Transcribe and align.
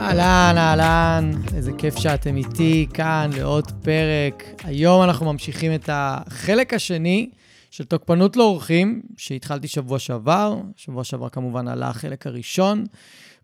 אהלן, 0.00 0.54
אהלן, 0.58 1.30
איזה 1.54 1.72
כיף 1.78 1.98
שאתם 1.98 2.36
איתי 2.36 2.86
כאן 2.94 3.30
לעוד 3.36 3.70
פרק. 3.82 4.44
היום 4.64 5.02
אנחנו 5.02 5.32
ממשיכים 5.32 5.74
את 5.74 5.90
החלק 5.92 6.74
השני 6.74 7.30
של 7.70 7.84
תוקפנות 7.84 8.36
לאורחים, 8.36 9.02
שהתחלתי 9.16 9.68
שבוע 9.68 9.98
שעבר. 9.98 10.56
שבוע 10.76 11.04
שעבר 11.04 11.28
כמובן 11.28 11.68
עלה 11.68 11.88
החלק 11.88 12.26
הראשון. 12.26 12.84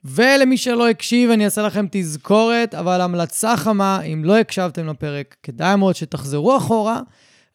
ולמי 0.04 0.56
שלא 0.56 0.88
הקשיב, 0.88 1.30
אני 1.30 1.44
אעשה 1.44 1.62
לכם 1.62 1.86
תזכורת, 1.90 2.74
אבל 2.74 3.00
המלצה 3.00 3.56
חמה, 3.56 4.02
אם 4.02 4.24
לא 4.24 4.38
הקשבתם 4.38 4.86
לפרק, 4.86 5.36
כדאי 5.42 5.76
מאוד 5.76 5.94
שתחזרו 5.94 6.56
אחורה 6.56 7.00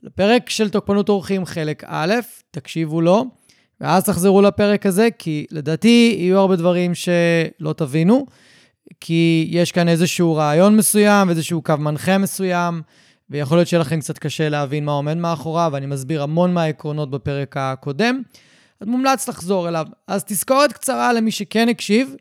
לפרק 0.04 0.50
של 0.50 0.70
תוקפנות 0.70 1.10
אורחים 1.10 1.46
חלק 1.46 1.84
א', 1.88 2.14
תקשיבו 2.52 3.02
לו, 3.02 3.26
ואז 3.82 4.04
תחזרו 4.04 4.42
לפרק 4.42 4.86
הזה, 4.86 5.10
כי 5.20 5.46
לדעתי 5.52 6.16
יהיו 6.18 6.40
הרבה 6.40 6.56
דברים 6.56 6.92
שלא 6.96 7.74
תבינו. 7.74 8.26
כי 9.00 9.48
יש 9.52 9.72
כאן 9.72 9.88
איזשהו 9.88 10.36
רעיון 10.36 10.78
מסוים, 10.78 11.30
איזשהו 11.30 11.62
קו 11.62 11.74
מנחה 11.80 12.18
מסוים, 12.18 12.82
ויכול 13.30 13.58
להיות 13.58 13.68
שיהיה 13.68 13.82
לכם 13.82 14.00
קצת 14.00 14.18
קשה 14.18 14.50
להבין 14.50 14.86
מה 14.86 14.92
עומד 14.92 15.18
מאחוריו, 15.18 15.70
ואני 15.74 15.86
מסביר 15.86 16.24
המון 16.24 16.54
מהעקרונות 16.54 17.12
בפרק 17.12 17.58
הקודם. 17.58 18.22
אז 18.82 18.88
מומלץ 18.88 19.30
לחזור 19.30 19.70
אליו. 19.70 19.88
אז 20.08 20.24
תזכורת 20.24 20.74
קצרה 20.74 21.14
למי 21.14 21.32
שכן 21.32 21.70
הקשיב. 21.70 22.16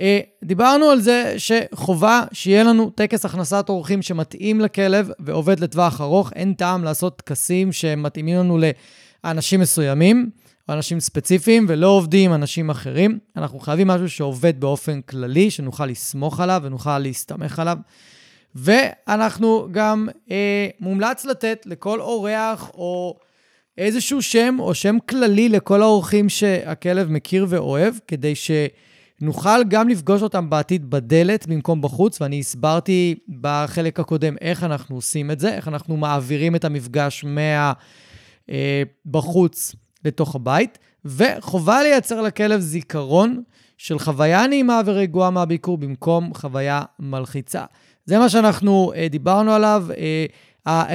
אה, 0.00 0.20
דיברנו 0.44 0.90
על 0.90 1.00
זה 1.00 1.34
שחובה 1.38 2.22
שיהיה 2.32 2.64
לנו 2.64 2.90
טקס 2.90 3.24
הכנסת 3.24 3.68
אורחים 3.68 4.02
שמתאים 4.02 4.60
לכלב 4.60 5.10
ועובד 5.18 5.60
לטווח 5.60 6.00
ארוך. 6.00 6.32
אין 6.32 6.52
טעם 6.52 6.84
לעשות 6.84 7.16
טקסים 7.16 7.72
שמתאימים 7.72 8.36
לנו 8.36 8.58
לאנשים 9.24 9.60
מסוימים. 9.60 10.30
אנשים 10.68 11.00
ספציפיים 11.00 11.66
ולא 11.68 11.86
עובדים 11.86 12.30
עם 12.30 12.34
אנשים 12.34 12.70
אחרים. 12.70 13.18
אנחנו 13.36 13.58
חייבים 13.58 13.86
משהו 13.86 14.10
שעובד 14.10 14.60
באופן 14.60 15.00
כללי, 15.00 15.50
שנוכל 15.50 15.86
לסמוך 15.86 16.40
עליו 16.40 16.60
ונוכל 16.64 16.98
להסתמך 16.98 17.58
עליו. 17.58 17.78
ואנחנו 18.54 19.68
גם 19.70 20.08
אה, 20.30 20.68
מומלץ 20.80 21.24
לתת 21.24 21.62
לכל 21.66 22.00
אורח 22.00 22.70
או 22.74 23.18
איזשהו 23.78 24.22
שם 24.22 24.56
או 24.58 24.74
שם 24.74 24.96
כללי 25.08 25.48
לכל 25.48 25.82
האורחים 25.82 26.28
שהכלב 26.28 27.10
מכיר 27.10 27.46
ואוהב, 27.48 27.94
כדי 28.08 28.32
שנוכל 28.34 29.64
גם 29.68 29.88
לפגוש 29.88 30.22
אותם 30.22 30.50
בעתיד 30.50 30.90
בדלת 30.90 31.46
במקום 31.46 31.82
בחוץ, 31.82 32.20
ואני 32.20 32.40
הסברתי 32.40 33.14
בחלק 33.40 34.00
הקודם 34.00 34.36
איך 34.40 34.64
אנחנו 34.64 34.96
עושים 34.96 35.30
את 35.30 35.40
זה, 35.40 35.54
איך 35.54 35.68
אנחנו 35.68 35.96
מעבירים 35.96 36.56
את 36.56 36.64
המפגש 36.64 37.24
מה... 37.24 37.72
אה, 38.50 38.82
בחוץ 39.06 39.74
לתוך 40.06 40.34
הבית, 40.34 40.78
וחובה 41.04 41.82
לייצר 41.82 42.22
לכלב 42.22 42.60
זיכרון 42.60 43.42
של 43.78 43.98
חוויה 43.98 44.46
נעימה 44.46 44.80
ורגועה 44.86 45.30
מהביקור 45.30 45.78
במקום 45.78 46.34
חוויה 46.34 46.82
מלחיצה. 46.98 47.64
זה 48.04 48.18
מה 48.18 48.28
שאנחנו 48.28 48.92
אה, 48.96 49.08
דיברנו 49.08 49.52
עליו. 49.52 49.86
אה, 49.96 50.26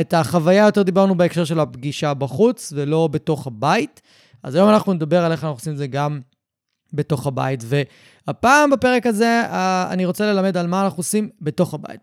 את 0.01 0.13
החוויה 0.13 0.65
יותר 0.65 0.81
דיברנו 0.81 1.15
בהקשר 1.15 1.45
של 1.45 1.59
הפגישה 1.59 2.13
בחוץ 2.13 2.73
ולא 2.75 3.07
בתוך 3.11 3.47
הבית. 3.47 4.01
אז 4.43 4.55
היום 4.55 4.69
אנחנו 4.69 4.93
נדבר 4.93 5.25
על 5.25 5.31
איך 5.31 5.43
אנחנו 5.43 5.55
עושים 5.55 5.73
את 5.73 5.77
זה 5.77 5.87
גם 5.87 6.19
בתוך 6.93 7.27
הבית. 7.27 7.63
והפעם 7.65 8.69
בפרק 8.69 9.05
הזה 9.05 9.41
אה, 9.45 9.87
אני 9.91 10.05
רוצה 10.05 10.33
ללמד 10.33 10.57
על 10.57 10.67
מה 10.67 10.83
אנחנו 10.83 10.99
עושים 10.99 11.29
בתוך 11.41 11.73
הבית. 11.73 11.99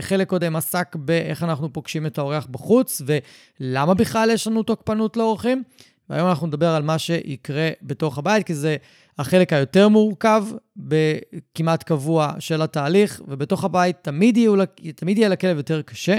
חלק 0.00 0.28
קודם 0.28 0.56
עסק 0.56 0.96
באיך 0.96 1.42
אנחנו 1.42 1.72
פוגשים 1.72 2.06
את 2.06 2.18
האורח 2.18 2.46
בחוץ 2.50 3.02
ולמה 3.06 3.94
בכלל 3.94 4.30
יש 4.30 4.46
לנו 4.46 4.62
תוקפנות 4.62 5.16
לאורחים. 5.16 5.62
והיום 6.12 6.28
אנחנו 6.28 6.46
נדבר 6.46 6.68
על 6.68 6.82
מה 6.82 6.98
שיקרה 6.98 7.68
בתוך 7.82 8.18
הבית, 8.18 8.46
כי 8.46 8.54
זה 8.54 8.76
החלק 9.18 9.52
היותר 9.52 9.88
מורכב, 9.88 10.44
כמעט 11.54 11.82
קבוע 11.82 12.32
של 12.38 12.62
התהליך, 12.62 13.22
ובתוך 13.28 13.64
הבית 13.64 13.96
תמיד, 14.02 14.36
יהיו, 14.36 14.54
תמיד 14.96 15.18
יהיה 15.18 15.28
לכלב 15.28 15.56
יותר 15.56 15.82
קשה, 15.82 16.18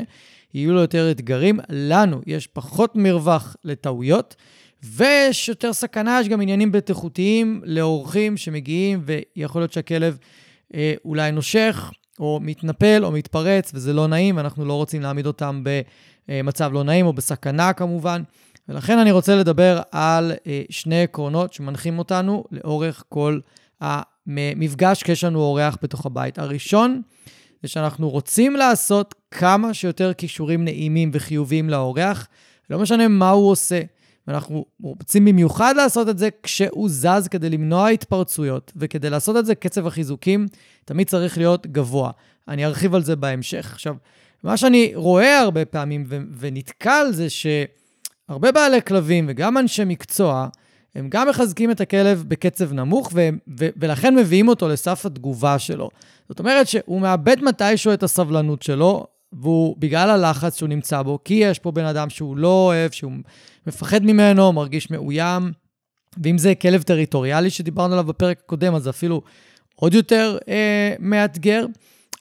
יהיו 0.53 0.73
לו 0.73 0.81
יותר 0.81 1.11
אתגרים. 1.11 1.59
לנו 1.69 2.21
יש 2.25 2.47
פחות 2.47 2.95
מרווח 2.95 3.55
לטעויות, 3.63 4.35
ויש 4.83 5.49
יותר 5.49 5.73
סכנה, 5.73 6.19
יש 6.21 6.27
גם 6.27 6.41
עניינים 6.41 6.71
בטיחותיים 6.71 7.61
לאורחים 7.65 8.37
שמגיעים, 8.37 9.03
ויכול 9.05 9.61
להיות 9.61 9.73
שהכלב 9.73 10.17
אה, 10.73 10.93
אולי 11.05 11.31
נושך, 11.31 11.91
או 12.19 12.39
מתנפל, 12.41 13.05
או 13.05 13.11
מתפרץ, 13.11 13.71
וזה 13.73 13.93
לא 13.93 14.07
נעים, 14.07 14.37
ואנחנו 14.37 14.65
לא 14.65 14.73
רוצים 14.73 15.01
להעמיד 15.01 15.25
אותם 15.25 15.63
במצב 16.27 16.73
לא 16.73 16.83
נעים, 16.83 17.05
או 17.05 17.13
בסכנה 17.13 17.73
כמובן. 17.73 18.23
ולכן 18.69 18.99
אני 18.99 19.11
רוצה 19.11 19.35
לדבר 19.35 19.81
על 19.91 20.31
אה, 20.47 20.61
שני 20.69 21.03
עקרונות 21.03 21.53
שמנחים 21.53 21.99
אותנו 21.99 22.43
לאורך 22.51 23.03
כל 23.09 23.39
המפגש 23.81 25.03
כשיש 25.03 25.23
לנו 25.23 25.39
אורח 25.39 25.77
בתוך 25.81 26.05
הבית. 26.05 26.39
הראשון, 26.39 27.01
זה 27.63 27.67
שאנחנו 27.67 28.09
רוצים 28.09 28.55
לעשות 28.55 29.15
כמה 29.31 29.73
שיותר 29.73 30.13
כישורים 30.13 30.63
נעימים 30.65 31.11
וחיוביים 31.13 31.69
לאורח, 31.69 32.27
לא 32.69 32.79
משנה 32.79 33.07
מה 33.07 33.29
הוא 33.29 33.51
עושה. 33.51 33.81
ואנחנו 34.27 34.65
רוצים 34.83 35.25
במיוחד 35.25 35.73
לעשות 35.77 36.09
את 36.09 36.17
זה 36.17 36.29
כשהוא 36.43 36.89
זז 36.89 37.27
כדי 37.31 37.49
למנוע 37.49 37.87
התפרצויות, 37.87 38.71
וכדי 38.75 39.09
לעשות 39.09 39.37
את 39.37 39.45
זה 39.45 39.55
קצב 39.55 39.87
החיזוקים 39.87 40.47
תמיד 40.85 41.07
צריך 41.07 41.37
להיות 41.37 41.67
גבוה. 41.67 42.11
אני 42.47 42.65
ארחיב 42.65 42.95
על 42.95 43.03
זה 43.03 43.15
בהמשך. 43.15 43.71
עכשיו, 43.73 43.95
מה 44.43 44.57
שאני 44.57 44.91
רואה 44.95 45.39
הרבה 45.39 45.65
פעמים 45.65 46.03
ו- 46.07 46.17
ונתקל 46.39 47.05
זה 47.11 47.29
ש... 47.29 47.47
הרבה 48.29 48.51
בעלי 48.51 48.81
כלבים 48.81 49.25
וגם 49.29 49.57
אנשי 49.57 49.83
מקצוע, 49.85 50.47
הם 50.95 51.09
גם 51.09 51.29
מחזקים 51.29 51.71
את 51.71 51.81
הכלב 51.81 52.23
בקצב 52.27 52.73
נמוך, 52.73 53.11
ו- 53.13 53.29
ו- 53.59 53.69
ולכן 53.77 54.15
מביאים 54.15 54.47
אותו 54.47 54.67
לסף 54.67 55.05
התגובה 55.05 55.59
שלו. 55.59 55.89
זאת 56.29 56.39
אומרת 56.39 56.67
שהוא 56.67 57.01
מאבד 57.01 57.43
מתישהו 57.43 57.93
את 57.93 58.03
הסבלנות 58.03 58.61
שלו, 58.61 59.05
והוא, 59.33 59.75
בגלל 59.79 60.09
הלחץ 60.09 60.57
שהוא 60.57 60.69
נמצא 60.69 61.01
בו, 61.01 61.19
כי 61.25 61.33
יש 61.33 61.59
פה 61.59 61.71
בן 61.71 61.85
אדם 61.85 62.09
שהוא 62.09 62.37
לא 62.37 62.47
אוהב, 62.47 62.91
שהוא 62.91 63.11
מפחד 63.67 64.03
ממנו, 64.03 64.53
מרגיש 64.53 64.91
מאוים, 64.91 65.51
ואם 66.23 66.37
זה 66.37 66.55
כלב 66.55 66.81
טריטוריאלי 66.81 67.49
שדיברנו 67.49 67.93
עליו 67.93 68.05
בפרק 68.05 68.39
הקודם, 68.45 68.75
אז 68.75 68.83
זה 68.83 68.89
אפילו 68.89 69.21
עוד 69.75 69.93
יותר 69.93 70.37
אה, 70.47 70.95
מאתגר. 70.99 71.65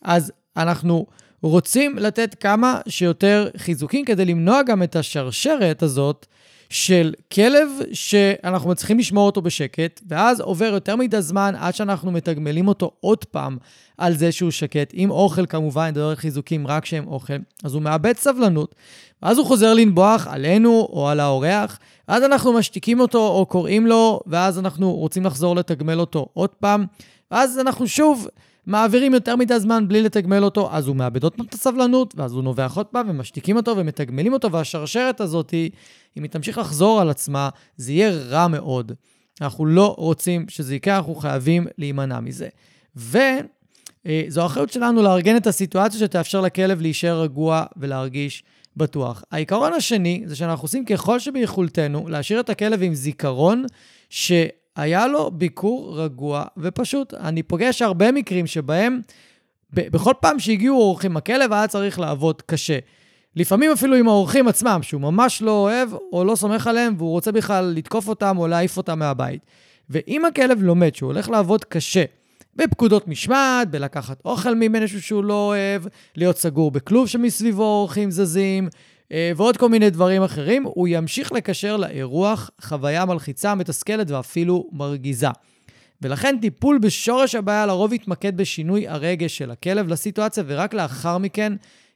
אז 0.03 0.33
אנחנו 0.57 1.07
רוצים 1.43 1.99
לתת 1.99 2.35
כמה 2.41 2.81
שיותר 2.89 3.49
חיזוקים 3.57 4.05
כדי 4.05 4.25
למנוע 4.25 4.63
גם 4.63 4.83
את 4.83 4.97
השרשרת 4.97 5.83
הזאת 5.83 6.27
של 6.71 7.15
כלב 7.33 7.69
שאנחנו 7.93 8.71
מצליחים 8.71 8.99
לשמור 8.99 9.27
אותו 9.27 9.43
בשקט, 9.43 10.01
ואז 10.09 10.41
עובר 10.41 10.65
יותר 10.65 10.97
מדי 10.97 11.23
זמן 11.23 11.55
עד 11.59 11.75
שאנחנו 11.75 12.11
מתגמלים 12.11 12.69
אותו 12.69 12.91
עוד 13.01 13.25
פעם 13.25 13.59
על 13.99 14.17
זה 14.17 14.33
שהוא 14.33 14.51
שקט, 14.51 14.91
עם 14.93 15.11
אוכל 15.11 15.47
כמובן, 15.47 15.89
נדבר 15.89 16.09
על 16.09 16.15
חיזוקים 16.15 16.67
רק 16.67 16.85
שהם 16.85 17.07
אוכל, 17.07 17.37
אז 17.65 17.75
הוא 17.75 17.83
מאבד 17.83 18.17
סבלנות, 18.17 18.75
ואז 19.23 19.39
הוא 19.39 19.47
חוזר 19.47 19.75
לנבוח 19.75 20.27
עלינו 20.27 20.89
או 20.93 21.09
על 21.09 21.21
האורח, 21.21 21.79
ואז 22.09 22.23
אנחנו 22.23 22.53
משתיקים 22.53 23.01
אותו 23.01 23.29
או 23.29 23.47
קוראים 23.47 23.87
לו, 23.87 24.21
ואז 24.27 24.59
אנחנו 24.59 24.93
רוצים 24.93 25.25
לחזור 25.25 25.57
לתגמל 25.57 26.01
אותו 26.01 26.27
עוד 26.35 26.51
פעם, 26.51 26.85
ואז 27.31 27.59
אנחנו 27.59 27.87
שוב... 27.87 28.29
מעבירים 28.67 29.15
יותר 29.15 29.37
מדי 29.37 29.61
זמן 29.61 29.89
בלי 29.89 30.03
לתגמל 30.03 30.45
אותו, 30.45 30.69
אז 30.73 30.87
הוא 30.87 30.97
מאבד 30.97 31.23
עוד 31.23 31.35
פעם 31.35 31.47
את 31.47 31.55
הסבלנות, 31.55 32.15
ואז 32.17 32.33
הוא 32.33 32.43
נובח 32.43 32.77
עוד 32.77 32.87
פעם, 32.87 33.11
ומשתיקים 33.11 33.57
אותו 33.57 33.77
ומתגמלים 33.77 34.33
אותו, 34.33 34.53
והשרשרת 34.53 35.21
הזאת, 35.21 35.55
אם 36.17 36.23
היא 36.23 36.31
תמשיך 36.31 36.59
לחזור 36.59 37.01
על 37.01 37.11
עצמה, 37.11 37.49
זה 37.77 37.93
יהיה 37.93 38.11
רע 38.11 38.49
מאוד. 38.49 38.93
אנחנו 39.41 39.67
לא 39.67 39.95
רוצים 39.99 40.47
שזה 40.49 40.75
יקרה, 40.75 40.97
אנחנו 40.97 41.15
חייבים 41.15 41.67
להימנע 41.79 42.21
מזה. 42.21 42.49
וזו 42.97 44.43
האחריות 44.43 44.73
שלנו 44.73 45.03
לארגן 45.03 45.37
את 45.37 45.47
הסיטואציה 45.47 46.01
שתאפשר 46.01 46.41
לכלב 46.41 46.81
להישאר 46.81 47.21
רגוע 47.21 47.65
ולהרגיש 47.77 48.45
בטוח. 48.77 49.25
העיקרון 49.31 49.73
השני 49.73 50.23
זה 50.27 50.37
שאנחנו 50.37 50.65
עושים 50.65 50.85
ככל 50.85 51.19
שביכולתנו 51.19 52.09
להשאיר 52.09 52.41
את 52.41 52.51
הכלב 52.51 52.83
עם 52.83 52.95
זיכרון 52.95 53.65
שהיה 54.77 55.07
לו 55.07 55.31
ביקור 55.31 56.01
רגוע 56.01 56.45
ופשוט. 56.57 57.15
אני 57.15 57.43
פוגש 57.43 57.83
הרבה 57.83 58.13
מקרים 58.13 58.47
שבהם 58.47 59.01
בכל 59.73 60.13
פעם 60.21 60.39
שהגיעו 60.39 60.77
אורחים, 60.77 61.17
הכלב 61.17 61.53
היה 61.53 61.67
צריך 61.69 62.01
לעבוד 62.01 62.43
קשה. 62.43 62.79
לפעמים 63.37 63.73
אפילו 63.73 63.97
עם 63.97 64.09
האורחים 64.09 64.49
עצמם, 64.49 64.81
שהוא 64.83 65.01
ממש 65.01 65.43
לא 65.43 65.51
אוהב 65.51 65.89
או 66.13 66.25
לא 66.25 66.35
סומך 66.35 66.67
עליהם, 66.67 66.95
והוא 66.99 67.11
רוצה 67.11 67.33
בכלל 67.33 67.65
לתקוף 67.77 68.09
אותם 68.09 68.39
או 68.39 68.49
להעיף 68.49 68.77
אותם 68.77 68.99
מהבית. 68.99 69.41
ואם 69.91 70.25
הכלב 70.25 70.63
לומד 70.63 70.95
שהוא 70.95 71.07
הולך 71.13 71.31
לעבוד 71.31 71.65
קשה, 71.65 72.05
בפקודות 72.57 73.09
משמעת, 73.09 73.71
בלקחת 73.71 74.21
אוכל 74.25 74.55
ממנו 74.55 74.89
שהוא 74.89 75.25
לא 75.25 75.47
אוהב, 75.47 75.83
להיות 76.17 76.39
סגור 76.39 76.71
בכלוב 76.71 77.09
שמסביבו 77.09 77.63
אורחים 77.63 78.11
זזים, 78.11 78.69
ועוד 79.37 79.57
כל 79.57 79.69
מיני 79.69 79.91
דברים 79.91 80.23
אחרים, 80.23 80.65
הוא 80.65 80.89
ימשיך 80.91 81.33
לקשר 81.33 81.77
לאירוח 81.77 82.51
חוויה 82.61 83.05
מלחיצה, 83.05 83.55
מתסכלת 83.55 84.11
ואפילו 84.11 84.69
מרגיזה. 84.73 85.29
ולכן 86.03 86.37
טיפול 86.41 86.79
בשורש 86.79 87.35
הבעיה 87.35 87.67
לרוב 87.67 87.93
יתמקד 87.93 88.37
בשינוי 88.37 88.89
הרגש 88.89 89.39
של 89.39 89.51
הכלב 89.51 89.89
לסיטואציה, 89.89 90.45
ורק 90.47 90.75
לאחר 90.75 91.19
מכן 91.19 91.53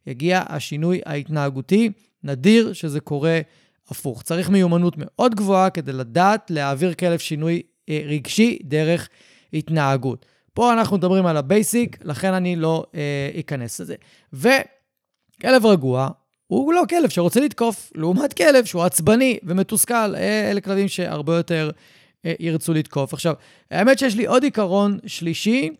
יגיע 0.07 0.43
השינוי 0.49 1.01
ההתנהגותי. 1.07 1.91
נדיר 2.25 2.73
שזה 2.73 3.01
קורה 3.01 3.41
הפוך. 3.89 4.23
צריך 4.23 4.51
מיומנות 4.51 4.95
מאוד 4.97 5.35
גבוהה 5.35 5.71
כדי 5.71 5.93
לדעת 5.93 6.51
להעביר 6.51 6.95
כלב 6.95 7.19
שינוי 7.19 7.63
אה, 7.89 8.01
רגשי 8.07 8.59
דרך 8.65 9.09
התנהגות. 9.53 10.27
פה 10.55 10.73
אנחנו 10.73 10.97
מדברים 10.97 11.27
על 11.27 11.37
ה 11.37 11.46
basic, 11.46 11.99
לכן 12.05 12.33
אני 12.33 12.57
לא 12.57 12.87
אה, 12.95 13.31
אכנס 13.41 13.81
לזה. 13.81 13.95
וכלב 14.33 15.67
רגוע 15.67 16.11
הוא 16.47 16.73
לא 16.73 16.83
כלב 16.89 17.09
שרוצה 17.09 17.41
לתקוף, 17.41 17.93
לעומת 17.95 18.33
כלב 18.33 18.65
שהוא 18.65 18.83
עצבני 18.83 19.39
ומתוסכל. 19.43 20.15
אה, 20.15 20.51
אלה 20.51 20.61
כלבים 20.61 20.89
שהרבה 20.89 21.37
יותר 21.37 21.71
אה, 22.27 22.33
ירצו 22.41 22.75
לתקוף. 22.75 23.13
עכשיו, 23.13 23.35
האמת 23.71 23.99
שיש 23.99 24.15
לי 24.15 24.27
עוד 24.27 24.43
עיקרון 24.43 24.99
שלישי, 25.07 25.71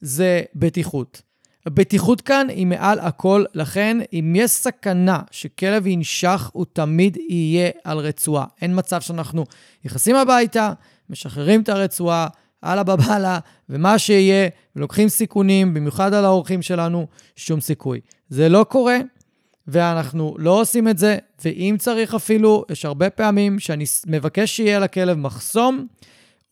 זה 0.00 0.42
בטיחות. 0.54 1.22
הבטיחות 1.66 2.20
כאן 2.20 2.46
היא 2.50 2.66
מעל 2.66 2.98
הכל, 2.98 3.44
לכן 3.54 3.98
אם 4.12 4.32
יש 4.36 4.50
סכנה 4.50 5.20
שכלב 5.30 5.86
ינשך, 5.86 6.50
הוא 6.52 6.66
תמיד 6.72 7.16
יהיה 7.28 7.70
על 7.84 7.98
רצועה. 7.98 8.44
אין 8.62 8.78
מצב 8.78 9.00
שאנחנו 9.00 9.44
נכנסים 9.84 10.16
הביתה, 10.16 10.72
משחררים 11.10 11.62
את 11.62 11.68
הרצועה, 11.68 12.28
אללה 12.64 12.82
בבאללה, 12.82 13.38
ומה 13.68 13.98
שיהיה, 13.98 14.48
ולוקחים 14.76 15.08
סיכונים, 15.08 15.74
במיוחד 15.74 16.14
על 16.14 16.24
האורחים 16.24 16.62
שלנו, 16.62 17.06
שום 17.36 17.60
סיכוי. 17.60 18.00
זה 18.28 18.48
לא 18.48 18.64
קורה, 18.68 18.98
ואנחנו 19.68 20.34
לא 20.38 20.60
עושים 20.60 20.88
את 20.88 20.98
זה, 20.98 21.16
ואם 21.44 21.76
צריך 21.78 22.14
אפילו, 22.14 22.64
יש 22.70 22.84
הרבה 22.84 23.10
פעמים 23.10 23.58
שאני 23.58 23.84
מבקש 24.06 24.56
שיהיה 24.56 24.78
לכלב 24.78 25.18
מחסום, 25.18 25.86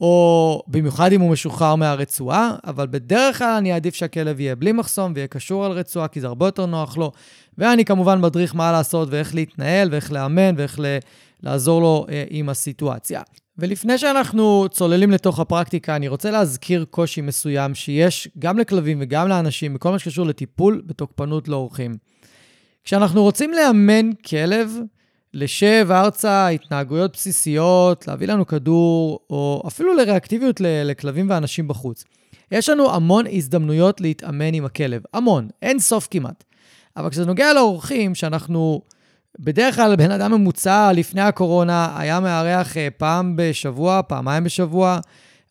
או 0.00 0.62
במיוחד 0.68 1.12
אם 1.12 1.20
הוא 1.20 1.30
משוחרר 1.30 1.74
מהרצועה, 1.74 2.54
אבל 2.66 2.86
בדרך 2.86 3.38
כלל 3.38 3.56
אני 3.58 3.72
אעדיף 3.72 3.94
שהכלב 3.94 4.40
יהיה 4.40 4.56
בלי 4.56 4.72
מחסום 4.72 5.12
ויהיה 5.14 5.26
קשור 5.26 5.64
על 5.64 5.72
רצועה, 5.72 6.08
כי 6.08 6.20
זה 6.20 6.26
הרבה 6.26 6.46
יותר 6.46 6.66
נוח 6.66 6.96
לו. 6.96 7.12
ואני 7.58 7.84
כמובן 7.84 8.20
מדריך 8.20 8.54
מה 8.54 8.72
לעשות 8.72 9.08
ואיך 9.10 9.34
להתנהל 9.34 9.88
ואיך 9.92 10.12
לאמן 10.12 10.54
ואיך 10.56 10.80
ל- 10.80 10.98
לעזור 11.42 11.80
לו 11.80 12.06
אה, 12.08 12.24
עם 12.30 12.48
הסיטואציה. 12.48 13.22
ולפני 13.58 13.98
שאנחנו 13.98 14.66
צוללים 14.70 15.10
לתוך 15.10 15.40
הפרקטיקה, 15.40 15.96
אני 15.96 16.08
רוצה 16.08 16.30
להזכיר 16.30 16.84
קושי 16.90 17.20
מסוים 17.20 17.74
שיש 17.74 18.28
גם 18.38 18.58
לכלבים 18.58 18.98
וגם 19.00 19.28
לאנשים 19.28 19.74
בכל 19.74 19.90
מה 19.90 19.98
שקשור 19.98 20.26
לטיפול 20.26 20.82
בתוקפנות 20.86 21.48
לאורחים. 21.48 21.94
כשאנחנו 22.84 23.22
רוצים 23.22 23.52
לאמן 23.52 24.12
כלב 24.12 24.78
לשב 25.34 25.88
ארצה, 25.90 26.48
התנהגויות 26.48 27.12
בסיסיות, 27.12 28.08
להביא 28.08 28.28
לנו 28.28 28.46
כדור, 28.46 29.20
או 29.30 29.62
אפילו 29.66 29.94
לריאקטיביות 29.94 30.60
לכלבים 30.60 31.30
ואנשים 31.30 31.68
בחוץ. 31.68 32.04
יש 32.50 32.68
לנו 32.68 32.94
המון 32.94 33.24
הזדמנויות 33.32 34.00
להתאמן 34.00 34.54
עם 34.54 34.64
הכלב, 34.64 35.02
המון, 35.14 35.48
אין 35.62 35.78
סוף 35.78 36.08
כמעט. 36.10 36.44
אבל 36.96 37.10
כשזה 37.10 37.26
נוגע 37.26 37.52
לאורחים, 37.52 38.14
שאנחנו 38.14 38.82
בדרך 39.38 39.76
כלל 39.76 39.96
בן 39.96 40.10
אדם 40.10 40.32
ממוצע 40.32 40.92
לפני 40.92 41.20
הקורונה 41.20 41.98
היה 41.98 42.20
מארח 42.20 42.76
אה, 42.76 42.88
פעם 42.96 43.36
בשבוע, 43.36 44.00
פעמיים 44.08 44.44
בשבוע. 44.44 44.98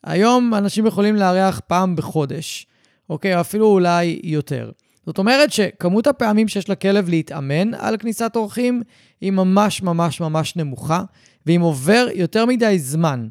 היום 0.04 0.54
אנשים 0.54 0.86
יכולים 0.86 1.16
לארח 1.16 1.60
פעם 1.66 1.96
בחודש, 1.96 2.66
אוקיי? 3.10 3.40
אפילו 3.40 3.66
אולי 3.66 4.20
יותר. 4.22 4.70
זאת 5.06 5.18
אומרת 5.18 5.52
שכמות 5.52 6.06
הפעמים 6.06 6.48
שיש 6.48 6.70
לכלב 6.70 7.08
להתאמן 7.08 7.74
על 7.74 7.96
כניסת 7.96 8.32
אורחים 8.36 8.82
היא 9.20 9.32
ממש 9.32 9.82
ממש 9.82 10.20
ממש 10.20 10.56
נמוכה, 10.56 11.02
ואם 11.46 11.60
עובר 11.60 12.06
יותר 12.14 12.46
מדי 12.46 12.78
זמן 12.78 13.28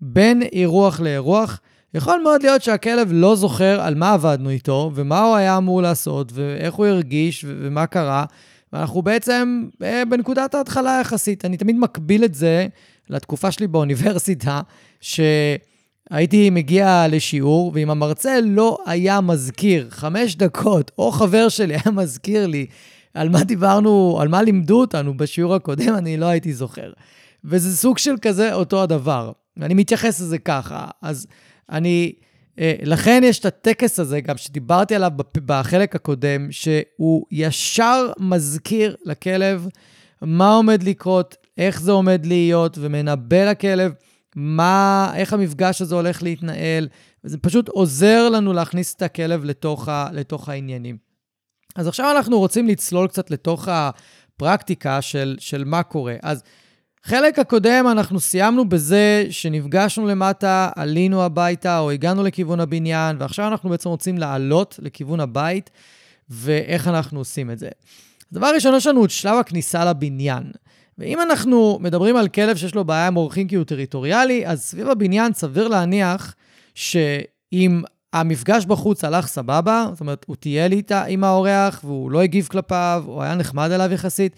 בין 0.00 0.42
אירוח 0.42 1.00
לאירוח, 1.00 1.60
יכול 1.94 2.20
מאוד 2.22 2.42
להיות 2.42 2.62
שהכלב 2.62 3.08
לא 3.12 3.36
זוכר 3.36 3.80
על 3.80 3.94
מה 3.94 4.12
עבדנו 4.12 4.50
איתו, 4.50 4.90
ומה 4.94 5.22
הוא 5.22 5.36
היה 5.36 5.56
אמור 5.56 5.82
לעשות, 5.82 6.32
ואיך 6.34 6.74
הוא 6.74 6.86
הרגיש, 6.86 7.44
ומה 7.48 7.86
קרה, 7.86 8.24
ואנחנו 8.72 9.02
בעצם 9.02 9.68
אה, 9.82 10.02
בנקודת 10.04 10.54
ההתחלה 10.54 10.98
יחסית. 11.00 11.44
אני 11.44 11.56
תמיד 11.56 11.76
מקביל 11.76 12.24
את 12.24 12.34
זה 12.34 12.66
לתקופה 13.10 13.52
שלי 13.52 13.66
באוניברסיטה, 13.66 14.60
שהייתי 16.12 16.50
מגיע 16.50 17.06
לשיעור, 17.10 17.72
ואם 17.74 17.90
המרצה 17.90 18.38
לא 18.44 18.78
היה 18.86 19.20
מזכיר 19.20 19.86
חמש 19.90 20.36
דקות, 20.36 20.90
או 20.98 21.10
חבר 21.10 21.48
שלי 21.48 21.74
היה 21.74 21.92
מזכיר 21.92 22.46
לי 22.46 22.66
על 23.14 23.28
מה 23.28 23.44
דיברנו, 23.44 24.18
על 24.20 24.28
מה 24.28 24.42
לימדו 24.42 24.80
אותנו 24.80 25.16
בשיעור 25.16 25.54
הקודם, 25.54 25.94
אני 25.94 26.16
לא 26.16 26.26
הייתי 26.26 26.52
זוכר. 26.52 26.92
וזה 27.44 27.76
סוג 27.76 27.98
של 27.98 28.14
כזה 28.22 28.54
אותו 28.54 28.82
הדבר. 28.82 29.32
ואני 29.56 29.74
מתייחס 29.74 30.20
לזה 30.20 30.38
ככה. 30.38 30.86
אז 31.02 31.26
אני... 31.70 32.12
אה, 32.58 32.74
לכן 32.82 33.22
יש 33.24 33.38
את 33.38 33.44
הטקס 33.44 34.00
הזה, 34.00 34.20
גם 34.20 34.36
שדיברתי 34.36 34.94
עליו 34.94 35.10
בחלק 35.46 35.96
הקודם, 35.96 36.48
שהוא 36.50 37.26
ישר 37.30 38.10
מזכיר 38.18 38.96
לכלב 39.04 39.68
מה 40.22 40.54
עומד 40.54 40.82
לקרות, 40.82 41.36
איך 41.58 41.80
זה 41.80 41.92
עומד 41.92 42.26
להיות, 42.26 42.78
ומנבא 42.80 43.50
לכלב 43.50 43.92
מה, 44.36 45.12
איך 45.14 45.32
המפגש 45.32 45.82
הזה 45.82 45.94
הולך 45.94 46.22
להתנהל, 46.22 46.88
וזה 47.24 47.38
פשוט 47.38 47.68
עוזר 47.68 48.28
לנו 48.28 48.52
להכניס 48.52 48.94
את 48.94 49.02
הכלב 49.02 49.44
לתוך, 49.44 49.88
ה, 49.88 50.08
לתוך 50.12 50.48
העניינים. 50.48 50.96
אז 51.76 51.88
עכשיו 51.88 52.12
אנחנו 52.16 52.38
רוצים 52.38 52.68
לצלול 52.68 53.08
קצת 53.08 53.30
לתוך 53.30 53.68
הפרקטיקה 53.68 55.02
של, 55.02 55.36
של 55.38 55.64
מה 55.64 55.82
קורה. 55.82 56.14
אז 56.22 56.42
חלק 57.04 57.38
הקודם 57.38 57.86
אנחנו 57.92 58.20
סיימנו 58.20 58.68
בזה 58.68 59.26
שנפגשנו 59.30 60.06
למטה, 60.06 60.70
עלינו 60.76 61.22
הביתה 61.22 61.78
או 61.78 61.90
הגענו 61.90 62.22
לכיוון 62.22 62.60
הבניין, 62.60 63.16
ועכשיו 63.20 63.48
אנחנו 63.48 63.70
בעצם 63.70 63.88
רוצים 63.88 64.18
לעלות 64.18 64.78
לכיוון 64.82 65.20
הבית, 65.20 65.70
ואיך 66.28 66.88
אנחנו 66.88 67.18
עושים 67.18 67.50
את 67.50 67.58
זה. 67.58 67.68
הדבר 68.32 68.46
הראשון 68.46 68.74
יש 68.74 68.86
לנו 68.86 69.04
את 69.04 69.10
שלב 69.10 69.38
הכניסה 69.38 69.84
לבניין. 69.84 70.42
ואם 70.98 71.20
אנחנו 71.20 71.78
מדברים 71.80 72.16
על 72.16 72.28
כלב 72.28 72.56
שיש 72.56 72.74
לו 72.74 72.84
בעיה 72.84 73.06
עם 73.06 73.16
אורחים 73.16 73.48
כי 73.48 73.54
הוא 73.56 73.64
טריטוריאלי, 73.64 74.46
אז 74.46 74.62
סביב 74.62 74.88
הבניין 74.88 75.32
סביר 75.32 75.68
להניח 75.68 76.34
שאם 76.74 77.82
המפגש 78.12 78.64
בחוץ 78.64 79.04
הלך 79.04 79.26
סבבה, 79.26 79.86
זאת 79.92 80.00
אומרת, 80.00 80.24
הוא 80.28 80.36
טייל 80.36 80.72
איתה 80.72 81.04
עם 81.04 81.24
האורח 81.24 81.80
והוא 81.84 82.10
לא 82.10 82.20
הגיב 82.20 82.46
כלפיו, 82.46 83.04
הוא 83.06 83.22
היה 83.22 83.34
נחמד 83.34 83.70
אליו 83.70 83.92
יחסית, 83.92 84.36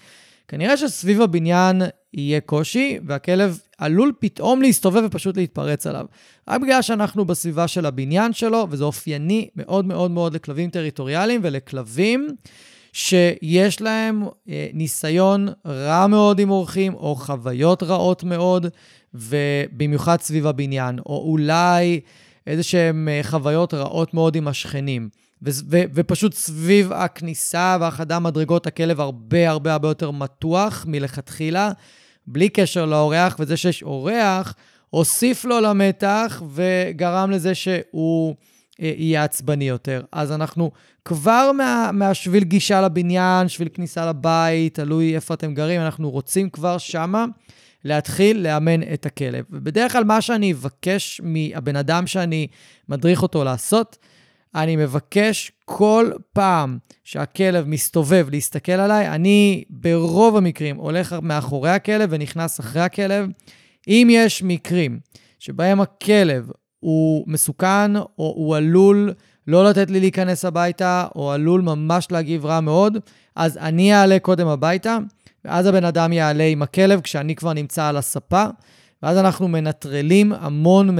כנראה 0.48 0.76
שסביב 0.76 1.20
הבניין 1.20 1.82
יהיה 2.14 2.40
קושי, 2.40 2.98
והכלב 3.06 3.60
עלול 3.78 4.12
פתאום 4.20 4.62
להסתובב 4.62 5.02
ופשוט 5.06 5.36
להתפרץ 5.36 5.86
עליו. 5.86 6.06
רק 6.48 6.60
בגלל 6.60 6.82
שאנחנו 6.82 7.24
בסביבה 7.24 7.68
של 7.68 7.86
הבניין 7.86 8.32
שלו, 8.32 8.66
וזה 8.70 8.84
אופייני 8.84 9.48
מאוד 9.56 9.84
מאוד 9.84 10.10
מאוד 10.10 10.34
לכלבים 10.34 10.70
טריטוריאליים 10.70 11.40
ולכלבים 11.44 12.28
שיש 12.94 13.80
להם 13.80 14.24
אה, 14.48 14.68
ניסיון 14.72 15.48
רע 15.66 16.06
מאוד 16.06 16.38
עם 16.38 16.50
אורחים, 16.50 16.94
או 16.94 17.14
חוויות 17.14 17.82
רעות 17.82 18.24
מאוד, 18.24 18.66
ובמיוחד 19.14 20.20
סביב 20.20 20.46
הבניין, 20.46 20.98
או 20.98 21.24
אולי 21.30 22.00
איזה 22.46 22.62
שהן 22.62 23.08
אה, 23.08 23.20
חוויות 23.22 23.74
רעות 23.74 24.14
מאוד 24.14 24.36
עם 24.36 24.48
השכנים. 24.48 25.08
ו- 25.42 25.50
ו- 25.70 25.82
ופשוט 25.94 26.34
סביב 26.34 26.92
הכניסה 26.92 27.76
והחדה 27.80 28.18
מדרגות, 28.18 28.66
הכלב 28.66 29.00
הרבה 29.00 29.50
הרבה 29.50 29.72
הרבה 29.72 29.88
יותר 29.88 30.10
מתוח 30.10 30.84
מלכתחילה, 30.88 31.72
בלי 32.26 32.48
קשר 32.48 32.86
לאורח, 32.86 33.36
וזה 33.38 33.56
שיש 33.56 33.82
אורח, 33.82 34.54
הוסיף 34.90 35.44
לו 35.44 35.60
למתח 35.60 36.42
וגרם 36.50 37.30
לזה 37.30 37.54
שהוא 37.54 38.34
יהיה 38.78 39.24
עצבני 39.24 39.68
יותר. 39.68 40.02
אז 40.12 40.32
אנחנו 40.32 40.70
כבר 41.04 41.50
מה, 41.56 41.90
מהשביל 41.92 42.44
גישה 42.44 42.80
לבניין, 42.80 43.48
שביל 43.48 43.68
כניסה 43.68 44.06
לבית, 44.06 44.74
תלוי 44.74 45.14
איפה 45.14 45.34
אתם 45.34 45.54
גרים, 45.54 45.80
אנחנו 45.80 46.10
רוצים 46.10 46.50
כבר 46.50 46.78
שמה 46.78 47.24
להתחיל 47.84 48.42
לאמן 48.42 48.82
את 48.82 49.06
הכלב. 49.06 49.44
ובדרך 49.50 49.92
כלל 49.92 50.04
מה 50.04 50.20
שאני 50.20 50.52
אבקש 50.52 51.20
מהבן 51.24 51.76
אדם 51.76 52.06
שאני 52.06 52.46
מדריך 52.88 53.22
אותו 53.22 53.44
לעשות, 53.44 53.98
אני 54.54 54.76
מבקש 54.76 55.52
כל 55.64 56.10
פעם 56.32 56.78
שהכלב 57.04 57.66
מסתובב 57.68 58.26
להסתכל 58.30 58.72
עליי, 58.72 59.08
אני 59.08 59.64
ברוב 59.70 60.36
המקרים 60.36 60.76
הולך 60.76 61.16
מאחורי 61.22 61.70
הכלב 61.70 62.08
ונכנס 62.12 62.60
אחרי 62.60 62.82
הכלב. 62.82 63.28
אם 63.88 64.08
יש 64.10 64.42
מקרים 64.42 64.98
שבהם 65.38 65.80
הכלב 65.80 66.50
הוא 66.84 67.24
מסוכן 67.26 67.96
או 67.96 68.04
הוא 68.18 68.56
עלול 68.56 69.12
לא 69.46 69.64
לתת 69.64 69.90
לי 69.90 70.00
להיכנס 70.00 70.44
הביתה, 70.44 71.06
או 71.14 71.32
עלול 71.32 71.60
ממש 71.60 72.08
להגיב 72.10 72.46
רע 72.46 72.60
מאוד, 72.60 72.98
אז 73.36 73.56
אני 73.56 73.94
אעלה 73.94 74.18
קודם 74.18 74.46
הביתה, 74.46 74.98
ואז 75.44 75.66
הבן 75.66 75.84
אדם 75.84 76.12
יעלה 76.12 76.44
עם 76.44 76.62
הכלב 76.62 77.00
כשאני 77.00 77.34
כבר 77.34 77.52
נמצא 77.52 77.84
על 77.84 77.96
הספה, 77.96 78.44
ואז 79.02 79.18
אנחנו 79.18 79.48
מנטרלים 79.48 80.32
המון 80.32 80.98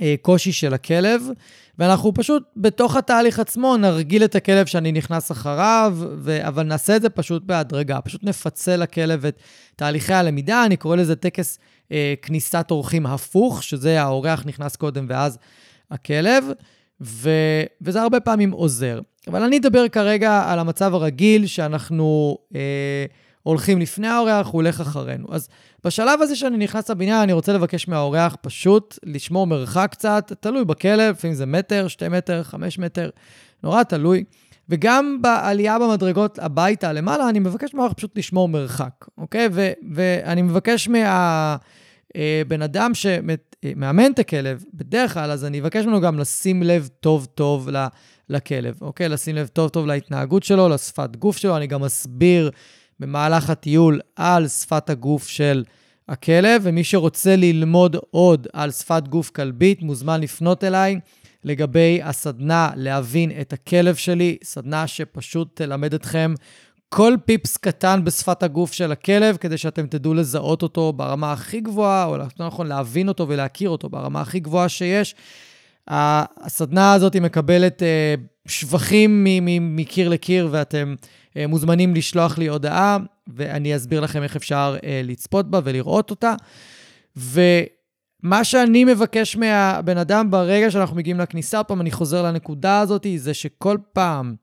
מהקושי 0.00 0.52
של 0.52 0.74
הכלב, 0.74 1.22
ואנחנו 1.78 2.14
פשוט 2.14 2.42
בתוך 2.56 2.96
התהליך 2.96 3.38
עצמו 3.38 3.76
נרגיל 3.76 4.24
את 4.24 4.34
הכלב 4.34 4.66
שאני 4.66 4.92
נכנס 4.92 5.32
אחריו, 5.32 5.96
ו... 5.98 6.48
אבל 6.48 6.62
נעשה 6.62 6.96
את 6.96 7.02
זה 7.02 7.08
פשוט 7.08 7.42
בהדרגה. 7.42 8.00
פשוט 8.00 8.24
נפצל 8.24 8.76
לכלב 8.76 9.26
את 9.26 9.40
תהליכי 9.76 10.14
הלמידה, 10.14 10.64
אני 10.66 10.76
קורא 10.76 10.96
לזה 10.96 11.16
טקס 11.16 11.58
אה, 11.92 12.14
כניסת 12.22 12.66
אורחים 12.70 13.06
הפוך, 13.06 13.62
שזה 13.62 14.02
האורח 14.02 14.42
נכנס 14.46 14.76
קודם 14.76 15.06
ואז 15.08 15.38
הכלב. 15.90 16.44
ו... 17.00 17.30
וזה 17.80 18.02
הרבה 18.02 18.20
פעמים 18.20 18.50
עוזר. 18.50 19.00
אבל 19.28 19.42
אני 19.42 19.58
אדבר 19.58 19.88
כרגע 19.88 20.44
על 20.46 20.58
המצב 20.58 20.94
הרגיל 20.94 21.46
שאנחנו 21.46 22.38
אה, 22.54 23.06
הולכים 23.48 23.80
לפני 23.80 24.08
האורח, 24.08 24.46
הוא 24.46 24.52
הולך 24.52 24.80
אחרינו. 24.80 25.26
אז 25.30 25.48
בשלב 25.84 26.22
הזה 26.22 26.36
שאני 26.36 26.56
נכנס 26.56 26.90
לבניין, 26.90 27.20
אני 27.20 27.32
רוצה 27.32 27.52
לבקש 27.52 27.88
מהאורח 27.88 28.36
פשוט 28.40 28.98
לשמור 29.04 29.46
מרחק 29.46 29.88
קצת, 29.90 30.32
תלוי 30.40 30.64
בכלב, 30.64 31.14
לפעמים 31.14 31.34
זה 31.34 31.46
מטר, 31.46 31.88
שתי 31.88 32.08
מטר, 32.08 32.42
חמש 32.42 32.78
מטר, 32.78 33.10
נורא 33.62 33.82
תלוי. 33.82 34.24
וגם 34.68 35.18
בעלייה 35.22 35.78
במדרגות 35.78 36.38
הביתה 36.38 36.92
למעלה, 36.92 37.28
אני 37.28 37.38
מבקש 37.38 37.74
מהאורח 37.74 37.92
פשוט 37.92 38.18
לשמור 38.18 38.48
מרחק, 38.48 39.06
אוקיי? 39.18 39.48
ו- 39.52 39.72
ואני 39.94 40.42
מבקש 40.42 40.88
מה... 40.88 41.56
אה, 42.16 42.42
בן 42.48 42.62
אדם 42.62 42.92
שמאמן 42.94 44.12
את 44.12 44.18
הכלב, 44.18 44.64
בדרך 44.74 45.14
כלל, 45.14 45.30
אז 45.30 45.44
אני 45.44 45.60
אבקש 45.60 45.84
ממנו 45.84 46.00
גם 46.00 46.18
לשים 46.18 46.62
לב 46.62 46.88
טוב-טוב 47.00 47.68
לכלב, 48.28 48.78
אוקיי? 48.80 49.08
לשים 49.08 49.36
לב 49.36 49.46
טוב-טוב 49.46 49.86
להתנהגות 49.86 50.42
שלו, 50.42 50.68
לשפת 50.68 51.16
גוף 51.16 51.36
שלו. 51.36 51.56
אני 51.56 51.66
גם 51.66 51.84
אסביר 51.84 52.50
במהלך 53.00 53.50
הטיול 53.50 54.00
על 54.16 54.48
שפת 54.48 54.90
הגוף 54.90 55.28
של 55.28 55.64
הכלב, 56.08 56.60
ומי 56.64 56.84
שרוצה 56.84 57.36
ללמוד 57.36 57.96
עוד 58.10 58.46
על 58.52 58.70
שפת 58.70 59.08
גוף 59.08 59.30
כלבית, 59.30 59.82
מוזמן 59.82 60.20
לפנות 60.20 60.64
אליי 60.64 61.00
לגבי 61.44 62.00
הסדנה 62.02 62.70
להבין 62.76 63.40
את 63.40 63.52
הכלב 63.52 63.94
שלי, 63.94 64.36
סדנה 64.44 64.86
שפשוט 64.86 65.48
תלמד 65.54 65.94
אתכם 65.94 66.34
כל 66.88 67.14
פיפס 67.24 67.56
קטן 67.56 68.04
בשפת 68.04 68.42
הגוף 68.42 68.72
של 68.72 68.92
הכלב, 68.92 69.36
כדי 69.36 69.58
שאתם 69.58 69.86
תדעו 69.86 70.14
לזהות 70.14 70.62
אותו 70.62 70.92
ברמה 70.92 71.32
הכי 71.32 71.60
גבוהה, 71.60 72.04
או 72.04 72.16
יותר 72.16 72.46
נכון 72.46 72.66
להבין 72.66 73.08
אותו 73.08 73.28
ולהכיר 73.28 73.70
אותו 73.70 73.88
ברמה 73.88 74.20
הכי 74.20 74.40
גבוהה 74.40 74.68
שיש. 74.68 75.14
הסדנה 75.88 76.92
הזאת 76.92 77.16
מקבלת 77.16 77.82
אה, 77.82 78.14
שבחים 78.46 79.26
מקיר 79.60 80.08
לקיר, 80.08 80.48
ואתם 80.50 80.94
מוזמנים 81.48 81.94
לשלוח 81.94 82.38
לי 82.38 82.46
הודעה, 82.46 82.98
ואני 83.26 83.76
אסביר 83.76 84.00
לכם 84.00 84.22
איך 84.22 84.36
אפשר 84.36 84.76
אה, 84.84 85.00
לצפות 85.04 85.50
בה 85.50 85.60
ולראות 85.64 86.10
אותה. 86.10 86.34
ומה 87.16 88.44
שאני 88.44 88.84
מבקש 88.84 89.36
מהבן 89.36 89.98
אדם 89.98 90.30
ברגע 90.30 90.70
שאנחנו 90.70 90.96
מגיעים 90.96 91.20
לכניסה, 91.20 91.62
פעם 91.62 91.80
אני 91.80 91.90
חוזר 91.90 92.22
לנקודה 92.22 92.80
הזאת, 92.80 93.06
זה 93.16 93.34
שכל 93.34 93.76
פעם 93.92 94.34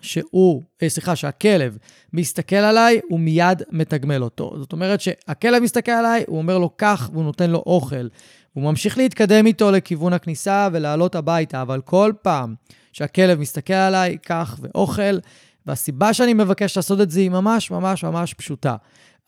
שהוא, 0.00 0.62
אה, 0.82 0.88
סליחה, 0.88 1.16
שהכלב 1.16 1.78
מסתכל 2.12 2.56
עליי, 2.56 3.00
הוא 3.08 3.20
מיד 3.20 3.62
מתגמל 3.70 4.22
אותו. 4.22 4.54
זאת 4.58 4.72
אומרת 4.72 5.00
שהכלב 5.00 5.62
מסתכל 5.62 5.92
עליי, 5.92 6.24
הוא 6.26 6.38
אומר 6.38 6.58
לו 6.58 6.70
קח, 6.76 7.10
והוא 7.12 7.24
נותן 7.24 7.50
לו 7.50 7.62
אוכל. 7.66 8.08
הוא 8.52 8.64
ממשיך 8.64 8.98
להתקדם 8.98 9.46
איתו 9.46 9.70
לכיוון 9.70 10.12
הכניסה 10.12 10.68
ולעלות 10.72 11.14
הביתה, 11.14 11.62
אבל 11.62 11.80
כל 11.80 12.12
פעם 12.22 12.54
שהכלב 12.92 13.40
מסתכל 13.40 13.72
עליי, 13.72 14.18
קח 14.18 14.58
ואוכל, 14.62 15.18
והסיבה 15.66 16.12
שאני 16.12 16.34
מבקש 16.34 16.76
לעשות 16.76 17.00
את 17.00 17.10
זה 17.10 17.20
היא 17.20 17.30
ממש 17.30 17.70
ממש 17.70 18.04
ממש 18.04 18.34
פשוטה. 18.34 18.76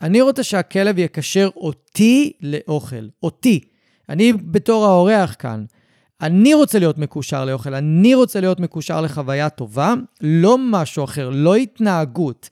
אני 0.03 0.21
רוצה 0.21 0.43
שהכלב 0.43 0.99
יקשר 0.99 1.51
אותי 1.57 2.33
לאוכל. 2.41 3.07
אותי. 3.23 3.61
אני 4.09 4.33
בתור 4.33 4.87
האורח 4.87 5.37
כאן. 5.39 5.65
אני 6.21 6.55
רוצה 6.55 6.79
להיות 6.79 6.99
מקושר 6.99 7.45
לאוכל, 7.45 7.75
אני 7.75 8.15
רוצה 8.15 8.41
להיות 8.41 8.61
מקושר 8.61 9.01
לחוויה 9.01 9.49
טובה, 9.49 9.95
לא 10.21 10.59
משהו 10.59 11.05
אחר, 11.05 11.31
לא 11.31 11.57
התנהגות. 11.57 12.49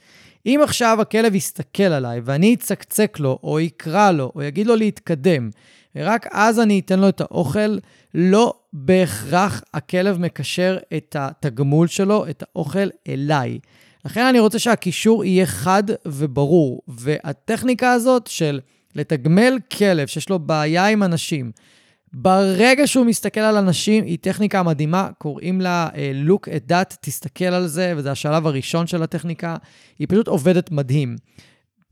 אם 0.47 0.61
עכשיו 0.65 0.99
הכלב 1.01 1.35
יסתכל 1.35 1.83
עליי 1.83 2.21
ואני 2.25 2.55
אצקצק 2.55 3.19
לו, 3.21 3.39
או 3.43 3.61
יקרא 3.61 4.11
לו, 4.13 4.33
או 4.35 4.43
יגיד 4.43 4.67
לו 4.67 4.77
להתקדם, 4.77 5.51
ורק 5.97 6.27
אז 6.31 6.61
אני 6.61 6.79
אתן 6.79 7.01
לו 7.01 7.09
את 7.09 7.21
האוכל, 7.21 7.79
לא 8.15 8.55
בהכרח 8.73 9.63
הכלב 9.75 10.19
מקשר 10.19 10.79
את 10.97 11.17
התגמול 11.19 11.87
שלו, 11.87 12.27
את 12.31 12.43
האוכל, 12.43 12.89
אליי. 13.09 13.59
לכן 14.05 14.25
אני 14.25 14.39
רוצה 14.39 14.59
שהקישור 14.59 15.25
יהיה 15.25 15.47
חד 15.47 15.83
וברור, 16.07 16.83
והטכניקה 16.89 17.93
הזאת 17.93 18.27
של 18.27 18.61
לתגמל 18.95 19.59
כלב 19.79 20.07
שיש 20.07 20.29
לו 20.29 20.39
בעיה 20.39 20.87
עם 20.87 21.03
אנשים, 21.03 21.51
ברגע 22.13 22.87
שהוא 22.87 23.07
מסתכל 23.07 23.41
על 23.41 23.57
אנשים, 23.57 24.05
היא 24.05 24.19
טכניקה 24.21 24.63
מדהימה, 24.63 25.09
קוראים 25.19 25.61
לה 25.61 25.89
uh, 25.93 26.29
look 26.29 26.49
at 26.49 26.71
that, 26.73 26.97
תסתכל 27.01 27.45
על 27.45 27.67
זה, 27.67 27.95
וזה 27.97 28.11
השלב 28.11 28.47
הראשון 28.47 28.87
של 28.87 29.03
הטכניקה. 29.03 29.57
היא 29.99 30.07
פשוט 30.11 30.29
עובדת 30.29 30.71
מדהים. 30.71 31.17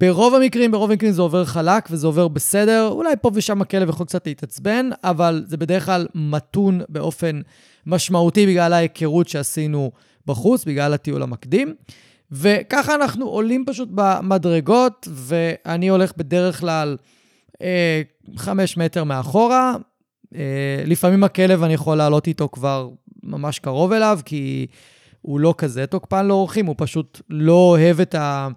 ברוב 0.05 0.35
המקרים, 0.35 0.71
ברוב 0.71 0.91
המקרים 0.91 1.13
זה 1.13 1.23
עובר 1.23 1.45
חלק 1.45 1.89
וזה 1.91 2.07
עובר 2.07 2.29
בסדר. 2.29 2.89
אולי 2.91 3.15
פה 3.21 3.31
ושם 3.35 3.63
הכלב 3.63 3.89
יכול 3.89 4.07
קצת 4.07 4.27
להתעצבן, 4.27 4.91
אבל 5.05 5.45
זה 5.47 5.57
בדרך 5.57 5.87
כלל 5.87 6.07
מתון 6.15 6.81
באופן 6.89 7.41
משמעותי 7.87 8.47
בגלל 8.47 8.73
ההיכרות 8.73 9.29
שעשינו 9.29 9.93
בחוץ, 10.27 10.65
בגלל 10.65 10.95
הטיול 10.95 11.23
המקדים. 11.23 11.75
וככה 12.33 12.95
אנחנו 12.95 13.27
עולים 13.27 13.65
פשוט 13.67 13.89
במדרגות, 13.93 15.09
ואני 15.11 15.89
הולך 15.89 16.13
בדרך 16.17 16.61
כלל 16.61 16.97
אה, 17.63 18.03
חמש 18.37 18.77
מטר 18.77 19.05
מאחורה, 19.05 19.77
אה, 20.35 20.83
לפעמים 20.87 21.25
הכלב, 21.25 21.63
אני 21.63 21.75
יכול 21.75 21.97
לעלות 21.97 22.27
איתו 22.27 22.49
כבר 22.53 22.89
ממש 23.23 23.59
קרוב 23.59 23.93
אליו, 23.93 24.19
כי 24.25 24.67
הוא 25.23 25.41
לא 25.41 25.55
כזה 25.59 25.87
תוקפן 25.87 26.27
לאורחים, 26.27 26.67
הוא 26.67 26.75
פשוט 26.79 27.21
לא 27.31 27.53
אוהב 27.53 28.01
את, 28.01 28.15
ה, 28.15 28.49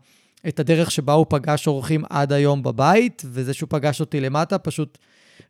את 0.48 0.60
הדרך 0.60 0.92
שבה 0.92 1.14
הוא 1.14 1.26
פגש 1.30 1.68
אורחים 1.68 2.04
עד 2.10 2.34
היום 2.34 2.64
בבית, 2.64 3.22
וזה 3.26 3.54
שהוא 3.54 3.68
פגש 3.70 4.00
אותי 4.00 4.20
למטה, 4.20 4.58
פשוט 4.58 4.98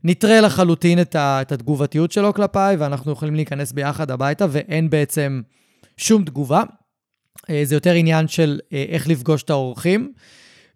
נטרל 0.04 0.46
לחלוטין 0.46 1.02
את, 1.02 1.16
ה, 1.16 1.42
את 1.42 1.52
התגובתיות 1.52 2.12
שלו 2.12 2.34
כלפיי, 2.34 2.76
ואנחנו 2.76 3.12
יכולים 3.12 3.36
להיכנס 3.36 3.72
ביחד 3.72 4.12
הביתה, 4.12 4.46
ואין 4.50 4.90
בעצם 4.90 5.42
שום 5.98 6.24
תגובה. 6.26 6.64
אה, 7.50 7.62
זה 7.64 7.76
יותר 7.76 7.94
עניין 7.94 8.28
של 8.28 8.60
אה, 8.74 8.86
איך 8.90 9.08
לפגוש 9.08 9.44
את 9.44 9.50
האורחים. 9.50 10.14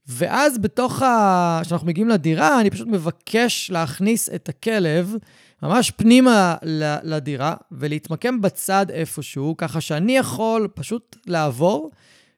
ואז 0.07 0.57
בתוך 0.57 1.01
ה... 1.01 1.61
כשאנחנו 1.63 1.87
מגיעים 1.87 2.09
לדירה, 2.09 2.61
אני 2.61 2.69
פשוט 2.69 2.87
מבקש 2.87 3.71
להכניס 3.71 4.29
את 4.29 4.49
הכלב 4.49 5.15
ממש 5.63 5.91
פנימה 5.91 6.55
לדירה 7.03 7.55
ולהתמקם 7.71 8.41
בצד 8.41 8.85
איפשהו, 8.89 9.55
ככה 9.57 9.81
שאני 9.81 10.17
יכול 10.17 10.67
פשוט 10.73 11.15
לעבור, 11.27 11.91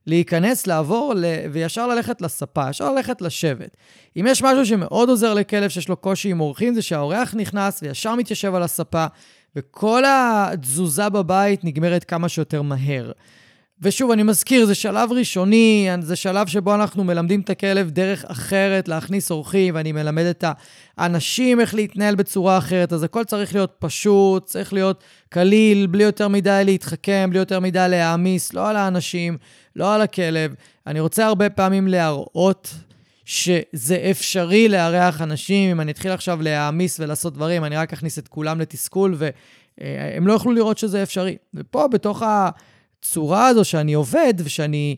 להיכנס, 0.08 0.68
לעבור 0.68 1.14
ל... 1.18 1.26
וישר 1.52 1.88
ללכת 1.88 2.22
לספה, 2.22 2.70
ישר 2.70 2.92
ללכת 2.92 3.22
לשבת. 3.22 3.78
אם 4.18 4.26
יש 4.30 4.44
משהו 4.44 4.66
שמאוד 4.66 5.10
עוזר 5.10 5.34
לכלב 5.34 5.70
שיש 5.70 5.90
לו 5.90 5.96
קושי 5.96 6.30
עם 6.30 6.40
אורחים, 6.40 6.74
זה 6.74 6.82
שהאורח 6.82 7.36
נכנס 7.38 7.80
וישר 7.84 8.16
מתיישב 8.16 8.56
על 8.56 8.64
הספה, 8.64 9.06
וכל 9.56 10.04
התזוזה 10.08 11.10
בבית 11.10 11.64
נגמרת 11.64 12.04
כמה 12.04 12.30
שיותר 12.30 12.62
מהר. 12.62 13.12
ושוב, 13.84 14.12
אני 14.12 14.24
מזכיר, 14.24 14.66
זה 14.66 14.76
שלב 14.76 15.12
ראשוני, 15.12 15.90
זה 16.02 16.16
שלב 16.16 16.48
שבו 16.48 16.76
אנחנו 16.76 17.04
מלמדים 17.04 17.42
את 17.42 17.50
הכלב 17.50 17.90
דרך 17.90 18.26
אחרת 18.28 18.88
להכניס 18.88 19.32
אורחים, 19.32 19.76
ואני 19.76 19.92
מלמד 19.92 20.24
את 20.24 20.44
האנשים 20.98 21.60
איך 21.60 21.76
להתנהל 21.76 22.16
בצורה 22.16 22.58
אחרת, 22.58 22.94
אז 22.94 23.04
הכל 23.04 23.24
צריך 23.24 23.56
להיות 23.56 23.76
פשוט, 23.80 24.46
צריך 24.46 24.74
להיות 24.74 25.04
קליל, 25.30 25.88
בלי 25.88 26.04
יותר 26.04 26.28
מדי 26.28 26.62
להתחכם, 26.66 27.28
בלי 27.30 27.40
יותר 27.40 27.60
מדי 27.60 27.86
להעמיס, 27.90 28.54
לא 28.54 28.70
על 28.70 28.76
האנשים, 28.76 29.38
לא 29.76 29.96
על 29.96 30.02
הכלב. 30.02 30.54
אני 30.88 31.00
רוצה 31.00 31.26
הרבה 31.26 31.50
פעמים 31.50 31.88
להראות 31.88 32.74
שזה 33.26 34.08
אפשרי 34.12 34.70
לארח 34.70 35.22
אנשים. 35.22 35.72
אם 35.72 35.82
אני 35.82 35.92
אתחיל 35.92 36.12
עכשיו 36.12 36.42
להעמיס 36.42 37.00
ולעשות 37.00 37.34
דברים, 37.34 37.64
אני 37.64 37.76
רק 37.76 37.94
אכניס 37.94 38.20
את 38.20 38.28
כולם 38.28 38.60
לתסכול, 38.60 39.16
והם 39.18 40.28
לא 40.28 40.34
יוכלו 40.34 40.52
לראות 40.52 40.78
שזה 40.78 41.04
אפשרי. 41.04 41.38
ופה, 41.54 41.88
בתוך 41.88 42.22
ה... 42.22 42.50
הצורה 43.04 43.48
הזו 43.48 43.66
שאני 43.66 43.94
עובד 43.94 44.34
ושאני 44.38 44.96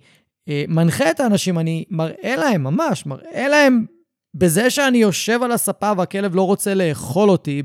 אה, 0.50 0.64
מנחה 0.68 1.12
את 1.12 1.20
האנשים, 1.20 1.60
אני 1.60 1.84
מראה 1.90 2.36
להם, 2.36 2.64
ממש, 2.64 3.06
מראה 3.06 3.48
להם 3.48 3.86
בזה 4.34 4.70
שאני 4.70 4.98
יושב 4.98 5.44
על 5.44 5.52
הספה 5.52 5.92
והכלב 5.98 6.36
לא 6.36 6.42
רוצה 6.42 6.74
לאכול 6.74 7.30
אותי, 7.30 7.64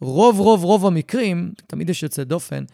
ברוב 0.00 0.40
רוב 0.40 0.64
רוב 0.64 0.86
המקרים, 0.86 1.52
תמיד 1.66 1.90
יש 1.90 2.02
יוצא 2.02 2.24
דופן, 2.24 2.64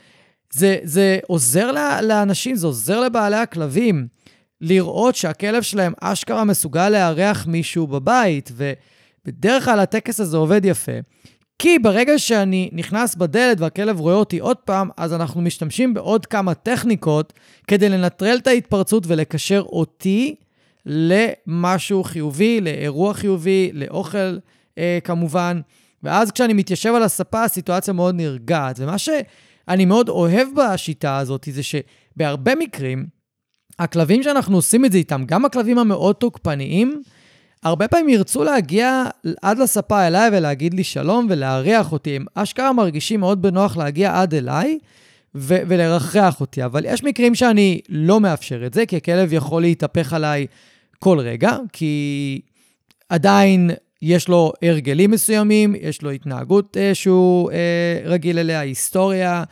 זה, 0.52 0.78
זה 0.82 1.18
עוזר 1.26 1.72
לאנשים, 2.02 2.56
זה 2.56 2.66
עוזר 2.66 3.00
לבעלי 3.00 3.36
הכלבים 3.36 4.06
לראות 4.60 5.14
שהכלב 5.14 5.62
שלהם 5.62 5.92
אשכרה 6.00 6.44
מסוגל 6.44 6.88
לארח 6.88 7.46
מישהו 7.46 7.86
בבית, 7.86 8.52
ובדרך 8.54 9.64
כלל 9.64 9.80
הטקס 9.80 10.20
הזה 10.20 10.36
עובד 10.36 10.64
יפה. 10.64 10.92
כי 11.58 11.78
ברגע 11.78 12.18
שאני 12.18 12.70
נכנס 12.72 13.14
בדלת 13.14 13.60
והכלב 13.60 14.00
רואה 14.00 14.14
אותי 14.14 14.38
עוד 14.38 14.56
פעם, 14.56 14.88
אז 14.96 15.12
אנחנו 15.12 15.40
משתמשים 15.40 15.94
בעוד 15.94 16.26
כמה 16.26 16.54
טכניקות 16.54 17.32
כדי 17.68 17.88
לנטרל 17.88 18.36
את 18.36 18.46
ההתפרצות 18.46 19.04
ולקשר 19.06 19.62
אותי 19.66 20.34
למשהו 20.86 22.04
חיובי, 22.04 22.60
לאירוע 22.60 23.14
חיובי, 23.14 23.70
לאוכל 23.72 24.38
אה, 24.78 24.98
כמובן. 25.04 25.60
ואז 26.02 26.30
כשאני 26.30 26.52
מתיישב 26.52 26.92
על 26.94 27.02
הספה, 27.02 27.44
הסיטואציה 27.44 27.94
מאוד 27.94 28.14
נרגעת. 28.14 28.76
ומה 28.78 28.98
שאני 28.98 29.84
מאוד 29.84 30.08
אוהב 30.08 30.48
בשיטה 30.56 31.18
הזאת, 31.18 31.48
זה 31.52 31.62
שבהרבה 31.62 32.54
מקרים, 32.54 33.06
הכלבים 33.78 34.22
שאנחנו 34.22 34.56
עושים 34.56 34.84
את 34.84 34.92
זה 34.92 34.98
איתם, 34.98 35.24
גם 35.26 35.44
הכלבים 35.44 35.78
המאוד 35.78 36.16
תוקפניים, 36.16 37.02
הרבה 37.66 37.88
פעמים 37.88 38.08
ירצו 38.08 38.44
להגיע 38.44 39.04
עד 39.42 39.58
לספה 39.58 40.06
אליי 40.06 40.30
ולהגיד 40.32 40.74
לי 40.74 40.84
שלום 40.84 41.26
ולארח 41.30 41.92
אותי. 41.92 42.16
הם 42.16 42.24
אשכרה 42.34 42.72
מרגישים 42.72 43.20
מאוד 43.20 43.42
בנוח 43.42 43.76
להגיע 43.76 44.20
עד 44.20 44.34
אליי 44.34 44.78
ו- 45.34 45.58
ולרחח 45.68 46.40
אותי. 46.40 46.64
אבל 46.64 46.84
יש 46.84 47.04
מקרים 47.04 47.34
שאני 47.34 47.80
לא 47.88 48.20
מאפשר 48.20 48.66
את 48.66 48.74
זה, 48.74 48.86
כי 48.86 48.96
הכלב 48.96 49.32
יכול 49.32 49.62
להתהפך 49.62 50.12
עליי 50.12 50.46
כל 50.98 51.18
רגע, 51.18 51.56
כי 51.72 52.40
עדיין 53.08 53.70
יש 54.02 54.28
לו 54.28 54.52
הרגלים 54.62 55.10
מסוימים, 55.10 55.74
יש 55.80 56.02
לו 56.02 56.10
התנהגות 56.10 56.76
אה, 56.76 56.94
שהוא 56.94 57.50
אה, 57.50 58.00
רגיל 58.04 58.38
אליה, 58.38 58.60
היסטוריה. 58.60 59.44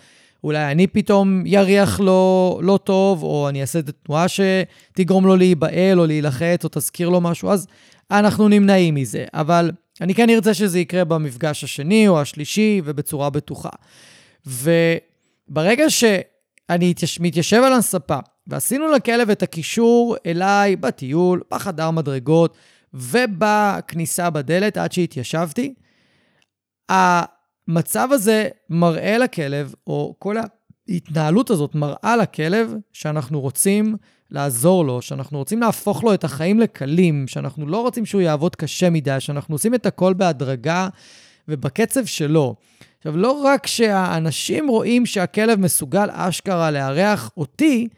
אולי 0.44 0.72
אני 0.72 0.86
פתאום 0.86 1.42
יריח 1.46 2.00
לו 2.00 2.60
לא 2.62 2.78
טוב, 2.84 3.22
או 3.22 3.48
אני 3.48 3.60
אעשה 3.60 3.78
את 3.78 3.88
התנועה 3.88 4.26
שתגרום 4.28 5.26
לו 5.26 5.36
להיבהל 5.36 6.00
או 6.00 6.06
להילחץ, 6.06 6.64
או 6.64 6.68
תזכיר 6.72 7.08
לו 7.08 7.20
משהו, 7.20 7.50
אז 7.50 7.66
אנחנו 8.10 8.48
נמנעים 8.48 8.94
מזה. 8.94 9.24
אבל 9.34 9.70
אני 10.00 10.14
כן 10.14 10.30
ארצה 10.30 10.54
שזה 10.54 10.78
יקרה 10.78 11.04
במפגש 11.04 11.64
השני 11.64 12.08
או 12.08 12.20
השלישי 12.20 12.80
ובצורה 12.84 13.30
בטוחה. 13.30 13.68
וברגע 14.46 15.90
שאני 15.90 16.94
מתיישב 17.20 17.62
על 17.66 17.72
הספה, 17.72 18.18
ועשינו 18.46 18.88
לכלב 18.88 19.30
את 19.30 19.42
הקישור 19.42 20.16
אליי 20.26 20.76
בטיול, 20.76 21.42
בחדר 21.50 21.90
מדרגות 21.90 22.56
ובכניסה 22.94 24.30
בדלת 24.30 24.76
עד 24.76 24.92
שהתיישבתי, 24.92 25.74
המצב 26.88 28.08
הזה 28.12 28.48
מראה 28.70 29.18
לכלב, 29.18 29.74
או 29.86 30.14
כל 30.18 30.36
ההתנהלות 30.88 31.50
הזאת 31.50 31.74
מראה 31.74 32.16
לכלב 32.16 32.74
שאנחנו 32.92 33.40
רוצים 33.40 33.96
לעזור 34.30 34.84
לו, 34.84 35.02
שאנחנו 35.02 35.38
רוצים 35.38 35.60
להפוך 35.60 36.04
לו 36.04 36.14
את 36.14 36.24
החיים 36.24 36.60
לקלים, 36.60 37.28
שאנחנו 37.28 37.66
לא 37.66 37.80
רוצים 37.80 38.06
שהוא 38.06 38.20
יעבוד 38.20 38.56
קשה 38.56 38.90
מדי, 38.90 39.16
שאנחנו 39.20 39.54
עושים 39.54 39.74
את 39.74 39.86
הכל 39.86 40.12
בהדרגה 40.14 40.88
ובקצב 41.48 42.04
שלו. 42.04 42.54
עכשיו, 42.98 43.16
לא 43.16 43.32
רק 43.32 43.66
שהאנשים 43.66 44.68
רואים 44.68 45.06
שהכלב 45.06 45.60
מסוגל 45.60 46.08
אשכרה 46.12 46.70
לארח 46.70 47.30
אותי, 47.36 47.88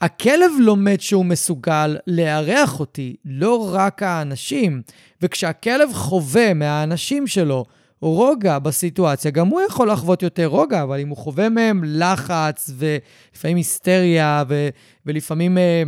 הכלב 0.00 0.50
לומד 0.60 1.00
שהוא 1.00 1.24
מסוגל 1.24 1.96
לארח 2.06 2.80
אותי, 2.80 3.16
לא 3.24 3.74
רק 3.74 4.02
האנשים. 4.02 4.82
וכשהכלב 5.22 5.92
חווה 5.92 6.54
מהאנשים 6.54 7.26
שלו 7.26 7.64
רוגע 8.00 8.58
בסיטואציה, 8.58 9.30
גם 9.30 9.46
הוא 9.46 9.60
יכול 9.60 9.90
לחוות 9.90 10.22
יותר 10.22 10.46
רוגע, 10.46 10.82
אבל 10.82 11.00
אם 11.00 11.08
הוא 11.08 11.16
חווה 11.16 11.48
מהם 11.48 11.82
לחץ 11.86 12.70
ולפעמים 12.76 13.56
היסטריה 13.56 14.44
ו- 14.48 14.68
ולפעמים 15.06 15.58
אה, 15.58 15.82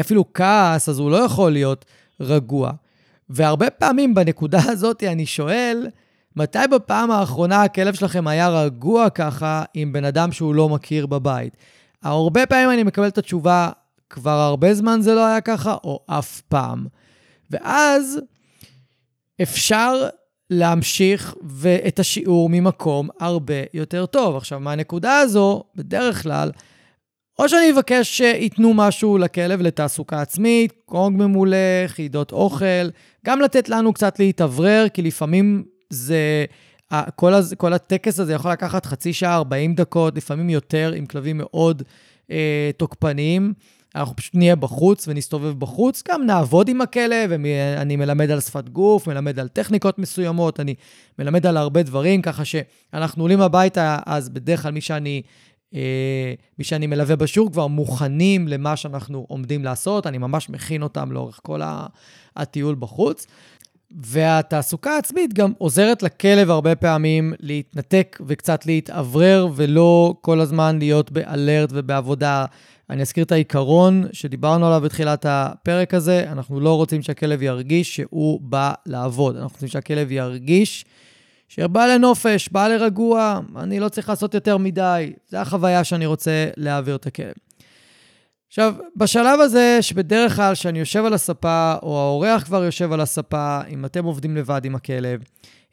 אפילו 0.00 0.24
כעס, 0.34 0.88
אז 0.88 0.98
הוא 0.98 1.10
לא 1.10 1.16
יכול 1.16 1.52
להיות 1.52 1.84
רגוע. 2.20 2.72
והרבה 3.28 3.70
פעמים 3.70 4.14
בנקודה 4.14 4.60
הזאת 4.64 5.02
אני 5.02 5.26
שואל, 5.26 5.86
מתי 6.36 6.58
בפעם 6.70 7.10
האחרונה 7.10 7.62
הכלב 7.62 7.94
שלכם 7.94 8.26
היה 8.26 8.48
רגוע 8.48 9.10
ככה 9.10 9.64
עם 9.74 9.92
בן 9.92 10.04
אדם 10.04 10.32
שהוא 10.32 10.54
לא 10.54 10.68
מכיר 10.68 11.06
בבית? 11.06 11.56
הרבה 12.02 12.46
פעמים 12.46 12.70
אני 12.70 12.82
מקבל 12.82 13.08
את 13.08 13.18
התשובה, 13.18 13.70
כבר 14.10 14.30
הרבה 14.30 14.74
זמן 14.74 15.00
זה 15.00 15.14
לא 15.14 15.26
היה 15.26 15.40
ככה, 15.40 15.76
או 15.84 16.00
אף 16.06 16.40
פעם. 16.40 16.86
ואז 17.50 18.20
אפשר 19.42 20.08
להמשיך 20.50 21.34
את 21.88 21.98
השיעור 21.98 22.48
ממקום 22.48 23.08
הרבה 23.20 23.54
יותר 23.74 24.06
טוב. 24.06 24.36
עכשיו, 24.36 24.60
מהנקודה 24.60 25.18
הזו, 25.18 25.64
בדרך 25.74 26.22
כלל, 26.22 26.50
או 27.38 27.48
שאני 27.48 27.70
אבקש 27.70 28.16
שייתנו 28.16 28.74
משהו 28.74 29.18
לכלב 29.18 29.60
לתעסוקה 29.60 30.20
עצמית, 30.20 30.72
קונג 30.84 31.22
ממולא, 31.22 31.86
חידות 31.86 32.32
אוכל, 32.32 32.88
גם 33.26 33.40
לתת 33.40 33.68
לנו 33.68 33.92
קצת 33.92 34.18
להתאוורר, 34.18 34.86
כי 34.94 35.02
לפעמים 35.02 35.64
זה... 35.90 36.44
כל, 37.16 37.34
הז, 37.34 37.54
כל 37.58 37.72
הטקס 37.72 38.20
הזה 38.20 38.32
יכול 38.32 38.50
לקחת 38.50 38.86
חצי 38.86 39.12
שעה, 39.12 39.36
40 39.36 39.74
דקות, 39.74 40.16
לפעמים 40.16 40.50
יותר, 40.50 40.92
עם 40.96 41.06
כלבים 41.06 41.38
מאוד 41.38 41.82
אה, 42.30 42.70
תוקפניים. 42.76 43.52
אנחנו 43.96 44.16
פשוט 44.16 44.34
נהיה 44.34 44.56
בחוץ 44.56 45.08
ונסתובב 45.08 45.58
בחוץ, 45.58 46.02
גם 46.08 46.26
נעבוד 46.26 46.68
עם 46.68 46.80
הכלב, 46.80 47.30
אני 47.76 47.96
מלמד 47.96 48.30
על 48.30 48.40
שפת 48.40 48.68
גוף, 48.68 49.06
מלמד 49.06 49.38
על 49.38 49.48
טכניקות 49.48 49.98
מסוימות, 49.98 50.60
אני 50.60 50.74
מלמד 51.18 51.46
על 51.46 51.56
הרבה 51.56 51.82
דברים, 51.82 52.22
ככה 52.22 52.44
שאנחנו 52.44 53.24
עולים 53.24 53.40
הביתה, 53.40 53.98
אז 54.06 54.28
בדרך 54.28 54.62
כלל 54.62 54.72
מי 54.72 54.80
שאני, 54.80 55.22
אה, 55.74 56.34
מי 56.58 56.64
שאני 56.64 56.86
מלווה 56.86 57.16
בשיעור 57.16 57.52
כבר 57.52 57.66
מוכנים 57.66 58.48
למה 58.48 58.76
שאנחנו 58.76 59.26
עומדים 59.28 59.64
לעשות, 59.64 60.06
אני 60.06 60.18
ממש 60.18 60.50
מכין 60.50 60.82
אותם 60.82 61.12
לאורך 61.12 61.40
כל 61.42 61.60
הטיול 62.36 62.76
בחוץ. 62.78 63.26
והתעסוקה 63.90 64.90
העצמית 64.90 65.34
גם 65.34 65.52
עוזרת 65.58 66.02
לכלב 66.02 66.50
הרבה 66.50 66.74
פעמים 66.74 67.32
להתנתק 67.40 68.20
וקצת 68.26 68.66
להתאוורר, 68.66 69.48
ולא 69.54 70.14
כל 70.20 70.40
הזמן 70.40 70.78
להיות 70.78 71.12
באלרט 71.12 71.70
ובעבודה. 71.72 72.44
אני 72.90 73.02
אזכיר 73.02 73.24
את 73.24 73.32
העיקרון 73.32 74.04
שדיברנו 74.12 74.66
עליו 74.66 74.80
בתחילת 74.80 75.26
הפרק 75.28 75.94
הזה, 75.94 76.24
אנחנו 76.32 76.60
לא 76.60 76.76
רוצים 76.76 77.02
שהכלב 77.02 77.42
ירגיש 77.42 77.96
שהוא 77.96 78.40
בא 78.40 78.72
לעבוד, 78.86 79.36
אנחנו 79.36 79.54
רוצים 79.54 79.68
שהכלב 79.68 80.12
ירגיש 80.12 80.84
שבא 81.48 81.86
לנופש, 81.86 82.48
בא 82.48 82.68
לרגוע, 82.68 83.40
אני 83.56 83.80
לא 83.80 83.88
צריך 83.88 84.08
לעשות 84.08 84.34
יותר 84.34 84.56
מדי, 84.56 85.12
זו 85.28 85.36
החוויה 85.36 85.84
שאני 85.84 86.06
רוצה 86.06 86.46
להעביר 86.56 86.96
את 86.96 87.06
הכלב. 87.06 87.34
עכשיו, 88.48 88.74
בשלב 88.96 89.40
הזה, 89.40 89.78
שבדרך 89.80 90.36
כלל 90.36 90.54
כשאני 90.54 90.78
יושב 90.78 91.04
על 91.04 91.14
הספה, 91.14 91.74
או 91.82 91.98
האורח 92.00 92.44
כבר 92.44 92.64
יושב 92.64 92.92
על 92.92 93.00
הספה, 93.00 93.60
אם 93.68 93.84
אתם 93.84 94.04
עובדים 94.04 94.36
לבד 94.36 94.64
עם 94.64 94.74
הכלב, 94.74 95.22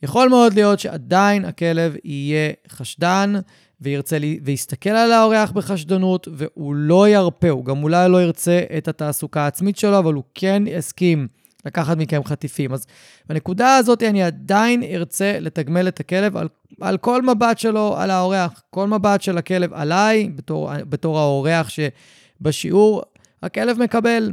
יכול 0.04 0.30
מאוד 0.30 0.54
להיות 0.54 0.80
שעדיין 0.80 1.46
הכלב 1.46 1.96
יהיה 2.04 2.52
חשדן, 2.70 3.34
וירצה 3.84 4.20
לי, 4.20 4.40
ויסתכל 4.44 4.90
על 4.90 5.12
האורח 5.12 5.52
בחשדנות, 5.52 6.28
והוא 6.32 6.76
לא 6.76 7.10
ירפה, 7.10 7.50
הוא 7.50 7.66
גם 7.66 7.84
אולי 7.84 8.10
לא 8.10 8.22
ירצה 8.22 8.62
את 8.78 8.88
התעסוקה 8.88 9.42
העצמית 9.42 9.78
שלו, 9.78 10.00
אבל 10.00 10.14
הוא 10.14 10.24
כן 10.36 10.64
יסכים 10.68 11.28
לקחת 11.66 11.98
מכם 11.98 12.24
חטיפים. 12.24 12.74
אז 12.74 12.86
בנקודה 13.30 13.76
הזאת 13.76 14.04
אני 14.04 14.24
עדיין 14.24 14.84
ארצה 14.84 15.38
לתגמל 15.40 15.88
את 15.88 16.00
הכלב 16.00 16.38
על, 16.38 16.48
על 16.82 16.98
כל 16.98 17.22
מבט 17.22 17.58
שלו 17.58 17.98
על 17.98 18.12
האורח, 18.12 18.62
כל 18.70 18.88
מבט 18.88 19.22
של 19.22 19.38
הכלב 19.38 19.74
עליי, 19.74 20.30
בתור, 20.36 20.72
בתור 20.90 21.20
האורח 21.20 21.70
שבשיעור, 21.70 23.02
הכלב 23.44 23.80
מקבל 23.80 24.32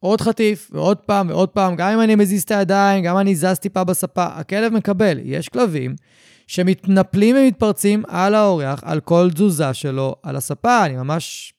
עוד 0.00 0.20
חטיף, 0.20 0.70
ועוד 0.72 0.96
פעם, 0.96 1.28
ועוד 1.28 1.48
פעם, 1.48 1.76
גם 1.76 1.88
אם 1.88 2.00
אני 2.00 2.14
מזיז 2.14 2.42
את 2.42 2.50
הידיים, 2.50 3.04
גם 3.04 3.14
אם 3.14 3.20
אני 3.20 3.34
זז 3.34 3.58
טיפה 3.58 3.84
בספה, 3.84 4.26
הכלב 4.26 4.72
מקבל. 4.72 5.18
יש 5.22 5.48
כלבים 5.48 5.94
שמתנפלים 6.48 7.36
ומתפרצים 7.36 8.02
על 8.08 8.34
האורח, 8.34 8.80
על 8.84 9.00
כל 9.00 9.28
תזוזה 9.34 9.74
שלו, 9.74 10.14
על 10.22 10.36
הספה. 10.36 10.86
אני 10.86 10.96
ממש 10.96 11.52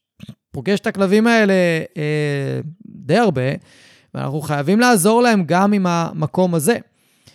פוגש 0.52 0.80
את 0.80 0.88
הכלבים 0.88 1.28
האלה 1.28 1.54
אה, 1.98 2.60
די 2.86 3.18
הרבה, 3.18 3.42
ואנחנו 4.14 4.42
חייבים 4.42 4.80
לעזור 4.80 5.22
להם 5.22 5.44
גם 5.46 5.74
עם 5.74 5.86
המקום 5.88 6.56
הזה. 6.56 6.78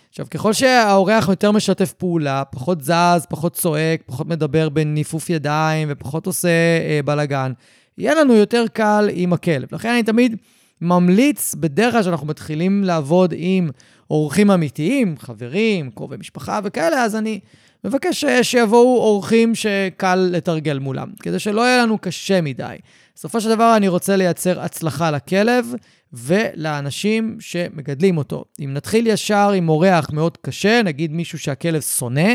עכשיו, 0.09 0.25
ככל 0.31 0.53
שהאורח 0.53 1.29
יותר 1.29 1.51
משתף 1.51 1.93
פעולה, 1.93 2.43
פחות 2.51 2.81
זז, 2.81 3.25
פחות 3.29 3.53
צועק, 3.53 4.01
פחות 4.05 4.27
מדבר 4.27 4.69
בניפוף 4.69 5.29
ידיים 5.29 5.87
ופחות 5.91 6.27
עושה 6.27 6.49
אה, 6.87 6.99
בלאגן, 7.05 7.51
יהיה 7.97 8.15
לנו 8.15 8.33
יותר 8.33 8.65
קל 8.73 9.09
עם 9.13 9.33
הכלב. 9.33 9.67
לכן 9.71 9.89
אני 9.89 10.03
תמיד 10.03 10.35
ממליץ, 10.81 11.55
בדרך 11.55 11.93
כלל 11.93 12.01
כשאנחנו 12.01 12.27
מתחילים 12.27 12.83
לעבוד 12.83 13.33
עם 13.37 13.69
אורחים 14.09 14.51
אמיתיים, 14.51 15.15
חברים, 15.19 15.91
קרובי 15.91 16.17
משפחה 16.17 16.59
וכאלה, 16.63 17.03
אז 17.03 17.15
אני 17.15 17.39
מבקש 17.83 18.25
שיבואו 18.41 18.97
אורחים 18.97 19.55
שקל 19.55 20.15
לתרגל 20.15 20.79
מולם, 20.79 21.07
כדי 21.19 21.39
שלא 21.39 21.61
יהיה 21.61 21.83
לנו 21.83 21.97
קשה 21.97 22.41
מדי. 22.41 22.75
בסופו 23.15 23.41
של 23.41 23.49
דבר 23.49 23.73
אני 23.77 23.87
רוצה 23.87 24.15
לייצר 24.15 24.61
הצלחה 24.61 25.11
לכלב 25.11 25.73
ולאנשים 26.13 27.37
שמגדלים 27.39 28.17
אותו. 28.17 28.45
אם 28.63 28.73
נתחיל 28.73 29.07
ישר 29.07 29.51
עם 29.51 29.69
אורח 29.69 30.09
מאוד 30.13 30.37
קשה, 30.37 30.81
נגיד 30.83 31.11
מישהו 31.11 31.39
שהכלב 31.39 31.81
שונא, 31.81 32.33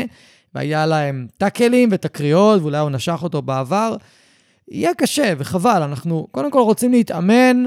והיה 0.55 0.85
להם 0.85 1.27
טאקלים 1.37 1.89
ותקריות, 1.91 2.61
ואולי 2.61 2.77
הוא 2.77 2.89
נשך 2.89 3.19
אותו 3.23 3.41
בעבר, 3.41 3.95
יהיה 4.71 4.93
קשה 4.93 5.33
וחבל. 5.37 5.81
אנחנו 5.81 6.27
קודם 6.31 6.51
כל 6.51 6.59
רוצים 6.59 6.91
להתאמן 6.91 7.63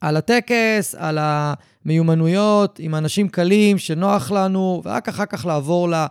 על 0.00 0.16
הטקס, 0.16 0.94
על 0.98 1.18
המיומנויות, 1.20 2.78
עם 2.78 2.94
אנשים 2.94 3.28
קלים, 3.28 3.78
שנוח 3.78 4.30
לנו, 4.30 4.82
ורק 4.84 5.08
אחר 5.08 5.26
כך 5.26 5.46
לעבור 5.46 5.88
ל... 5.90 6.06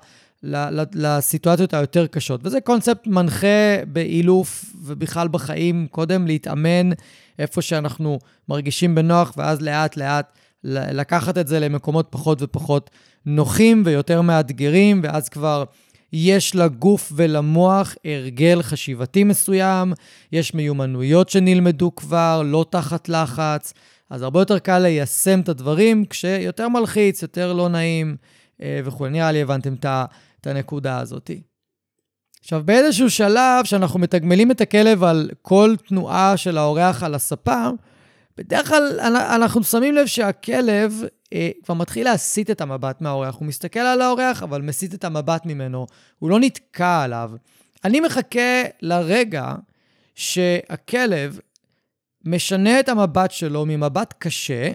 לסיטואציות 0.93 1.73
היותר 1.73 2.07
קשות. 2.07 2.41
וזה 2.43 2.61
קונספט 2.61 3.07
מנחה 3.07 3.83
באילוף 3.87 4.65
ובכלל 4.83 5.27
בחיים, 5.27 5.87
קודם 5.91 6.27
להתאמן 6.27 6.89
איפה 7.39 7.61
שאנחנו 7.61 8.19
מרגישים 8.49 8.95
בנוח, 8.95 9.33
ואז 9.37 9.61
לאט-לאט 9.61 10.37
לקחת 10.63 11.37
את 11.37 11.47
זה 11.47 11.59
למקומות 11.59 12.07
פחות 12.09 12.41
ופחות 12.41 12.89
נוחים 13.25 13.83
ויותר 13.85 14.21
מאתגרים, 14.21 15.01
ואז 15.03 15.29
כבר 15.29 15.63
יש 16.13 16.55
לגוף 16.55 17.11
ולמוח 17.15 17.95
הרגל 18.05 18.61
חשיבתי 18.61 19.23
מסוים, 19.23 19.93
יש 20.31 20.53
מיומנויות 20.53 21.29
שנלמדו 21.29 21.95
כבר, 21.95 22.41
לא 22.45 22.65
תחת 22.69 23.09
לחץ, 23.09 23.73
אז 24.09 24.21
הרבה 24.21 24.41
יותר 24.41 24.59
קל 24.59 24.79
ליישם 24.79 25.39
את 25.39 25.49
הדברים 25.49 26.05
כשיותר 26.05 26.69
מלחיץ, 26.69 27.21
יותר 27.21 27.53
לא 27.53 27.69
נעים 27.69 28.15
אה, 28.61 28.79
וכו'. 28.85 29.07
נראה 29.07 29.31
לי 29.31 29.41
הבנתם 29.41 29.73
את 30.41 30.47
הנקודה 30.47 30.99
הזאת. 30.99 31.31
עכשיו, 32.39 32.61
באיזשהו 32.65 33.09
שלב 33.09 33.65
שאנחנו 33.65 33.99
מתגמלים 33.99 34.51
את 34.51 34.61
הכלב 34.61 35.03
על 35.03 35.29
כל 35.41 35.75
תנועה 35.87 36.37
של 36.37 36.57
האורח 36.57 37.03
על 37.03 37.15
הספה, 37.15 37.69
בדרך 38.37 38.67
כלל 38.67 38.99
אנחנו 39.35 39.63
שמים 39.63 39.95
לב 39.95 40.05
שהכלב 40.05 40.93
אה, 41.33 41.49
כבר 41.63 41.75
מתחיל 41.75 42.05
להסיט 42.05 42.51
את 42.51 42.61
המבט 42.61 43.01
מהאורח. 43.01 43.35
הוא 43.35 43.47
מסתכל 43.47 43.79
על 43.79 44.01
האורח, 44.01 44.43
אבל 44.43 44.61
מסיט 44.61 44.93
את 44.93 45.03
המבט 45.03 45.45
ממנו. 45.45 45.87
הוא 46.19 46.29
לא 46.29 46.39
נתקע 46.39 47.01
עליו. 47.01 47.31
אני 47.85 47.99
מחכה 47.99 48.63
לרגע 48.81 49.55
שהכלב 50.15 51.39
משנה 52.25 52.79
את 52.79 52.89
המבט 52.89 53.31
שלו 53.31 53.65
ממבט 53.65 54.13
קשה, 54.19 54.71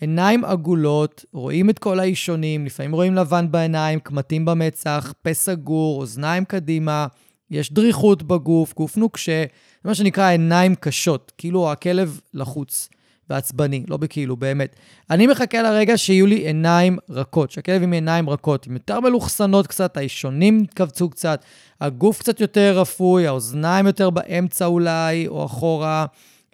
עיניים 0.00 0.44
עגולות, 0.44 1.24
רואים 1.32 1.70
את 1.70 1.78
כל 1.78 2.00
האישונים, 2.00 2.66
לפעמים 2.66 2.92
רואים 2.92 3.14
לבן 3.14 3.50
בעיניים, 3.50 4.00
קמטים 4.00 4.44
במצח, 4.44 5.12
פה 5.22 5.34
סגור, 5.34 6.00
אוזניים 6.00 6.44
קדימה, 6.44 7.06
יש 7.50 7.72
דריכות 7.72 8.22
בגוף, 8.22 8.74
גוף 8.74 8.96
נוקשה, 8.96 9.44
זה 9.82 9.88
מה 9.88 9.94
שנקרא 9.94 10.28
עיניים 10.28 10.74
קשות, 10.74 11.32
כאילו 11.38 11.72
הכלב 11.72 12.20
לחוץ. 12.34 12.88
ועצבני, 13.30 13.84
לא 13.88 13.96
בכאילו, 13.96 14.36
באמת. 14.36 14.76
אני 15.10 15.26
מחכה 15.26 15.62
לרגע 15.62 15.98
שיהיו 15.98 16.26
לי 16.26 16.36
עיניים 16.36 16.98
רכות, 17.10 17.50
שהכלב 17.50 17.82
עם 17.82 17.92
עיניים 17.92 18.30
רכות, 18.30 18.66
עם 18.66 18.72
יותר 18.72 19.00
מלוכסנות 19.00 19.66
קצת, 19.66 19.96
האישונים 19.96 20.62
התכווצו 20.64 21.10
קצת, 21.10 21.44
הגוף 21.80 22.18
קצת 22.18 22.40
יותר 22.40 22.78
רפוי, 22.78 23.26
האוזניים 23.26 23.86
יותר 23.86 24.10
באמצע 24.10 24.66
אולי, 24.66 25.28
או 25.28 25.44
אחורה. 25.44 26.06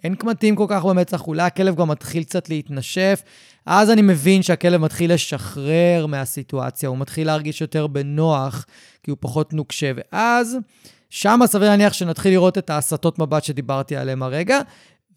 אין 0.03 0.15
קמטים 0.15 0.55
כל 0.55 0.65
כך 0.69 0.85
במצח, 0.85 1.27
אולי 1.27 1.43
הכלב 1.43 1.75
גם 1.75 1.87
מתחיל 1.87 2.23
קצת 2.23 2.49
להתנשף, 2.49 3.23
אז 3.65 3.89
אני 3.89 4.01
מבין 4.01 4.43
שהכלב 4.43 4.81
מתחיל 4.81 5.13
לשחרר 5.13 6.05
מהסיטואציה, 6.07 6.89
הוא 6.89 6.97
מתחיל 6.97 7.27
להרגיש 7.27 7.61
יותר 7.61 7.87
בנוח, 7.87 8.65
כי 9.03 9.11
הוא 9.11 9.17
פחות 9.21 9.53
נוקשה, 9.53 9.91
ואז 9.95 10.57
שם 11.09 11.39
סביר 11.45 11.69
להניח 11.69 11.93
שנתחיל 11.93 12.31
לראות 12.31 12.57
את 12.57 12.69
ההסטות 12.69 13.19
מבט 13.19 13.43
שדיברתי 13.43 13.95
עליהן 13.95 14.21
הרגע, 14.21 14.59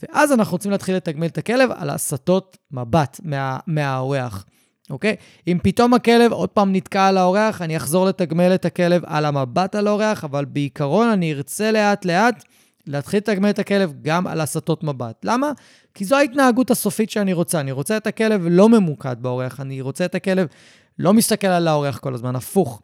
ואז 0.04 0.32
אנחנו 0.32 0.52
רוצים 0.52 0.70
להתחיל 0.70 0.96
לתגמל 0.96 1.26
את 1.26 1.38
הכלב 1.38 1.70
על 1.76 1.90
הסטות 1.90 2.56
מבט 2.70 3.20
מה, 3.22 3.58
מהאורח, 3.66 4.44
אוקיי? 4.90 5.16
אם 5.46 5.58
פתאום 5.62 5.94
הכלב 5.94 6.32
עוד 6.32 6.48
פעם 6.48 6.72
נתקע 6.72 7.06
על 7.06 7.18
האורח, 7.18 7.62
אני 7.62 7.76
אחזור 7.76 8.06
לתגמל 8.06 8.54
את 8.54 8.64
הכלב 8.64 9.02
על 9.06 9.24
המבט 9.24 9.74
על 9.74 9.86
האורח, 9.86 10.24
אבל 10.24 10.44
בעיקרון 10.44 11.08
אני 11.08 11.32
ארצה 11.32 11.72
לאט-לאט 11.72 12.44
להתחיל 12.86 13.18
לתגמל 13.18 13.50
את 13.50 13.58
הכלב 13.58 13.92
גם 14.02 14.26
על 14.26 14.40
הסטות 14.40 14.84
מבט. 14.84 15.24
למה? 15.24 15.52
כי 15.94 16.04
זו 16.04 16.16
ההתנהגות 16.16 16.70
הסופית 16.70 17.10
שאני 17.10 17.32
רוצה. 17.32 17.60
אני 17.60 17.72
רוצה 17.72 17.96
את 17.96 18.06
הכלב 18.06 18.46
לא 18.50 18.68
ממוקד 18.68 19.16
באורח, 19.20 19.60
אני 19.60 19.80
רוצה 19.80 20.04
את 20.04 20.14
הכלב 20.14 20.46
לא 20.98 21.12
מסתכל 21.12 21.46
על 21.46 21.68
האורח 21.68 21.98
כל 21.98 22.14
הזמן, 22.14 22.36
הפוך. 22.36 22.82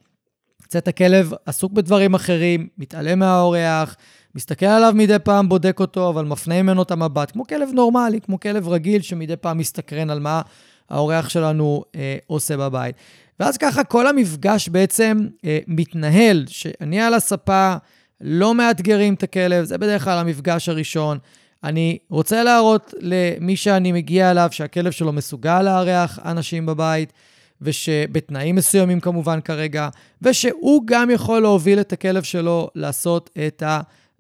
רוצה 0.63 0.79
את 0.79 0.89
הכלב 0.89 1.33
עסוק 1.47 1.73
בדברים 1.73 2.15
אחרים, 2.15 2.69
מתעלם 2.79 3.19
מהאורח, 3.19 3.97
מסתכל 4.35 4.67
עליו 4.67 4.93
מדי 4.95 5.19
פעם, 5.19 5.49
בודק 5.49 5.81
אותו, 5.81 6.09
אבל 6.09 6.25
מפנה 6.25 6.63
ממנו 6.63 6.83
את 6.83 6.91
המבט, 6.91 7.31
כמו 7.31 7.47
כלב 7.47 7.69
נורמלי, 7.73 8.21
כמו 8.21 8.41
כלב 8.41 8.69
רגיל 8.69 9.03
שמדי 9.03 9.37
פעם 9.37 9.59
מסתקרן 9.59 10.11
על 10.11 10.21
מה 10.21 10.43
האורח 10.91 11.29
שלנו 11.29 11.85
אה, 11.97 12.17
עושה 12.27 12.57
בבית. 12.57 12.97
ואז 13.41 13.57
ככה 13.57 13.85
כל 13.85 14.07
המפגש 14.07 14.69
בעצם 14.69 15.27
אה, 15.45 15.59
מתנהל, 15.67 16.45
שאני 16.49 17.01
על 17.01 17.15
הספה, 17.15 17.75
לא 18.21 18.55
מאתגרים 18.55 19.15
את 19.15 19.23
הכלב, 19.23 19.65
זה 19.65 19.79
בדרך 19.79 20.05
כלל 20.05 20.19
המפגש 20.19 20.69
הראשון. 20.69 21.19
אני 21.65 21.99
רוצה 22.11 22.43
להראות 22.43 22.95
למי 23.01 23.57
שאני 23.57 23.93
מגיע 23.93 24.31
אליו 24.31 24.49
שהכלב 24.53 24.93
שלו 24.93 25.13
מסוגל 25.13 25.63
לארח 25.63 26.19
אנשים 26.25 26.67
בבית, 26.67 27.13
ושבתנאים 27.63 28.55
מסוימים 28.55 29.01
כמובן 29.01 29.41
כרגע, 29.41 29.89
ושהוא 30.23 30.83
גם 30.85 31.11
יכול 31.11 31.43
להוביל 31.43 31.81
את 31.81 31.93
הכלב 31.93 32.23
שלו 32.23 32.69
לעשות 32.75 33.31
את 33.47 33.63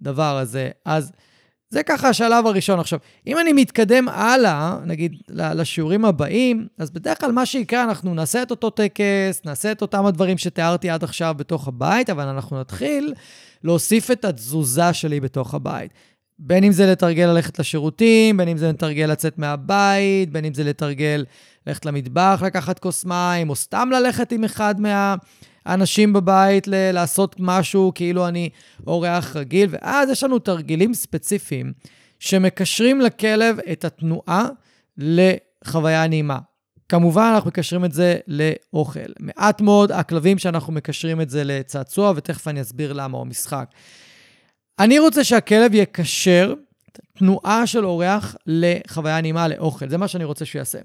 הדבר 0.00 0.38
הזה. 0.38 0.70
אז 0.84 1.12
זה 1.70 1.82
ככה 1.82 2.08
השלב 2.08 2.46
הראשון. 2.46 2.80
עכשיו, 2.80 2.98
אם 3.26 3.38
אני 3.38 3.52
מתקדם 3.52 4.08
הלאה, 4.08 4.78
נגיד 4.84 5.16
לשיעורים 5.30 6.04
הבאים, 6.04 6.66
אז 6.78 6.90
בדרך 6.90 7.20
כלל 7.20 7.32
מה 7.32 7.46
שיקרה, 7.46 7.84
אנחנו 7.84 8.14
נעשה 8.14 8.42
את 8.42 8.50
אותו 8.50 8.70
טקס, 8.70 9.40
נעשה 9.44 9.72
את 9.72 9.82
אותם 9.82 10.06
הדברים 10.06 10.38
שתיארתי 10.38 10.90
עד 10.90 11.04
עכשיו 11.04 11.34
בתוך 11.38 11.68
הבית, 11.68 12.10
אבל 12.10 12.26
אנחנו 12.26 12.60
נתחיל 12.60 13.14
להוסיף 13.64 14.10
את 14.10 14.24
התזוזה 14.24 14.92
שלי 14.92 15.20
בתוך 15.20 15.54
הבית. 15.54 15.90
בין 16.38 16.64
אם 16.64 16.72
זה 16.72 16.92
לתרגל 16.92 17.26
ללכת 17.26 17.58
לשירותים, 17.58 18.36
בין 18.36 18.48
אם 18.48 18.56
זה 18.56 18.68
לתרגל 18.68 19.06
לצאת 19.06 19.38
מהבית, 19.38 20.30
בין 20.32 20.44
אם 20.44 20.54
זה 20.54 20.64
לתרגל 20.64 21.24
ללכת 21.66 21.86
למטבח, 21.86 22.42
לקחת 22.46 22.78
כוס 22.78 23.04
מים, 23.04 23.50
או 23.50 23.56
סתם 23.56 23.88
ללכת 23.92 24.32
עם 24.32 24.44
אחד 24.44 24.74
מהאנשים 25.66 26.12
בבית 26.12 26.68
ל- 26.68 26.92
לעשות 26.92 27.36
משהו 27.38 27.92
כאילו 27.94 28.28
אני 28.28 28.48
אורח 28.86 29.36
רגיל. 29.36 29.68
ואז 29.70 30.10
יש 30.10 30.24
לנו 30.24 30.38
תרגילים 30.38 30.94
ספציפיים 30.94 31.72
שמקשרים 32.18 33.00
לכלב 33.00 33.58
את 33.72 33.84
התנועה 33.84 34.48
לחוויה 34.98 36.06
נעימה. 36.06 36.38
כמובן, 36.88 37.32
אנחנו 37.34 37.48
מקשרים 37.48 37.84
את 37.84 37.92
זה 37.92 38.18
לאוכל. 38.26 39.00
מעט 39.20 39.60
מאוד 39.60 39.92
הכלבים 39.92 40.38
שאנחנו 40.38 40.72
מקשרים 40.72 41.20
את 41.20 41.30
זה 41.30 41.44
לצעצוע, 41.44 42.12
ותכף 42.16 42.48
אני 42.48 42.60
אסביר 42.60 42.92
למה, 42.92 43.18
או 43.18 43.24
משחק. 43.24 43.70
אני 44.78 44.98
רוצה 44.98 45.24
שהכלב 45.24 45.74
יקשר 45.74 46.54
תנועה 47.18 47.66
של 47.66 47.84
אורח 47.84 48.36
לחוויה 48.46 49.20
נעימה, 49.20 49.48
לאוכל. 49.48 49.88
זה 49.88 49.98
מה 49.98 50.08
שאני 50.08 50.24
רוצה 50.24 50.44
שהוא 50.44 50.60
יעשה. 50.60 50.78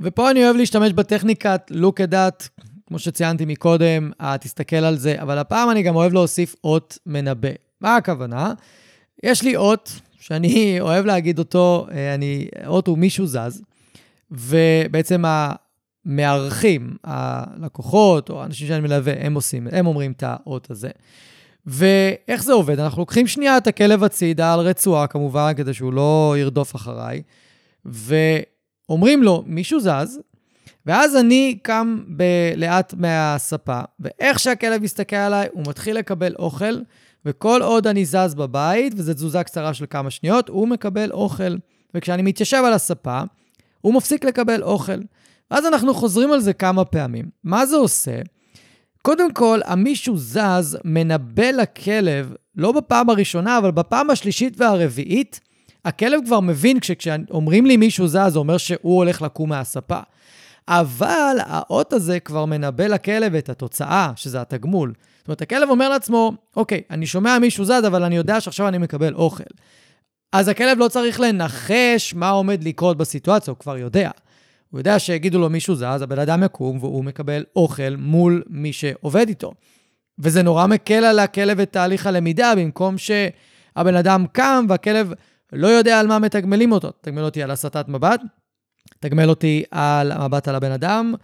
ופה 0.00 0.30
אני 0.30 0.44
אוהב 0.44 0.56
להשתמש 0.56 0.92
בטכניקת 0.92 1.70
look 1.74 2.00
at 2.10 2.48
כמו 2.86 2.98
שציינתי 2.98 3.44
מקודם, 3.44 4.10
אה, 4.20 4.38
תסתכל 4.38 4.76
על 4.76 4.96
זה, 4.96 5.22
אבל 5.22 5.38
הפעם 5.38 5.70
אני 5.70 5.82
גם 5.82 5.96
אוהב 5.96 6.12
להוסיף 6.12 6.56
אות 6.64 6.98
מנבא. 7.06 7.48
מה 7.80 7.96
הכוונה? 7.96 8.52
יש 9.22 9.42
לי 9.42 9.56
אות, 9.56 10.00
שאני 10.20 10.76
אוהב 10.80 11.06
להגיד 11.06 11.38
אותו, 11.38 11.86
אה, 11.90 12.14
אני, 12.14 12.48
אות 12.66 12.86
הוא 12.86 12.98
מישהו 12.98 13.26
זז, 13.26 13.62
ובעצם 14.30 15.24
המארחים, 16.06 16.96
הלקוחות 17.04 18.30
או 18.30 18.42
האנשים 18.42 18.68
שאני 18.68 18.80
מלווה, 18.80 19.12
הם 19.18 19.34
עושים, 19.34 19.68
הם 19.72 19.86
אומרים 19.86 20.12
את 20.12 20.22
האות 20.26 20.70
הזה. 20.70 20.90
ואיך 21.66 22.42
זה 22.42 22.52
עובד? 22.52 22.80
אנחנו 22.80 23.02
לוקחים 23.02 23.26
שנייה 23.26 23.56
את 23.56 23.66
הכלב 23.66 24.04
הצידה 24.04 24.54
על 24.54 24.60
רצועה, 24.60 25.06
כמובן, 25.06 25.52
כדי 25.56 25.74
שהוא 25.74 25.92
לא 25.92 26.34
ירדוף 26.38 26.76
אחריי, 26.76 27.22
ואומרים 27.84 29.22
לו, 29.22 29.44
מישהו 29.46 29.80
זז, 29.80 30.20
ואז 30.86 31.16
אני 31.16 31.58
קם 31.62 31.98
ב- 32.16 32.52
לאט 32.56 32.94
מהספה, 32.94 33.80
ואיך 34.00 34.38
שהכלב 34.38 34.82
מסתכל 34.82 35.16
עליי, 35.16 35.48
הוא 35.52 35.64
מתחיל 35.68 35.96
לקבל 35.96 36.34
אוכל, 36.38 36.74
וכל 37.24 37.62
עוד 37.62 37.86
אני 37.86 38.04
זז 38.04 38.34
בבית, 38.34 38.92
וזו 38.96 39.14
תזוזה 39.14 39.44
קצרה 39.44 39.74
של 39.74 39.86
כמה 39.90 40.10
שניות, 40.10 40.48
הוא 40.48 40.68
מקבל 40.68 41.10
אוכל. 41.10 41.56
וכשאני 41.94 42.22
מתיישב 42.22 42.62
על 42.66 42.72
הספה, 42.72 43.22
הוא 43.80 43.94
מפסיק 43.94 44.24
לקבל 44.24 44.62
אוכל. 44.62 45.00
ואז 45.50 45.66
אנחנו 45.66 45.94
חוזרים 45.94 46.32
על 46.32 46.40
זה 46.40 46.52
כמה 46.52 46.84
פעמים. 46.84 47.24
מה 47.44 47.66
זה 47.66 47.76
עושה? 47.76 48.20
קודם 49.02 49.32
כל, 49.32 49.60
המישהו 49.64 50.16
זז 50.16 50.78
מנבא 50.84 51.50
לכלב, 51.50 52.34
לא 52.56 52.72
בפעם 52.72 53.10
הראשונה, 53.10 53.58
אבל 53.58 53.70
בפעם 53.70 54.10
השלישית 54.10 54.60
והרביעית, 54.60 55.40
הכלב 55.84 56.20
כבר 56.26 56.40
מבין, 56.40 56.78
כשאומרים 56.80 57.66
לי 57.66 57.76
מישהו 57.76 58.06
זז, 58.06 58.18
זה 58.28 58.38
אומר 58.38 58.56
שהוא 58.56 58.96
הולך 58.96 59.22
לקום 59.22 59.48
מהספה. 59.48 60.00
אבל 60.68 61.36
האות 61.46 61.92
הזה 61.92 62.20
כבר 62.20 62.44
מנבא 62.44 62.86
לכלב 62.86 63.34
את 63.34 63.48
התוצאה, 63.48 64.12
שזה 64.16 64.40
התגמול. 64.40 64.92
זאת 65.18 65.28
אומרת, 65.28 65.42
הכלב 65.42 65.70
אומר 65.70 65.88
לעצמו, 65.88 66.32
אוקיי, 66.56 66.82
אני 66.90 67.06
שומע 67.06 67.38
מישהו 67.38 67.64
זז, 67.64 67.84
אבל 67.86 68.04
אני 68.04 68.16
יודע 68.16 68.40
שעכשיו 68.40 68.68
אני 68.68 68.78
מקבל 68.78 69.14
אוכל. 69.14 69.44
אז 70.32 70.48
הכלב 70.48 70.78
לא 70.78 70.88
צריך 70.88 71.20
לנחש 71.20 72.14
מה 72.14 72.28
עומד 72.30 72.64
לקרות 72.64 72.96
בסיטואציה, 72.96 73.52
הוא 73.52 73.58
כבר 73.58 73.76
יודע. 73.76 74.10
הוא 74.70 74.80
יודע 74.80 74.98
שיגידו 74.98 75.38
לו 75.38 75.50
מישהו 75.50 75.74
זז, 75.74 76.02
הבן 76.02 76.18
אדם 76.18 76.42
יקום 76.42 76.78
והוא 76.78 77.04
מקבל 77.04 77.44
אוכל 77.56 77.96
מול 77.98 78.42
מי 78.48 78.72
שעובד 78.72 79.28
איתו. 79.28 79.52
וזה 80.18 80.42
נורא 80.42 80.66
מקל 80.66 81.04
על 81.04 81.18
הכלב 81.18 81.60
את 81.60 81.72
תהליך 81.72 82.06
הלמידה, 82.06 82.52
במקום 82.56 82.98
שהבן 82.98 83.94
אדם 83.96 84.26
קם 84.32 84.66
והכלב 84.68 85.12
לא 85.52 85.66
יודע 85.66 86.00
על 86.00 86.06
מה 86.06 86.18
מתגמלים 86.18 86.72
אותו. 86.72 86.90
תגמל 87.00 87.22
אותי 87.22 87.42
על 87.42 87.50
הסטת 87.50 87.88
מבט, 87.88 88.20
תגמל 89.00 89.28
אותי 89.28 89.62
על 89.70 90.12
המבט 90.12 90.48
על 90.48 90.54
הבן 90.54 90.72
אדם, 90.72 91.14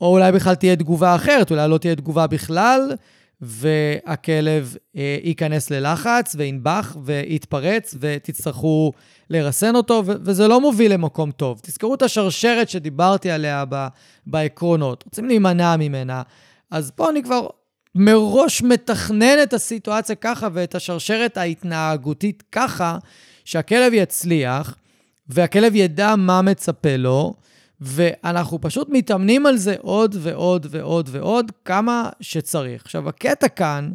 או 0.00 0.06
אולי 0.06 0.32
בכלל 0.32 0.54
תהיה 0.54 0.76
תגובה 0.76 1.14
אחרת, 1.14 1.50
אולי 1.50 1.68
לא 1.68 1.78
תהיה 1.78 1.96
תגובה 1.96 2.26
בכלל, 2.26 2.92
והכלב 3.40 4.76
אה, 4.96 5.18
ייכנס 5.22 5.70
ללחץ 5.70 6.34
וינבח 6.38 6.96
ויתפרץ 7.04 7.94
ותצטרכו 8.00 8.92
לרסן 9.30 9.76
אותו, 9.76 10.02
ו- 10.06 10.12
וזה 10.20 10.48
לא 10.48 10.60
מוביל 10.60 10.92
למקום 10.92 11.30
טוב. 11.30 11.60
תזכרו 11.62 11.94
את 11.94 12.02
השרשרת 12.02 12.68
שדיברתי 12.68 13.30
עליה 13.30 13.64
ב- 13.68 13.86
בעקרונות, 14.26 15.04
רוצים 15.04 15.26
להימנע 15.26 15.76
ממנה. 15.76 16.22
אז 16.70 16.90
פה 16.90 17.10
אני 17.10 17.22
כבר 17.22 17.46
מראש 17.94 18.62
מתכנן 18.62 19.36
את 19.42 19.52
הסיטואציה 19.52 20.16
ככה 20.16 20.48
ואת 20.52 20.74
השרשרת 20.74 21.36
ההתנהגותית 21.36 22.42
ככה, 22.52 22.98
שהכלב 23.44 23.92
יצליח 23.92 24.76
והכלב 25.28 25.74
ידע 25.74 26.16
מה 26.16 26.42
מצפה 26.42 26.96
לו, 26.96 27.34
ואנחנו 27.80 28.60
פשוט 28.60 28.88
מתאמנים 28.90 29.46
על 29.46 29.56
זה 29.56 29.74
עוד 29.80 30.16
ועוד 30.20 30.66
ועוד 30.70 31.08
ועוד 31.12 31.52
כמה 31.64 32.10
שצריך. 32.20 32.82
עכשיו, 32.84 33.08
הקטע 33.08 33.48
כאן 33.48 33.92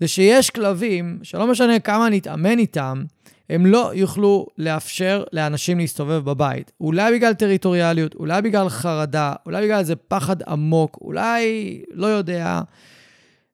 זה 0.00 0.08
שיש 0.08 0.50
כלבים, 0.50 1.18
שלא 1.22 1.46
משנה 1.46 1.78
כמה 1.78 2.08
נתאמן 2.08 2.58
איתם, 2.58 3.04
הם 3.50 3.66
לא 3.66 3.90
יוכלו 3.94 4.46
לאפשר 4.58 5.24
לאנשים 5.32 5.78
להסתובב 5.78 6.24
בבית. 6.24 6.72
אולי 6.80 7.12
בגלל 7.12 7.34
טריטוריאליות, 7.34 8.14
אולי 8.14 8.42
בגלל 8.42 8.68
חרדה, 8.68 9.32
אולי 9.46 9.64
בגלל 9.64 9.78
איזה 9.78 9.96
פחד 9.96 10.42
עמוק, 10.42 10.98
אולי, 11.00 11.82
לא 11.94 12.06
יודע, 12.06 12.60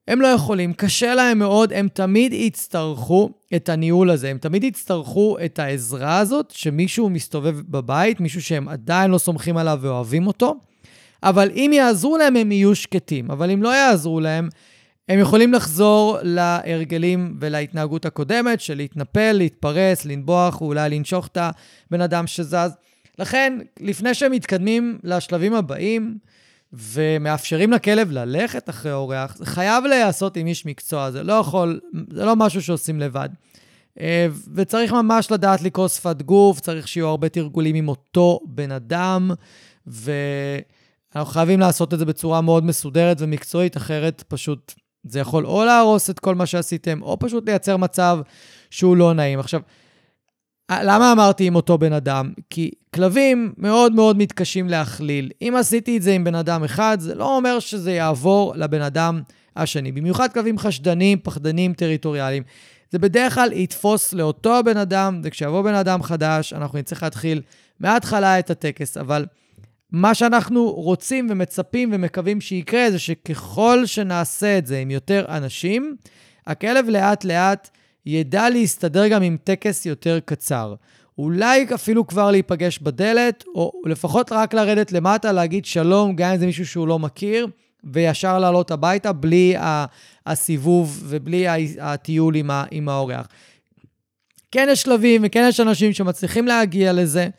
הם 0.09 0.21
לא 0.21 0.27
יכולים, 0.27 0.73
קשה 0.73 1.15
להם 1.15 1.39
מאוד, 1.39 1.73
הם 1.73 1.87
תמיד 1.93 2.33
יצטרכו 2.33 3.29
את 3.55 3.69
הניהול 3.69 4.09
הזה, 4.09 4.29
הם 4.29 4.37
תמיד 4.37 4.63
יצטרכו 4.63 5.37
את 5.45 5.59
העזרה 5.59 6.19
הזאת, 6.19 6.51
שמישהו 6.51 7.09
מסתובב 7.09 7.59
בבית, 7.69 8.19
מישהו 8.19 8.41
שהם 8.41 8.69
עדיין 8.69 9.11
לא 9.11 9.17
סומכים 9.17 9.57
עליו 9.57 9.79
ואוהבים 9.81 10.27
אותו, 10.27 10.55
אבל 11.23 11.51
אם 11.55 11.71
יעזרו 11.73 12.17
להם, 12.17 12.35
הם 12.35 12.51
יהיו 12.51 12.75
שקטים, 12.75 13.31
אבל 13.31 13.51
אם 13.51 13.63
לא 13.63 13.75
יעזרו 13.75 14.19
להם, 14.19 14.49
הם 15.09 15.19
יכולים 15.19 15.53
לחזור 15.53 16.17
להרגלים 16.21 17.37
ולהתנהגות 17.39 18.05
הקודמת 18.05 18.61
של 18.61 18.75
להתנפל, 18.75 19.31
להתפרס, 19.31 20.05
לנבוח, 20.05 20.61
ואולי 20.61 20.89
לנשוך 20.89 21.27
את 21.27 21.37
הבן 21.37 22.01
אדם 22.01 22.27
שזז. 22.27 22.71
לכן, 23.19 23.59
לפני 23.79 24.13
שהם 24.13 24.31
מתקדמים 24.31 24.99
לשלבים 25.03 25.53
הבאים, 25.53 26.17
ומאפשרים 26.73 27.71
לכלב 27.71 28.11
ללכת 28.11 28.69
אחרי 28.69 28.91
אורח, 28.91 29.35
זה 29.37 29.45
חייב 29.45 29.85
להיעשות 29.85 30.37
עם 30.37 30.47
איש 30.47 30.65
מקצוע, 30.65 31.11
זה 31.11 31.23
לא 31.23 31.33
יכול, 31.33 31.79
זה 32.11 32.25
לא 32.25 32.35
משהו 32.35 32.61
שעושים 32.61 32.99
לבד. 32.99 33.29
אה, 33.99 34.27
וצריך 34.53 34.93
ממש 34.93 35.31
לדעת 35.31 35.61
לקרוא 35.61 35.87
שפת 35.87 36.21
גוף, 36.21 36.59
צריך 36.59 36.87
שיהיו 36.87 37.07
הרבה 37.07 37.29
תרגולים 37.29 37.75
עם 37.75 37.87
אותו 37.87 38.39
בן 38.45 38.71
אדם, 38.71 39.31
ואנחנו 39.87 41.31
חייבים 41.33 41.59
לעשות 41.59 41.93
את 41.93 41.99
זה 41.99 42.05
בצורה 42.05 42.41
מאוד 42.41 42.65
מסודרת 42.65 43.17
ומקצועית, 43.19 43.77
אחרת 43.77 44.23
פשוט 44.27 44.73
זה 45.03 45.19
יכול 45.19 45.45
או 45.45 45.65
להרוס 45.65 46.09
את 46.09 46.19
כל 46.19 46.35
מה 46.35 46.45
שעשיתם, 46.45 47.01
או 47.01 47.19
פשוט 47.19 47.49
לייצר 47.49 47.77
מצב 47.77 48.19
שהוא 48.69 48.97
לא 48.97 49.13
נעים. 49.13 49.39
עכשיו, 49.39 49.61
למה 50.71 51.11
אמרתי 51.11 51.47
עם 51.47 51.55
אותו 51.55 51.77
בן 51.77 51.93
אדם? 51.93 52.31
כי 52.49 52.71
כלבים 52.93 53.53
מאוד 53.57 53.93
מאוד 53.93 54.17
מתקשים 54.17 54.69
להכליל. 54.69 55.31
אם 55.41 55.53
עשיתי 55.57 55.97
את 55.97 56.01
זה 56.01 56.11
עם 56.11 56.23
בן 56.23 56.35
אדם 56.35 56.63
אחד, 56.63 56.97
זה 56.99 57.15
לא 57.15 57.35
אומר 57.35 57.59
שזה 57.59 57.91
יעבור 57.91 58.53
לבן 58.55 58.81
אדם 58.81 59.21
השני. 59.55 59.91
במיוחד 59.91 60.33
כלבים 60.33 60.57
חשדנים, 60.57 61.19
פחדנים, 61.23 61.73
טריטוריאליים. 61.73 62.43
זה 62.91 62.99
בדרך 62.99 63.35
כלל 63.35 63.51
יתפוס 63.53 64.13
לאותו 64.13 64.57
הבן 64.57 64.77
אדם, 64.77 65.21
וכשיבוא 65.23 65.61
בן 65.61 65.73
אדם 65.73 66.03
חדש, 66.03 66.53
אנחנו 66.53 66.79
נצטרך 66.79 67.03
להתחיל 67.03 67.41
מההתחלה 67.79 68.39
את 68.39 68.49
הטקס. 68.49 68.97
אבל 68.97 69.25
מה 69.91 70.13
שאנחנו 70.13 70.71
רוצים 70.71 71.27
ומצפים 71.29 71.89
ומקווים 71.93 72.41
שיקרה, 72.41 72.91
זה 72.91 72.99
שככל 72.99 73.85
שנעשה 73.85 74.57
את 74.57 74.65
זה 74.65 74.79
עם 74.79 74.91
יותר 74.91 75.25
אנשים, 75.29 75.95
הכלב 76.47 76.89
לאט-לאט 76.89 77.69
ידע 78.09 78.49
להסתדר 78.49 79.07
גם 79.07 79.21
עם 79.21 79.37
טקס 79.43 79.85
יותר 79.85 80.19
קצר. 80.25 80.75
אולי 81.17 81.65
אפילו 81.75 82.07
כבר 82.07 82.31
להיפגש 82.31 82.79
בדלת, 82.79 83.43
או 83.55 83.71
לפחות 83.85 84.31
רק 84.31 84.53
לרדת 84.53 84.91
למטה, 84.91 85.31
להגיד 85.31 85.65
שלום, 85.65 86.15
גם 86.15 86.31
אם 86.31 86.37
זה 86.37 86.45
מישהו 86.45 86.67
שהוא 86.67 86.87
לא 86.87 86.99
מכיר, 86.99 87.47
וישר 87.83 88.39
לעלות 88.39 88.71
הביתה 88.71 89.13
בלי 89.13 89.55
הסיבוב 90.25 91.03
ובלי 91.05 91.45
הטיול 91.79 92.35
עם, 92.71 92.89
האורח. 92.89 93.27
כן 94.51 94.67
יש 94.71 94.81
שלבים 94.81 95.21
וכן 95.25 95.45
יש 95.49 95.59
אנשים 95.59 95.93
שמצליחים 95.93 96.45
להגיע 96.45 96.93
לזה, 96.93 97.29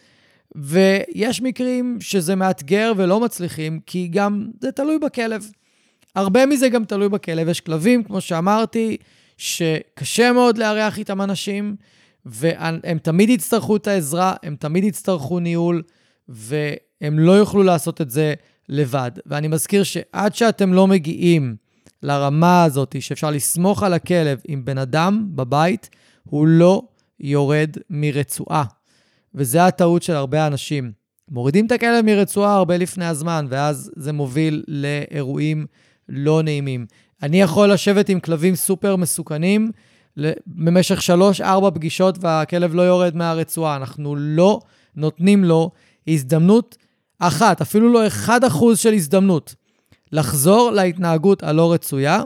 ויש 0.54 1.42
מקרים 1.42 1.96
שזה 2.00 2.34
מאתגר 2.34 2.92
ולא 2.96 3.20
מצליחים, 3.20 3.80
כי 3.86 4.08
גם 4.08 4.46
זה 4.60 4.72
תלוי 4.72 4.98
בכלב. 4.98 5.50
הרבה 6.14 6.46
מזה 6.46 6.68
גם 6.68 6.84
תלוי 6.84 7.08
בכלב. 7.08 7.48
יש 7.48 7.60
כלבים, 7.60 8.04
כמו 8.04 8.20
שאמרתי, 8.20 8.96
שקשה 9.40 10.32
מאוד 10.32 10.58
לארח 10.58 10.98
איתם 10.98 11.22
אנשים, 11.22 11.76
והם 12.26 12.98
תמיד 13.02 13.30
יצטרכו 13.30 13.76
את 13.76 13.86
העזרה, 13.86 14.34
הם 14.42 14.56
תמיד 14.56 14.84
יצטרכו 14.84 15.40
ניהול, 15.40 15.82
והם 16.28 17.18
לא 17.18 17.32
יוכלו 17.32 17.62
לעשות 17.62 18.00
את 18.00 18.10
זה 18.10 18.34
לבד. 18.68 19.10
ואני 19.26 19.48
מזכיר 19.48 19.82
שעד 19.82 20.34
שאתם 20.34 20.72
לא 20.72 20.86
מגיעים 20.86 21.56
לרמה 22.02 22.64
הזאת 22.64 22.96
שאפשר 23.00 23.30
לסמוך 23.30 23.82
על 23.82 23.94
הכלב 23.94 24.40
עם 24.48 24.64
בן 24.64 24.78
אדם 24.78 25.26
בבית, 25.34 25.90
הוא 26.24 26.46
לא 26.46 26.82
יורד 27.20 27.76
מרצועה. 27.90 28.64
וזה 29.34 29.66
הטעות 29.66 30.02
של 30.02 30.14
הרבה 30.14 30.46
אנשים. 30.46 30.92
מורידים 31.30 31.66
את 31.66 31.72
הכלב 31.72 32.04
מרצועה 32.04 32.54
הרבה 32.54 32.76
לפני 32.76 33.06
הזמן, 33.06 33.46
ואז 33.48 33.90
זה 33.96 34.12
מוביל 34.12 34.64
לאירועים 34.68 35.66
לא 36.08 36.42
נעימים. 36.42 36.86
אני 37.22 37.40
יכול 37.40 37.72
לשבת 37.72 38.08
עם 38.08 38.20
כלבים 38.20 38.54
סופר 38.54 38.96
מסוכנים 38.96 39.70
במשך 40.46 41.02
שלוש-ארבע 41.02 41.70
פגישות 41.70 42.18
והכלב 42.20 42.74
לא 42.74 42.82
יורד 42.82 43.16
מהרצועה. 43.16 43.76
אנחנו 43.76 44.16
לא 44.16 44.60
נותנים 44.96 45.44
לו 45.44 45.70
הזדמנות 46.08 46.76
אחת, 47.18 47.60
אפילו 47.60 47.92
לא 47.92 48.06
אחד 48.06 48.44
אחוז 48.44 48.78
של 48.78 48.92
הזדמנות, 48.92 49.54
לחזור 50.12 50.70
להתנהגות 50.70 51.42
הלא 51.42 51.72
רצויה, 51.72 52.22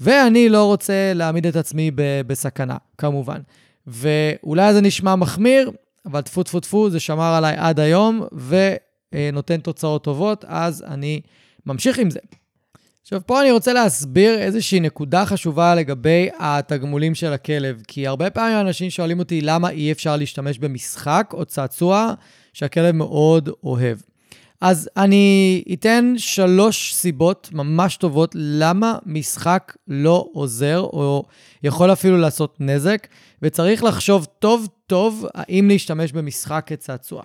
ואני 0.00 0.48
לא 0.48 0.64
רוצה 0.64 1.12
להעמיד 1.14 1.46
את 1.46 1.56
עצמי 1.56 1.90
בסכנה, 2.26 2.76
כמובן. 2.98 3.40
ואולי 3.86 4.72
זה 4.72 4.80
נשמע 4.80 5.16
מחמיר, 5.16 5.70
אבל 6.06 6.20
טפו 6.20 6.42
טפו 6.42 6.60
טפו, 6.60 6.90
זה 6.90 7.00
שמר 7.00 7.34
עליי 7.34 7.54
עד 7.58 7.80
היום, 7.80 8.22
ונותן 9.12 9.60
תוצאות 9.60 10.04
טובות, 10.04 10.44
אז 10.48 10.84
אני 10.86 11.20
ממשיך 11.66 11.98
עם 11.98 12.10
זה. 12.10 12.20
עכשיו, 13.02 13.20
פה 13.26 13.40
אני 13.40 13.50
רוצה 13.50 13.72
להסביר 13.72 14.38
איזושהי 14.38 14.80
נקודה 14.80 15.26
חשובה 15.26 15.74
לגבי 15.74 16.28
התגמולים 16.38 17.14
של 17.14 17.32
הכלב, 17.32 17.82
כי 17.88 18.06
הרבה 18.06 18.30
פעמים 18.30 18.60
אנשים 18.60 18.90
שואלים 18.90 19.18
אותי 19.18 19.40
למה 19.40 19.70
אי 19.70 19.92
אפשר 19.92 20.16
להשתמש 20.16 20.58
במשחק 20.58 21.30
או 21.32 21.44
צעצוע 21.44 22.14
שהכלב 22.52 22.94
מאוד 22.94 23.48
אוהב. 23.64 23.98
אז 24.60 24.90
אני 24.96 25.62
אתן 25.72 26.14
שלוש 26.16 26.94
סיבות 26.94 27.48
ממש 27.52 27.96
טובות 27.96 28.32
למה 28.34 28.98
משחק 29.06 29.76
לא 29.88 30.28
עוזר, 30.32 30.80
או 30.80 31.24
יכול 31.62 31.92
אפילו 31.92 32.18
לעשות 32.18 32.56
נזק, 32.60 33.06
וצריך 33.42 33.84
לחשוב 33.84 34.26
טוב 34.38 34.68
טוב 34.86 35.26
האם 35.34 35.68
להשתמש 35.68 36.12
במשחק 36.12 36.64
כצעצוע. 36.66 37.22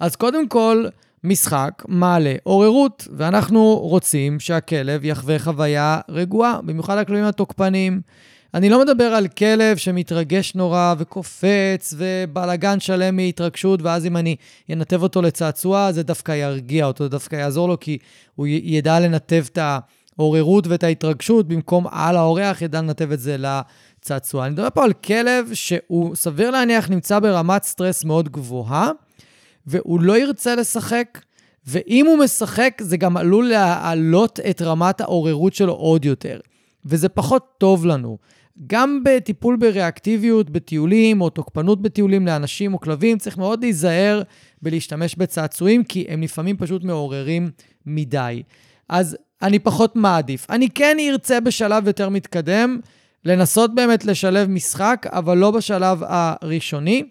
אז 0.00 0.16
קודם 0.16 0.48
כל, 0.48 0.86
משחק 1.26 1.82
מעלה 1.88 2.34
עוררות, 2.42 3.08
ואנחנו 3.16 3.78
רוצים 3.82 4.40
שהכלב 4.40 5.04
יחווה 5.04 5.38
חוויה 5.38 6.00
רגועה, 6.08 6.60
במיוחד 6.62 6.98
הכלבים 6.98 7.24
התוקפניים. 7.24 8.00
אני 8.54 8.68
לא 8.68 8.80
מדבר 8.84 9.04
על 9.04 9.28
כלב 9.28 9.76
שמתרגש 9.76 10.54
נורא 10.54 10.94
וקופץ 10.98 11.94
ובלאגן 11.96 12.80
שלם 12.80 13.16
מהתרגשות, 13.16 13.82
ואז 13.82 14.06
אם 14.06 14.16
אני 14.16 14.36
אנתב 14.72 15.02
אותו 15.02 15.22
לצעצוע, 15.22 15.92
זה 15.92 16.02
דווקא 16.02 16.32
ירגיע 16.32 16.86
אותו, 16.86 17.04
זה 17.04 17.10
דווקא 17.10 17.36
יעזור 17.36 17.68
לו, 17.68 17.80
כי 17.80 17.98
הוא 18.34 18.46
ידע 18.46 19.00
לנתב 19.00 19.44
את 19.52 19.58
העוררות 20.18 20.66
ואת 20.66 20.84
ההתרגשות, 20.84 21.48
במקום 21.48 21.86
על 21.90 22.16
האורח 22.16 22.62
ידע 22.62 22.80
לנתב 22.80 23.12
את 23.12 23.20
זה 23.20 23.36
לצעצוע. 23.38 24.46
אני 24.46 24.52
מדבר 24.52 24.68
פה 24.74 24.84
על 24.84 24.92
כלב 24.92 25.50
שהוא, 25.52 26.14
סביר 26.14 26.50
להניח, 26.50 26.90
נמצא 26.90 27.18
ברמת 27.18 27.62
סטרס 27.62 28.04
מאוד 28.04 28.28
גבוהה. 28.28 28.90
והוא 29.66 30.00
לא 30.00 30.18
ירצה 30.18 30.54
לשחק, 30.54 31.20
ואם 31.66 32.06
הוא 32.06 32.18
משחק, 32.18 32.78
זה 32.80 32.96
גם 32.96 33.16
עלול 33.16 33.48
להעלות 33.48 34.40
את 34.50 34.62
רמת 34.62 35.00
העוררות 35.00 35.54
שלו 35.54 35.72
עוד 35.72 36.04
יותר. 36.04 36.40
וזה 36.84 37.08
פחות 37.08 37.46
טוב 37.58 37.86
לנו. 37.86 38.18
גם 38.66 39.00
בטיפול 39.04 39.56
בריאקטיביות 39.56 40.50
בטיולים, 40.50 41.20
או 41.20 41.30
תוקפנות 41.30 41.82
בטיולים 41.82 42.26
לאנשים 42.26 42.74
או 42.74 42.80
כלבים, 42.80 43.18
צריך 43.18 43.38
מאוד 43.38 43.62
להיזהר 43.62 44.22
בלהשתמש 44.62 45.14
בצעצועים, 45.14 45.84
כי 45.84 46.04
הם 46.08 46.22
לפעמים 46.22 46.56
פשוט 46.56 46.84
מעוררים 46.84 47.50
מדי. 47.86 48.42
אז 48.88 49.16
אני 49.42 49.58
פחות 49.58 49.96
מעדיף. 49.96 50.50
אני 50.50 50.70
כן 50.70 50.96
ארצה 51.00 51.40
בשלב 51.40 51.86
יותר 51.86 52.08
מתקדם 52.08 52.80
לנסות 53.24 53.74
באמת 53.74 54.04
לשלב 54.04 54.48
משחק, 54.48 55.06
אבל 55.10 55.38
לא 55.38 55.50
בשלב 55.50 56.02
הראשוני, 56.06 57.02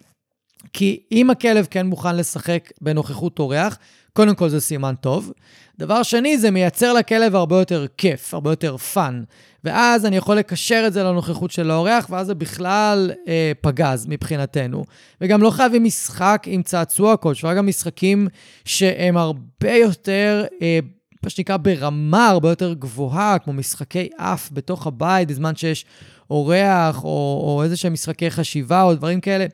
כי 0.72 1.00
אם 1.12 1.30
הכלב 1.30 1.66
כן 1.70 1.86
מוכן 1.86 2.16
לשחק 2.16 2.70
בנוכחות 2.80 3.38
אורח, 3.38 3.78
קודם 4.12 4.34
כל 4.34 4.48
זה 4.48 4.60
סימן 4.60 4.94
טוב. 5.00 5.32
דבר 5.78 6.02
שני, 6.02 6.38
זה 6.38 6.50
מייצר 6.50 6.92
לכלב 6.92 7.34
הרבה 7.34 7.58
יותר 7.58 7.86
כיף, 7.96 8.34
הרבה 8.34 8.52
יותר 8.52 8.76
fun. 8.76 9.22
ואז 9.64 10.06
אני 10.06 10.16
יכול 10.16 10.36
לקשר 10.36 10.84
את 10.86 10.92
זה 10.92 11.02
לנוכחות 11.04 11.50
של 11.50 11.70
האורח, 11.70 12.06
ואז 12.10 12.26
זה 12.26 12.34
בכלל 12.34 13.10
אה, 13.28 13.52
פגז 13.60 14.06
מבחינתנו. 14.08 14.84
וגם 15.20 15.42
לא 15.42 15.50
חייבים 15.50 15.84
משחק 15.84 16.42
עם 16.46 16.62
צעצוע 16.62 17.16
כלשהו, 17.16 17.48
גם 17.56 17.66
משחקים 17.66 18.28
שהם 18.64 19.16
הרבה 19.16 19.72
יותר, 19.72 20.44
אה, 20.62 20.78
מה 21.22 21.30
שנקרא, 21.30 21.56
ברמה 21.56 22.28
הרבה 22.28 22.48
יותר 22.48 22.72
גבוהה, 22.72 23.38
כמו 23.38 23.52
משחקי 23.52 24.08
אף 24.16 24.48
בתוך 24.52 24.86
הבית, 24.86 25.28
בזמן 25.28 25.56
שיש 25.56 25.84
אורח, 26.30 27.04
או, 27.04 27.42
או 27.44 27.62
איזה 27.62 27.76
שהם 27.76 27.92
משחקי 27.92 28.30
חשיבה, 28.30 28.82
או 28.82 28.94
דברים 28.94 29.20
כאלה. 29.20 29.46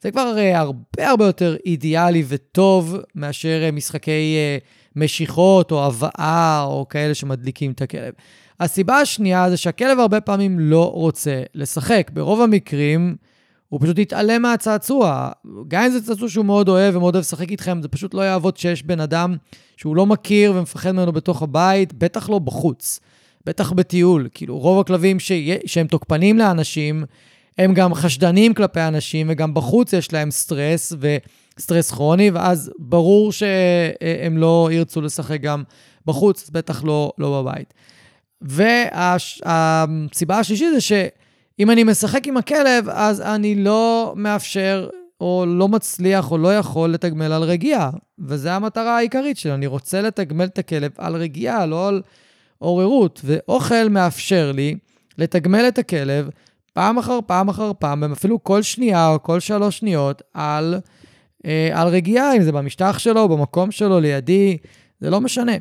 זה 0.00 0.10
כבר 0.10 0.34
uh, 0.36 0.56
הרבה 0.56 1.10
הרבה 1.10 1.26
יותר 1.26 1.56
אידיאלי 1.66 2.24
וטוב 2.28 2.96
מאשר 3.14 3.62
uh, 3.68 3.72
משחקי 3.72 4.36
uh, 4.60 4.64
משיכות 4.96 5.72
או 5.72 5.86
הבאה 5.86 6.62
או 6.62 6.86
כאלה 6.88 7.14
שמדליקים 7.14 7.72
את 7.72 7.82
הכלב. 7.82 8.12
הסיבה 8.60 9.00
השנייה 9.00 9.50
זה 9.50 9.56
שהכלב 9.56 9.98
הרבה 9.98 10.20
פעמים 10.20 10.58
לא 10.58 10.90
רוצה 10.92 11.42
לשחק. 11.54 12.10
ברוב 12.12 12.40
המקרים 12.40 13.16
הוא 13.68 13.80
פשוט 13.80 13.98
יתעלם 13.98 14.42
מהצעצוע. 14.42 15.30
גם 15.68 15.82
אם 15.82 15.90
זה 15.90 16.06
צעצוע 16.06 16.28
שהוא 16.28 16.44
מאוד 16.44 16.68
אוהב 16.68 16.96
ומאוד 16.96 17.14
אוהב 17.14 17.24
לשחק 17.24 17.50
איתכם, 17.50 17.82
זה 17.82 17.88
פשוט 17.88 18.14
לא 18.14 18.22
יעבוד 18.22 18.56
שיש 18.56 18.82
בן 18.82 19.00
אדם 19.00 19.36
שהוא 19.76 19.96
לא 19.96 20.06
מכיר 20.06 20.52
ומפחד 20.56 20.92
ממנו 20.92 21.12
בתוך 21.12 21.42
הבית, 21.42 21.92
בטח 21.92 22.30
לא 22.30 22.38
בחוץ. 22.38 23.00
בטח 23.46 23.72
בטיול. 23.72 24.28
כאילו, 24.34 24.58
רוב 24.58 24.80
הכלבים 24.80 25.20
ש... 25.20 25.32
שהם 25.66 25.86
תוקפנים 25.86 26.38
לאנשים, 26.38 27.04
הם 27.58 27.74
גם 27.74 27.94
חשדנים 27.94 28.54
כלפי 28.54 28.80
אנשים, 28.80 29.26
וגם 29.30 29.54
בחוץ 29.54 29.92
יש 29.92 30.12
להם 30.12 30.30
סטרס, 30.30 30.92
וסטרס 31.00 31.90
כרוני, 31.90 32.30
ואז 32.30 32.70
ברור 32.78 33.32
שהם 33.32 34.38
לא 34.38 34.68
ירצו 34.72 35.00
לשחק 35.00 35.40
גם 35.40 35.62
בחוץ, 36.06 36.50
בטח 36.50 36.84
לא, 36.84 37.12
לא 37.18 37.42
בבית. 37.42 37.74
והסיבה 38.42 40.38
השלישית 40.38 40.68
זה 40.74 40.80
שאם 40.80 41.70
אני 41.70 41.84
משחק 41.84 42.26
עם 42.26 42.36
הכלב, 42.36 42.88
אז 42.88 43.20
אני 43.20 43.54
לא 43.54 44.12
מאפשר 44.16 44.88
או 45.20 45.44
לא 45.48 45.68
מצליח 45.68 46.30
או 46.30 46.38
לא 46.38 46.56
יכול 46.56 46.92
לתגמל 46.92 47.32
על 47.32 47.42
רגיעה. 47.42 47.90
וזו 48.18 48.48
המטרה 48.48 48.96
העיקרית 48.96 49.38
שלי, 49.38 49.54
אני 49.54 49.66
רוצה 49.66 50.02
לתגמל 50.02 50.44
את 50.44 50.58
הכלב 50.58 50.90
על 50.98 51.16
רגיעה, 51.16 51.66
לא 51.66 51.88
על 51.88 52.02
עוררות. 52.58 53.20
ואוכל 53.24 53.88
מאפשר 53.88 54.52
לי 54.52 54.76
לתגמל 55.18 55.64
את 55.68 55.78
הכלב 55.78 56.28
פעם 56.76 56.98
אחר 56.98 57.18
פעם 57.26 57.48
אחר 57.48 57.72
פעם, 57.78 58.12
אפילו 58.12 58.44
כל 58.44 58.62
שנייה 58.62 59.08
או 59.08 59.22
כל 59.22 59.40
שלוש 59.40 59.78
שניות, 59.78 60.22
על, 60.34 60.74
אה, 61.46 61.70
על 61.72 61.88
רגיעה, 61.88 62.36
אם 62.36 62.42
זה 62.42 62.52
במשטח 62.52 62.98
שלו, 62.98 63.28
במקום 63.28 63.70
שלו, 63.70 64.00
לידי, 64.00 64.56
זה 65.00 65.10
לא 65.10 65.20
משנה. 65.20 65.52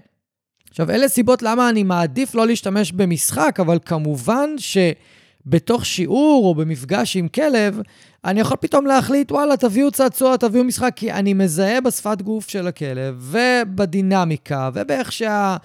עכשיו, 0.70 0.92
אלה 0.92 1.08
סיבות 1.08 1.42
למה 1.42 1.70
אני 1.70 1.84
מעדיף 1.84 2.36
לא 2.36 2.48
להשתמש 2.48 2.92
במשחק, 2.92 3.60
אבל 3.60 3.80
כמובן 3.86 4.50
שבתוך 4.58 5.86
שיעור 5.86 6.46
או 6.46 6.56
במפגש 6.56 7.18
עם 7.18 7.28
כלב, 7.28 7.82
אני 8.26 8.40
יכול 8.40 8.58
פתאום 8.58 8.86
להחליט, 8.86 9.32
וואלה, 9.32 9.58
תביאו 9.58 9.92
צעצוע, 9.92 10.38
תביאו 10.38 10.64
משחק, 10.64 10.94
כי 10.96 11.12
אני 11.12 11.34
מזהה 11.34 11.82
בשפת 11.82 12.22
גוף 12.22 12.50
של 12.50 12.68
הכלב, 12.68 13.16
ובדינמיקה, 13.20 14.70
ובאיך 14.74 15.12
שה... 15.12 15.58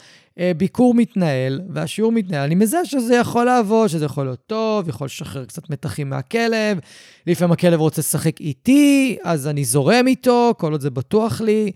ביקור 0.57 0.95
מתנהל 0.95 1.61
והשיעור 1.75 2.13
מתנהל, 2.13 2.43
אני 2.43 2.55
מזהה 2.55 2.85
שזה 2.85 3.15
יכול 3.15 3.45
לעבוד, 3.45 3.89
שזה 3.89 4.05
יכול 4.05 4.25
להיות 4.25 4.47
טוב, 4.47 4.89
יכול 4.89 5.05
לשחרר 5.05 5.45
קצת 5.45 5.71
מתחים 5.71 6.11
מהכלב. 6.11 6.79
לפעמים 7.27 7.53
הכלב 7.53 7.81
רוצה 7.81 8.01
לשחק 8.01 8.41
איתי, 8.41 9.19
אז 9.25 9.47
אני 9.47 9.65
זורם 9.65 10.07
איתו, 10.07 10.55
כל 10.59 10.73
עוד 10.73 10.81
זה 10.81 10.91
בטוח 10.91 11.41
לי. 11.41 11.73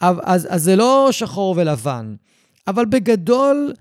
אז, 0.00 0.46
אז 0.50 0.62
זה 0.62 0.76
לא 0.76 1.08
שחור 1.10 1.54
ולבן. 1.56 2.14
אבל 2.66 2.84
בגדול, 2.84 3.72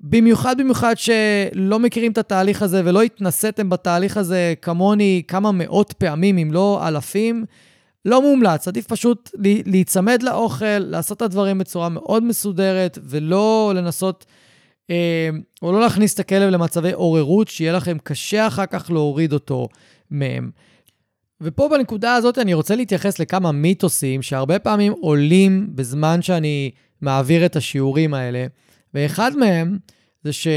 במיוחד 0.00 0.58
במיוחד 0.58 0.94
שלא 0.96 1.78
מכירים 1.78 2.12
את 2.12 2.18
התהליך 2.18 2.62
הזה 2.62 2.82
ולא 2.84 3.02
התנסיתם 3.02 3.68
בתהליך 3.68 4.16
הזה 4.16 4.54
כמוני 4.62 5.22
כמה 5.28 5.52
מאות 5.52 5.92
פעמים, 5.92 6.38
אם 6.38 6.52
לא 6.52 6.88
אלפים, 6.88 7.44
לא 8.06 8.22
מומלץ, 8.22 8.68
עדיף 8.68 8.86
פשוט 8.86 9.30
להיצמד 9.66 10.22
לאוכל, 10.22 10.78
לעשות 10.78 11.16
את 11.16 11.22
הדברים 11.22 11.58
בצורה 11.58 11.88
מאוד 11.88 12.22
מסודרת, 12.22 12.98
ולא 13.02 13.72
לנסות, 13.76 14.26
אה, 14.90 15.28
או 15.62 15.72
לא 15.72 15.80
להכניס 15.80 16.14
את 16.14 16.20
הכלב 16.20 16.50
למצבי 16.50 16.92
עוררות, 16.92 17.48
שיהיה 17.48 17.72
לכם 17.72 17.96
קשה 18.02 18.46
אחר 18.46 18.66
כך 18.66 18.90
להוריד 18.90 19.32
אותו 19.32 19.68
מהם. 20.10 20.50
ופה 21.40 21.68
בנקודה 21.68 22.14
הזאת 22.14 22.38
אני 22.38 22.54
רוצה 22.54 22.76
להתייחס 22.76 23.18
לכמה 23.18 23.52
מיתוסים 23.52 24.22
שהרבה 24.22 24.58
פעמים 24.58 24.92
עולים 25.00 25.68
בזמן 25.74 26.22
שאני 26.22 26.70
מעביר 27.00 27.46
את 27.46 27.56
השיעורים 27.56 28.14
האלה, 28.14 28.46
ואחד 28.94 29.36
מהם 29.36 29.78
זה 30.24 30.32
ש... 30.32 30.48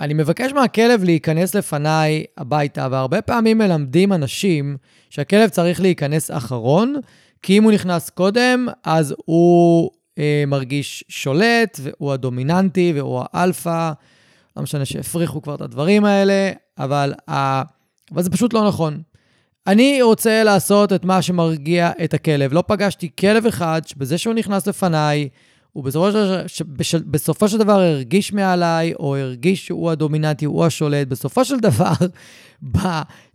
אני 0.00 0.14
מבקש 0.14 0.52
מהכלב 0.52 1.04
להיכנס 1.04 1.54
לפניי 1.54 2.24
הביתה, 2.38 2.88
והרבה 2.90 3.22
פעמים 3.22 3.58
מלמדים 3.58 4.12
אנשים 4.12 4.76
שהכלב 5.10 5.48
צריך 5.48 5.80
להיכנס 5.80 6.30
אחרון, 6.30 6.96
כי 7.42 7.58
אם 7.58 7.64
הוא 7.64 7.72
נכנס 7.72 8.10
קודם, 8.10 8.66
אז 8.84 9.14
הוא 9.24 9.90
אה, 10.18 10.44
מרגיש 10.46 11.04
שולט, 11.08 11.80
והוא 11.82 12.12
הדומיננטי, 12.12 12.92
והוא 12.96 13.22
האלפא. 13.32 13.92
לא 14.56 14.62
משנה 14.62 14.84
שהפריחו 14.84 15.42
כבר 15.42 15.54
את 15.54 15.60
הדברים 15.60 16.04
האלה, 16.04 16.52
אבל, 16.78 17.12
ה... 17.30 17.62
אבל 18.12 18.22
זה 18.22 18.30
פשוט 18.30 18.52
לא 18.52 18.68
נכון. 18.68 19.02
אני 19.66 20.02
רוצה 20.02 20.42
לעשות 20.42 20.92
את 20.92 21.04
מה 21.04 21.22
שמרגיע 21.22 21.90
את 22.04 22.14
הכלב. 22.14 22.52
לא 22.52 22.64
פגשתי 22.66 23.10
כלב 23.20 23.46
אחד 23.46 23.82
שבזה 23.86 24.18
שהוא 24.18 24.34
נכנס 24.34 24.66
לפניי, 24.66 25.28
הוא 25.74 25.84
בסופו 25.84 26.12
של, 26.46 26.64
בשל, 26.68 27.02
בסופו 27.06 27.48
של 27.48 27.58
דבר 27.58 27.80
הרגיש 27.80 28.32
מעליי, 28.32 28.94
או 28.94 29.16
הרגיש 29.16 29.66
שהוא 29.66 29.90
הדומיננטי, 29.90 30.44
הוא 30.44 30.64
השולט. 30.64 31.08
בסופו 31.08 31.44
של 31.44 31.58
דבר, 31.58 31.92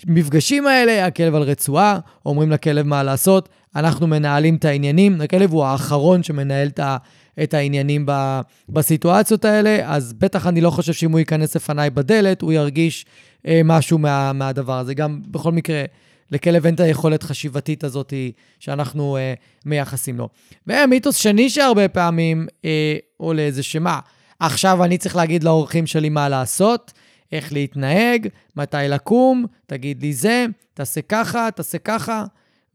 במפגשים 0.08 0.67
האלה, 0.67 1.06
הכלב 1.06 1.36
על 1.36 1.41
רצועה, 1.41 1.99
אומרים 2.25 2.52
לכלב 2.52 2.86
מה 2.86 3.04
לעשות, 3.04 3.49
אנחנו 3.75 4.08
מנהלים 4.08 4.56
את 4.56 4.65
העניינים. 4.65 5.21
הכלב 5.21 5.52
הוא 5.52 5.65
האחרון 5.65 6.23
שמנהל 6.23 6.67
את, 6.67 6.80
ה, 6.80 6.97
את 7.43 7.54
העניינים 7.54 8.06
ב, 8.06 8.41
בסיטואציות 8.69 9.45
האלה, 9.45 9.80
אז 9.86 10.13
בטח 10.13 10.47
אני 10.47 10.62
לא 10.62 10.69
חושב 10.69 10.93
שאם 10.93 11.12
הוא 11.12 11.19
ייכנס 11.19 11.56
לפניי 11.56 11.89
בדלת, 11.89 12.41
הוא 12.41 12.54
ירגיש 12.54 13.06
אה, 13.47 13.62
משהו 13.63 13.97
מה, 13.97 14.34
מהדבר 14.34 14.78
הזה. 14.78 14.93
גם 14.93 15.21
בכל 15.28 15.52
מקרה, 15.52 15.84
לכלב 16.32 16.65
אין 16.65 16.76
את 16.76 16.80
היכולת 16.80 17.24
חשיבתית 17.24 17.84
הזאת 17.84 18.13
שאנחנו 18.60 19.18
אה, 19.18 19.34
מייחסים 19.65 20.18
לו. 20.18 20.30
ומיתוס 20.68 21.15
שני 21.15 21.50
שהרבה 21.50 21.88
פעמים 21.88 22.48
אה, 22.65 22.98
עולה 23.18 23.48
זה 23.52 23.63
שמה, 23.63 24.00
עכשיו 24.39 24.84
אני 24.84 24.98
צריך 24.98 25.15
להגיד 25.15 25.44
לאורחים 25.44 25.88
שלי 25.88 26.10
מה 26.10 26.30
לעשות, 26.30 26.94
איך 27.32 27.54
להתנהג, 27.54 28.28
מתי 28.56 28.78
לקום, 28.89 29.46
תגיד 29.65 30.02
לי 30.02 30.13
זה, 30.13 30.46
תעשה 30.74 31.02
ככה, 31.02 31.50
תעשה 31.56 31.78
ככה, 31.78 32.26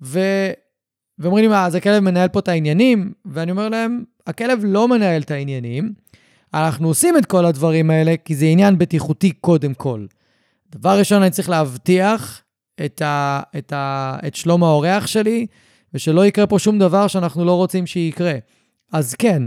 ו... 0.02 0.20
ואומרים 1.18 1.44
לי, 1.44 1.48
מה, 1.48 1.66
אז 1.66 1.74
הכלב 1.74 2.02
מנהל 2.02 2.28
פה 2.28 2.38
את 2.38 2.48
העניינים? 2.48 3.12
ואני 3.26 3.50
אומר 3.50 3.68
להם, 3.68 4.04
הכלב 4.26 4.60
לא 4.62 4.88
מנהל 4.88 5.22
את 5.22 5.30
העניינים, 5.30 5.92
אנחנו 6.54 6.88
עושים 6.88 7.16
את 7.18 7.26
כל 7.26 7.44
הדברים 7.44 7.90
האלה 7.90 8.14
כי 8.24 8.34
זה 8.34 8.46
עניין 8.46 8.78
בטיחותי 8.78 9.32
קודם 9.32 9.74
כל. 9.74 10.06
דבר 10.70 10.98
ראשון, 10.98 11.22
אני 11.22 11.30
צריך 11.30 11.48
להבטיח 11.48 12.42
את, 12.84 13.02
ה, 13.02 13.40
את, 13.58 13.72
ה, 13.72 14.16
את 14.26 14.34
שלום 14.34 14.64
האורח 14.64 15.06
שלי, 15.06 15.46
ושלא 15.94 16.26
יקרה 16.26 16.46
פה 16.46 16.58
שום 16.58 16.78
דבר 16.78 17.06
שאנחנו 17.06 17.44
לא 17.44 17.56
רוצים 17.56 17.86
שיקרה. 17.86 18.34
אז 18.92 19.14
כן, 19.14 19.42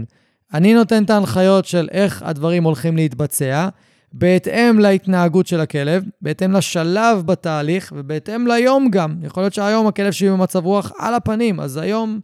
אני 0.54 0.74
נותן 0.74 1.04
את 1.04 1.10
ההנחיות 1.10 1.64
של 1.64 1.88
איך 1.90 2.22
הדברים 2.22 2.64
הולכים 2.64 2.96
להתבצע, 2.96 3.68
בהתאם 4.12 4.78
להתנהגות 4.78 5.46
של 5.46 5.60
הכלב, 5.60 6.04
בהתאם 6.22 6.52
לשלב 6.52 7.22
בתהליך 7.26 7.92
ובהתאם 7.96 8.46
ליום 8.46 8.90
גם. 8.90 9.14
יכול 9.22 9.42
להיות 9.42 9.54
שהיום 9.54 9.86
הכלב 9.86 10.12
שלי 10.12 10.30
במצב 10.30 10.64
רוח 10.64 10.92
על 10.98 11.14
הפנים, 11.14 11.60
אז 11.60 11.76
היום 11.76 12.20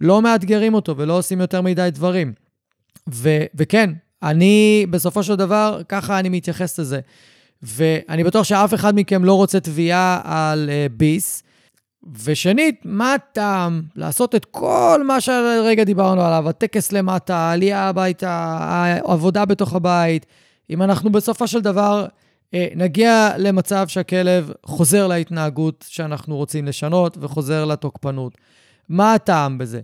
לא 0.00 0.22
מאתגרים 0.22 0.74
אותו 0.74 0.96
ולא 0.96 1.18
עושים 1.18 1.40
יותר 1.40 1.62
מדי 1.62 1.88
דברים. 1.92 2.32
ו- 3.12 3.44
וכן, 3.54 3.90
אני 4.22 4.86
בסופו 4.90 5.22
של 5.22 5.36
דבר, 5.36 5.80
ככה 5.88 6.18
אני 6.18 6.28
מתייחס 6.28 6.80
לזה. 6.80 7.00
ואני 7.62 8.24
בטוח 8.24 8.44
שאף 8.44 8.74
אחד 8.74 8.94
מכם 8.94 9.24
לא 9.24 9.34
רוצה 9.34 9.60
תביעה 9.60 10.20
על 10.24 10.68
uh, 10.68 10.92
ביס. 10.92 11.42
ושנית, 12.24 12.80
מה 12.84 13.14
הטעם 13.14 13.82
לעשות 13.96 14.34
את 14.34 14.44
כל 14.44 15.02
מה 15.06 15.20
שהרגע 15.20 15.84
דיברנו 15.84 16.22
עליו, 16.22 16.48
הטקס 16.48 16.92
למטה, 16.92 17.36
העלייה 17.36 17.88
הביתה, 17.88 18.30
העבודה 18.60 19.44
בתוך 19.44 19.74
הבית, 19.74 20.26
אם 20.70 20.82
אנחנו 20.82 21.12
בסופו 21.12 21.46
של 21.46 21.60
דבר 21.60 22.06
אה, 22.54 22.68
נגיע 22.76 23.30
למצב 23.38 23.88
שהכלב 23.88 24.52
חוזר 24.66 25.06
להתנהגות 25.06 25.84
שאנחנו 25.88 26.36
רוצים 26.36 26.66
לשנות 26.66 27.16
וחוזר 27.20 27.64
לתוקפנות. 27.64 28.38
מה 28.88 29.14
הטעם 29.14 29.58
בזה? 29.58 29.80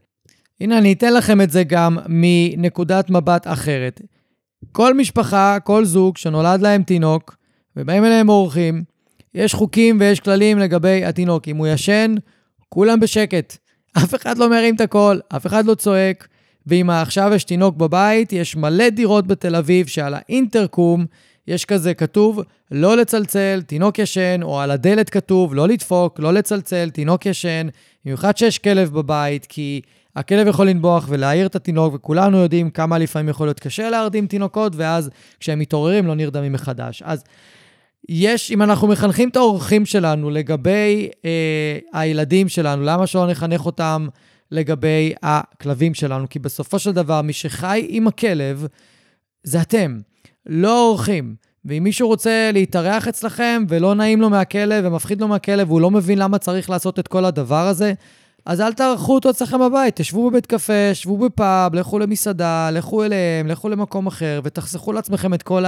הנה, 0.61 0.79
אני 0.79 0.93
אתן 0.93 1.15
לכם 1.15 1.41
את 1.41 1.51
זה 1.51 1.65
גם 1.65 1.99
מנקודת 2.09 3.11
מבט 3.11 3.47
אחרת. 3.47 4.01
כל 4.73 4.95
משפחה, 4.95 5.61
כל 5.65 5.85
זוג 5.85 6.17
שנולד 6.17 6.61
להם 6.61 6.83
תינוק, 6.83 7.36
ובאים 7.77 8.05
אליהם 8.05 8.29
אורחים, 8.29 8.85
יש 9.35 9.55
חוקים 9.55 9.97
ויש 10.01 10.21
כללים 10.21 10.59
לגבי 10.59 11.05
התינוק. 11.05 11.49
אם 11.49 11.57
הוא 11.57 11.67
ישן, 11.67 12.15
כולם 12.69 13.01
בשקט. 13.01 13.57
אף 13.99 14.15
אחד 14.15 14.39
לא 14.39 14.51
מרים 14.51 14.75
את 14.75 14.81
הקול, 14.81 15.21
אף 15.37 15.47
אחד 15.47 15.67
לא 15.67 15.75
צועק. 15.75 16.29
ואם 16.67 16.91
עכשיו 16.91 17.33
יש 17.35 17.45
תינוק 17.45 17.77
בבית, 17.77 18.33
יש 18.33 18.57
מלא 18.57 18.89
דירות 18.89 19.27
בתל 19.27 19.57
אביב 19.57 19.87
שעל 19.87 20.15
האינטרקום 20.15 21.07
יש 21.49 21.65
כזה 21.65 21.95
כתוב, 21.95 22.43
לא 22.71 22.97
לצלצל, 22.97 23.63
תינוק 23.67 23.99
ישן, 23.99 24.41
או 24.43 24.61
על 24.61 24.71
הדלת 24.71 25.11
כתוב, 25.11 25.55
לא 25.55 25.69
לדפוק, 25.69 26.21
לא 26.21 26.33
לצלצל, 26.33 26.91
תינוק 26.91 27.27
ישן, 27.27 27.67
במיוחד 28.05 28.37
שיש 28.37 28.59
כלב 28.59 28.93
בבית, 28.93 29.47
כי 29.49 29.81
הכלב 30.17 30.47
יכול 30.47 30.69
לנבוח 30.69 31.07
ולהעיר 31.09 31.47
את 31.47 31.57
התינוק, 31.57 31.95
וכולנו 31.95 32.39
יודעים 32.39 32.71
כמה 32.71 32.99
לפעמים 32.99 33.29
יכול 33.29 33.47
להיות 33.47 33.61
קשה 33.61 33.91
להרדים 33.91 34.27
תינוקות, 34.27 34.73
ואז 34.77 35.11
כשהם 35.41 35.59
מתעוררים 35.59 36.07
לא 36.07 36.15
נרדמים 36.15 36.53
מחדש. 36.53 37.03
אז 37.07 37.25
יש, 38.09 38.51
אם 38.51 38.63
אנחנו 38.63 38.89
מחנכים 38.89 39.29
את 39.29 39.37
האורחים 39.37 39.87
שלנו 39.87 40.31
לגבי 40.31 41.09
אה, 41.25 41.79
הילדים 41.93 42.49
שלנו, 42.49 42.83
למה 42.83 43.07
שלא 43.07 43.31
נחנך 43.31 43.67
אותם 43.67 44.09
לגבי 44.51 45.13
הכלבים 45.23 45.95
שלנו? 45.95 46.29
כי 46.31 46.39
בסופו 46.39 46.79
של 46.79 46.93
דבר, 46.93 47.23
מי 47.23 47.33
שחי 47.33 47.87
עם 47.89 48.09
הכלב 48.09 48.67
זה 49.45 49.61
אתם, 49.61 49.99
לא 50.47 50.87
האורחים. 50.87 51.35
ואם 51.65 51.85
מישהו 51.85 52.09
רוצה 52.09 52.51
להתארח 52.53 53.09
אצלכם 53.09 53.65
ולא 53.69 53.95
נעים 53.95 54.21
לו 54.21 54.31
מהכלב 54.31 54.85
ומפחיד 54.87 55.21
לו 55.21 55.29
מהכלב 55.29 55.71
והוא 55.71 55.81
לא 55.81 55.91
מבין 55.91 56.19
למה 56.19 56.39
צריך 56.39 56.71
לעשות 56.71 56.99
את 56.99 57.09
כל 57.09 57.25
הדבר 57.25 57.67
הזה, 57.67 57.93
אז 58.47 58.61
אל 58.61 58.73
תערכו 58.73 59.15
אותו 59.15 59.31
אצלכם 59.31 59.61
בבית, 59.61 59.97
תשבו 59.97 60.31
בבית 60.31 60.47
קפה, 60.47 60.95
שבו 60.95 61.17
בפאב, 61.17 61.75
לכו 61.75 61.99
למסעדה, 61.99 62.71
לכו 62.71 63.05
אליהם, 63.05 63.47
לכו 63.47 63.69
למקום 63.69 64.07
אחר, 64.07 64.41
ותחסכו 64.45 64.93
לעצמכם 64.93 65.35
את 65.35 65.43
כל 65.43 65.65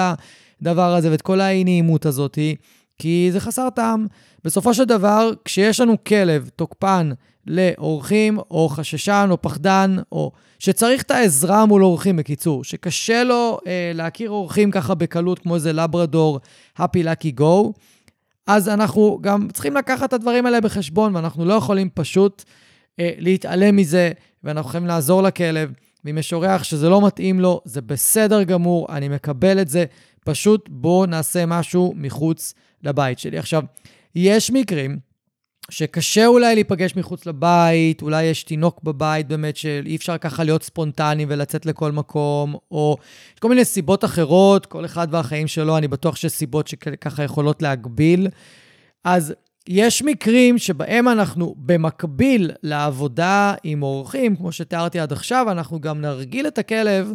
הדבר 0.62 0.94
הזה 0.94 1.11
ואת 1.11 1.22
כל 1.22 1.40
האי-נעימות 1.40 2.06
הזאת, 2.06 2.38
כי 2.98 3.28
זה 3.32 3.40
חסר 3.40 3.70
טעם. 3.70 4.06
בסופו 4.44 4.74
של 4.74 4.84
דבר, 4.84 5.30
כשיש 5.44 5.80
לנו 5.80 6.04
כלב 6.04 6.50
תוקפן 6.56 7.11
לאורחים, 7.46 8.38
או 8.50 8.68
חששן, 8.68 9.28
או 9.30 9.42
פחדן, 9.42 9.96
או 10.12 10.32
שצריך 10.59 11.02
את 11.02 11.11
העזרה 11.11 11.66
מול 11.66 11.84
אורחים, 11.84 12.16
בקיצור, 12.16 12.64
שקשה 12.64 13.24
לו 13.24 13.59
אה, 13.66 13.92
להכיר 13.94 14.30
אורחים 14.30 14.70
ככה 14.70 14.94
בקלות, 14.94 15.38
כמו 15.38 15.54
איזה 15.54 15.72
לברדור, 15.72 16.40
happy 16.78 17.04
lucky 17.04 17.40
go, 17.40 17.72
אז 18.46 18.68
אנחנו 18.68 19.18
גם 19.20 19.48
צריכים 19.52 19.76
לקחת 19.76 20.09
את 20.09 20.12
הדברים 20.12 20.46
האלה 20.46 20.61
בחשבון, 20.61 21.16
ואנחנו 21.16 21.44
לא 21.44 21.54
יכולים 21.54 21.88
פשוט 21.94 22.44
אה, 23.00 23.11
להתעלם 23.18 23.76
מזה, 23.76 24.12
ואנחנו 24.44 24.68
יכולים 24.68 24.86
לעזור 24.86 25.22
לכלב. 25.22 25.72
ואם 26.04 26.18
יש 26.18 26.32
אורח 26.32 26.62
שזה 26.62 26.88
לא 26.88 27.06
מתאים 27.06 27.40
לו, 27.40 27.61
זה 27.64 27.80
בסדר 27.80 28.42
גמור, 28.42 28.86
אני 28.90 29.09
מקבל 29.09 29.61
את 29.61 29.68
זה. 29.68 29.84
פשוט 30.28 30.68
בואו 30.70 31.06
נעשה 31.06 31.46
משהו 31.46 31.94
מחוץ 31.96 32.54
לבית 32.82 33.18
שלי. 33.18 33.38
עכשיו, 33.38 33.62
יש 34.14 34.50
מקרים 34.50 34.98
שקשה 35.70 36.26
אולי 36.26 36.54
להיפגש 36.54 36.96
מחוץ 36.96 37.26
לבית, 37.26 38.02
אולי 38.02 38.24
יש 38.24 38.42
תינוק 38.42 38.82
בבית 38.82 39.28
באמת 39.28 39.56
שאי 39.56 39.96
אפשר 39.96 40.18
ככה 40.18 40.44
להיות 40.44 40.62
ספונטני 40.62 41.26
ולצאת 41.28 41.66
לכל 41.66 41.92
מקום, 41.92 42.56
או 42.70 42.96
יש 43.34 43.40
כל 43.40 43.48
מיני 43.48 43.64
סיבות 43.64 44.04
אחרות, 44.04 44.66
כל 44.66 44.84
אחד 44.84 45.08
והחיים 45.10 45.46
שלו, 45.46 45.78
אני 45.78 45.88
בטוח 45.88 46.16
שיש 46.16 46.32
סיבות 46.32 46.68
שככה 46.68 47.22
יכולות 47.22 47.62
להגביל. 47.62 48.28
אז 49.04 49.34
יש 49.68 50.02
מקרים 50.02 50.58
שבהם 50.58 51.08
אנחנו, 51.08 51.54
במקביל 51.58 52.50
לעבודה 52.62 53.54
עם 53.64 53.82
אורחים, 53.82 54.36
כמו 54.36 54.52
שתיארתי 54.52 55.00
עד 55.00 55.12
עכשיו, 55.12 55.46
אנחנו 55.50 55.80
גם 55.80 56.00
נרגיל 56.00 56.46
את 56.46 56.58
הכלב 56.58 57.12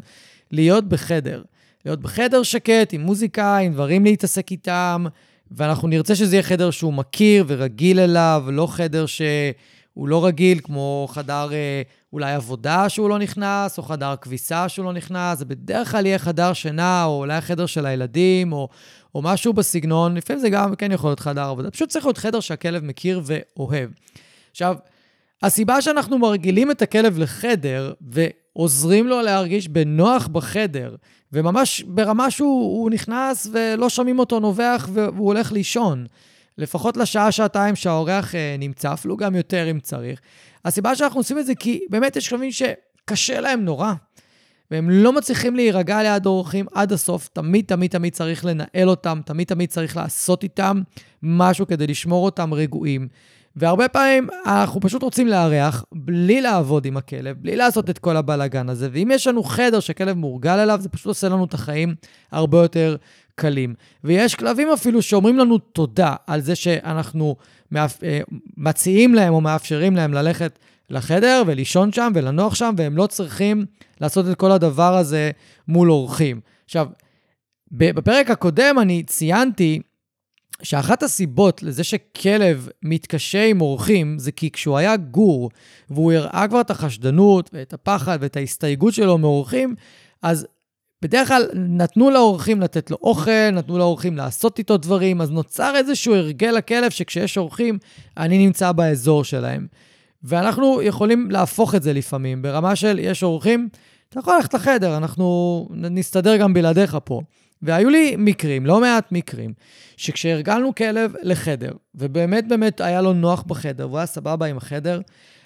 להיות 0.52 0.90
בחדר. 0.90 1.42
להיות 1.86 2.02
בחדר 2.02 2.44
שקט, 2.44 2.94
עם 2.94 3.02
מוזיקה, 3.02 3.58
עם 3.58 3.74
דברים 3.74 4.04
להתעסק 4.04 4.52
איתם, 4.52 5.06
ואנחנו 5.52 5.88
נרצה 5.88 6.16
שזה 6.16 6.36
יהיה 6.36 6.44
חדר 6.44 6.72
שהוא 6.72 6.94
מכיר 6.94 7.46
ורגיל 7.48 8.00
אליו, 8.00 8.44
לא 8.48 8.68
חדר 8.68 9.06
שהוא 9.06 10.08
לא 10.08 10.26
רגיל, 10.26 10.60
כמו 10.64 11.08
חדר 11.12 11.54
אה, 11.54 11.82
אולי 12.14 12.34
עבודה 12.34 12.90
שהוא 12.90 13.10
לא 13.10 13.20
נכנס, 13.20 13.78
או 13.78 13.84
חדר 13.84 14.16
כביסה 14.22 14.70
שהוא 14.70 14.86
לא 14.86 14.94
נכנס, 14.94 15.40
זה 15.40 15.46
בדרך 15.46 15.92
כלל 15.92 16.06
יהיה 16.06 16.20
חדר 16.20 16.54
שינה, 16.54 17.06
או 17.06 17.20
אולי 17.20 17.34
החדר 17.34 17.66
של 17.66 17.86
הילדים, 17.86 18.54
או, 18.54 18.70
או 19.16 19.22
משהו 19.22 19.54
בסגנון. 19.54 20.16
לפעמים 20.16 20.42
זה 20.42 20.50
גם 20.50 20.76
כן 20.76 20.92
יכול 20.92 21.10
להיות 21.10 21.20
חדר 21.20 21.44
עבודה. 21.44 21.72
פשוט 21.72 21.90
צריך 21.90 22.06
להיות 22.06 22.18
חדר 22.18 22.40
שהכלב 22.40 22.84
מכיר 22.84 23.22
ואוהב. 23.24 23.90
עכשיו, 24.52 24.76
הסיבה 25.44 25.82
שאנחנו 25.82 26.20
מרגילים 26.20 26.72
את 26.72 26.82
הכלב 26.82 27.18
לחדר 27.18 27.94
ועוזרים 28.56 29.08
לו 29.08 29.22
להרגיש 29.22 29.68
בנוח 29.68 30.28
בחדר, 30.28 30.96
וממש 31.34 31.84
ברמה 31.88 32.32
שהוא 32.32 32.90
נכנס 32.90 33.48
ולא 33.52 33.90
שומעים 33.90 34.20
אותו 34.20 34.40
נובח 34.40 34.90
והוא 34.94 35.28
הולך 35.28 35.52
לישון, 35.52 36.06
לפחות 36.58 36.98
לשעה-שעתיים 36.98 37.76
שהאורח 37.76 38.36
אה, 38.36 38.56
נמצא, 38.60 38.94
אפילו 38.94 39.18
גם 39.18 39.36
יותר 39.36 39.72
אם 39.72 39.80
צריך. 39.80 40.22
הסיבה 40.66 40.96
שאנחנו 40.96 41.20
עושים 41.20 41.40
את 41.40 41.46
זה 41.46 41.56
כי 41.56 41.80
באמת 41.90 42.16
יש 42.16 42.30
כלבים 42.30 42.50
שקשה 42.52 43.40
להם 43.40 43.66
נורא. 43.66 43.94
והם 44.72 44.90
לא 44.90 45.14
מצליחים 45.14 45.56
להירגע 45.56 46.04
ליד 46.04 46.26
אורחים 46.26 46.66
עד 46.74 46.92
הסוף, 46.92 47.28
תמיד 47.28 47.66
תמיד 47.66 47.92
תמיד 47.92 48.14
צריך 48.14 48.46
לנהל 48.46 48.90
אותם, 48.90 49.22
תמיד 49.26 49.48
תמיד 49.48 49.70
צריך 49.70 49.98
לעשות 49.98 50.44
איתם 50.44 50.82
משהו 51.24 51.68
כדי 51.68 51.88
לשמור 51.88 52.26
אותם 52.26 52.54
רגועים. 52.54 53.08
והרבה 53.56 53.88
פעמים 53.88 54.28
אנחנו 54.46 54.82
פשוט 54.82 55.04
רוצים 55.04 55.28
לארח 55.28 55.86
בלי 55.92 56.42
לעבוד 56.42 56.86
עם 56.86 56.98
הכלב, 56.98 57.38
בלי 57.42 57.56
לעשות 57.56 57.90
את 57.90 58.00
כל 58.00 58.18
הבלאגן 58.18 58.70
הזה. 58.70 58.90
ואם 58.92 59.12
יש 59.14 59.28
לנו 59.28 59.44
חדר 59.44 59.80
שכלב 59.80 60.18
מורגל 60.18 60.60
אליו, 60.60 60.80
זה 60.82 60.90
פשוט 60.90 61.06
עושה 61.06 61.30
לנו 61.30 61.46
את 61.46 61.54
החיים 61.54 61.96
הרבה 62.32 62.62
יותר 62.62 62.96
קלים. 63.36 63.74
ויש 64.04 64.36
כלבים 64.36 64.68
אפילו 64.74 65.02
שאומרים 65.02 65.38
לנו 65.38 65.58
תודה 65.58 66.16
על 66.28 66.42
זה 66.42 66.56
שאנחנו 66.56 67.36
מאפ... 67.72 68.04
אה, 68.04 68.20
מציעים 68.58 69.16
להם 69.16 69.34
או 69.34 69.42
מאפשרים 69.42 69.96
להם 69.96 70.14
ללכת 70.14 70.60
לחדר 70.90 71.44
ולישון 71.48 71.92
שם 71.92 72.12
ולנוח 72.16 72.56
שם, 72.56 72.74
והם 72.78 72.98
לא 72.98 73.08
צריכים 73.08 73.66
לעשות 74.02 74.30
את 74.32 74.36
כל 74.36 74.52
הדבר 74.52 74.98
הזה 74.98 75.32
מול 75.68 75.92
אורחים. 75.92 76.42
עכשיו, 76.66 76.88
בפרק 77.72 78.30
הקודם 78.30 78.76
אני 78.82 79.04
ציינתי 79.04 79.82
שאחת 80.64 81.04
הסיבות 81.04 81.64
לזה 81.64 81.84
שכלב 81.84 82.70
מתקשה 82.84 83.46
עם 83.46 83.62
אורחים, 83.62 84.20
זה 84.20 84.32
כי 84.32 84.52
כשהוא 84.52 84.78
היה 84.78 84.98
גור, 84.98 85.50
והוא 85.90 86.12
הראה 86.12 86.48
כבר 86.48 86.62
את 86.62 86.72
החשדנות 86.72 87.50
ואת 87.54 87.74
הפחד 87.74 88.18
ואת 88.22 88.38
ההסתייגות 88.38 88.94
שלו 88.94 89.18
מאורחים, 89.18 89.76
אז 90.22 90.48
בדרך 91.02 91.28
כלל 91.28 91.44
נתנו 91.54 92.10
לאורחים 92.10 92.62
לתת 92.62 92.92
לו 92.92 92.98
אוכל, 93.04 93.50
נתנו 93.52 93.78
לאורחים 93.78 94.18
לעשות 94.18 94.60
איתו 94.60 94.78
דברים, 94.78 95.22
אז 95.22 95.32
נוצר 95.32 95.74
איזשהו 95.76 96.16
הרגל 96.16 96.52
לכלב 96.52 96.92
שכשיש 96.92 97.38
אורחים, 97.38 97.78
אני 98.18 98.46
נמצא 98.46 98.72
באזור 98.72 99.24
שלהם. 99.24 99.68
ואנחנו 100.24 100.82
יכולים 100.82 101.32
להפוך 101.32 101.76
את 101.76 101.84
זה 101.84 101.94
לפעמים, 101.94 102.42
ברמה 102.42 102.76
של 102.76 103.00
יש 103.00 103.24
אורחים, 103.24 103.70
אתה 104.10 104.20
יכול 104.20 104.36
ללכת 104.36 104.54
לחדר, 104.54 104.98
אנחנו 104.98 105.68
נסתדר 105.72 106.38
גם 106.38 106.54
בלעדיך 106.54 106.98
פה. 107.04 107.22
והיו 107.64 107.90
לי 107.90 108.16
מקרים, 108.18 108.66
לא 108.66 108.82
מעט 108.82 109.12
מקרים, 109.12 109.54
שכשהרגלנו 109.98 110.76
כלב 110.76 111.14
לחדר, 111.22 111.72
ובאמת 111.96 112.48
באמת 112.48 112.82
היה 112.82 113.02
לו 113.02 113.14
נוח 113.14 113.44
בחדר, 113.48 113.88
והוא 113.88 113.98
היה 113.98 114.06
סבבה 114.06 114.46
עם 114.46 114.58
החדר, 114.58 115.02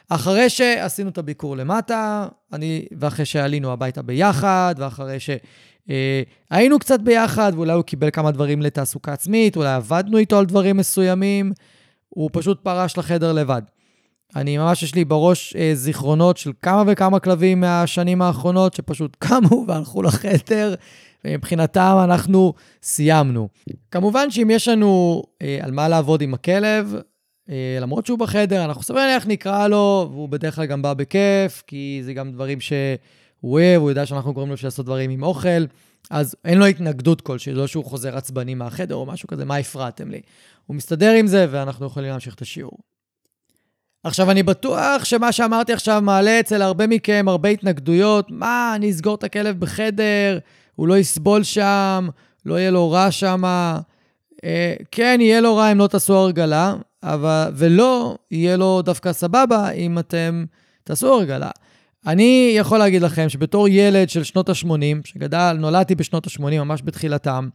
אחרי 0.09 0.49
שעשינו 0.49 1.09
את 1.09 1.17
הביקור 1.17 1.57
למטה, 1.57 2.27
אני, 2.53 2.85
ואחרי 2.99 3.25
שעלינו 3.25 3.71
הביתה 3.71 4.01
ביחד, 4.01 4.75
ואחרי 4.77 5.17
שהיינו 5.19 6.75
אה, 6.75 6.79
קצת 6.79 6.99
ביחד, 6.99 7.51
ואולי 7.55 7.73
הוא 7.73 7.83
קיבל 7.83 8.09
כמה 8.09 8.31
דברים 8.31 8.61
לתעסוקה 8.61 9.13
עצמית, 9.13 9.55
אולי 9.55 9.73
עבדנו 9.73 10.17
איתו 10.17 10.39
על 10.39 10.45
דברים 10.45 10.77
מסוימים, 10.77 11.51
הוא 12.09 12.29
פשוט 12.33 12.59
פרש 12.63 12.97
לחדר 12.97 13.33
לבד. 13.33 13.61
אני 14.35 14.57
ממש, 14.57 14.83
יש 14.83 14.95
לי 14.95 15.05
בראש 15.05 15.55
אה, 15.55 15.71
זיכרונות 15.73 16.37
של 16.37 16.51
כמה 16.61 16.83
וכמה 16.87 17.19
כלבים 17.19 17.59
מהשנים 17.59 18.21
האחרונות, 18.21 18.73
שפשוט 18.73 19.17
קמו 19.19 19.65
והלכו 19.67 20.01
לחדר, 20.01 20.75
ומבחינתם 21.25 21.97
אנחנו 22.03 22.53
סיימנו. 22.83 23.49
כמובן 23.91 24.31
שאם 24.31 24.49
יש 24.49 24.67
לנו 24.67 25.23
אה, 25.41 25.59
על 25.61 25.71
מה 25.71 25.87
לעבוד 25.87 26.21
עם 26.21 26.33
הכלב, 26.33 26.95
אה, 27.49 27.77
למרות 27.81 28.05
שהוא 28.05 28.19
בחדר, 28.19 28.65
אנחנו 28.65 28.83
סביר 28.83 28.99
להניח 28.99 29.27
נקרא 29.27 29.67
לו, 29.67 30.09
והוא 30.11 30.29
בדרך 30.29 30.55
כלל 30.55 30.65
גם 30.65 30.81
בא 30.81 30.93
בכיף, 30.93 31.63
כי 31.67 32.01
זה 32.03 32.13
גם 32.13 32.31
דברים 32.31 32.61
שהוא 32.61 32.97
אוהב, 33.43 33.81
הוא 33.81 33.89
יודע 33.89 34.05
שאנחנו 34.05 34.33
קוראים 34.33 34.51
לו 34.51 34.57
לעשות 34.63 34.85
דברים 34.85 35.09
עם 35.09 35.23
אוכל, 35.23 35.65
אז 36.09 36.35
אין 36.45 36.57
לו 36.57 36.65
התנגדות 36.65 37.21
כלשהי, 37.21 37.53
לא 37.53 37.67
שהוא 37.67 37.85
חוזר 37.85 38.17
עצבני 38.17 38.55
מהחדר 38.55 38.95
או 38.95 39.05
משהו 39.05 39.27
כזה, 39.27 39.45
מה 39.45 39.55
הפרעתם 39.57 40.11
לי? 40.11 40.21
הוא 40.65 40.75
מסתדר 40.75 41.11
עם 41.11 41.27
זה, 41.27 41.47
ואנחנו 41.49 41.85
יכולים 41.85 42.09
להמשיך 42.09 42.35
את 42.35 42.41
השיעור. 42.41 42.79
עכשיו, 44.03 44.31
אני 44.31 44.43
בטוח 44.43 45.05
שמה 45.05 45.31
שאמרתי 45.31 45.73
עכשיו 45.73 46.01
מעלה 46.01 46.39
אצל 46.39 46.61
הרבה 46.61 46.87
מכם 46.87 47.25
הרבה 47.27 47.49
התנגדויות. 47.49 48.31
מה, 48.31 48.73
אני 48.75 48.89
אסגור 48.89 49.15
את 49.15 49.23
הכלב 49.23 49.59
בחדר, 49.59 50.39
הוא 50.77 50.87
לא 50.87 50.97
יסבול 50.97 51.43
שם, 51.43 52.07
לא 52.45 52.59
יהיה 52.59 52.71
לו 52.71 52.91
רע 52.91 53.11
שם. 53.11 53.43
אה, 54.43 54.73
כן, 54.91 55.17
יהיה 55.21 55.41
לו 55.41 55.55
רע 55.55 55.71
אם 55.71 55.77
לא 55.77 55.87
תעשו 55.87 56.15
הרגלה, 56.15 56.75
אבל, 57.03 57.51
ולא 57.55 58.17
יהיה 58.31 58.57
לו 58.57 58.81
דווקא 58.81 59.13
סבבה 59.13 59.69
אם 59.69 59.99
אתם 59.99 60.45
תעשו 60.83 61.13
הרגלה. 61.13 61.49
אני 62.07 62.53
יכול 62.55 62.77
להגיד 62.77 63.01
לכם 63.01 63.29
שבתור 63.29 63.67
ילד 63.67 64.09
של 64.09 64.23
שנות 64.23 64.49
ה-80, 64.49 64.67
שגדל, 65.03 65.57
נולדתי 65.59 65.95
בשנות 65.95 66.27
ה-80, 66.27 66.41
ממש 66.41 66.81
בתחילתם, 66.83 67.49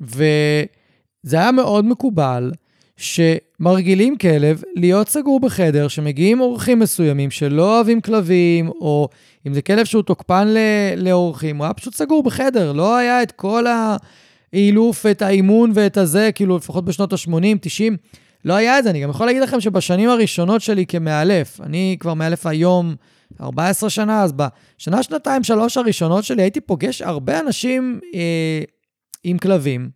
וזה 0.00 1.36
היה 1.36 1.52
מאוד 1.52 1.84
מקובל 1.84 2.52
שמרגילים 2.96 4.18
כלב 4.18 4.62
להיות 4.76 5.08
סגור 5.08 5.40
בחדר, 5.40 5.88
שמגיעים 5.88 6.40
אורחים 6.40 6.78
מסוימים 6.78 7.30
שלא 7.30 7.76
אוהבים 7.76 8.00
כלבים, 8.00 8.68
או 8.68 9.08
אם 9.46 9.54
זה 9.54 9.62
כלב 9.62 9.84
שהוא 9.84 10.02
תוקפן 10.02 10.54
לאורחים, 10.96 11.56
הוא 11.56 11.64
היה 11.64 11.74
פשוט 11.74 11.94
סגור 11.94 12.22
בחדר, 12.22 12.72
לא 12.72 12.96
היה 12.96 13.22
את 13.22 13.32
כל 13.32 13.64
האילוף, 14.52 15.06
את 15.06 15.22
האימון 15.22 15.70
ואת 15.74 15.96
הזה, 15.96 16.30
כאילו 16.34 16.56
לפחות 16.56 16.84
בשנות 16.84 17.12
ה-80, 17.12 17.58
90, 17.60 17.96
לא 18.44 18.54
היה 18.54 18.78
את 18.78 18.84
זה. 18.84 18.90
אני 18.90 19.00
גם 19.00 19.10
יכול 19.10 19.26
להגיד 19.26 19.42
לכם 19.42 19.60
שבשנים 19.60 20.08
הראשונות 20.08 20.60
שלי 20.60 20.86
כמאלף, 20.86 21.60
אני 21.60 21.96
כבר 22.00 22.14
מאלף 22.14 22.46
היום 22.46 22.94
14 23.40 23.90
שנה, 23.90 24.22
אז 24.22 24.32
בשנה, 24.32 25.02
שנתיים, 25.02 25.42
שלוש 25.42 25.76
הראשונות 25.76 26.24
שלי 26.24 26.42
הייתי 26.42 26.60
פוגש 26.60 27.02
הרבה 27.02 27.40
אנשים 27.40 28.00
אה, 28.14 28.62
עם 29.24 29.38
כלבים. 29.38 29.90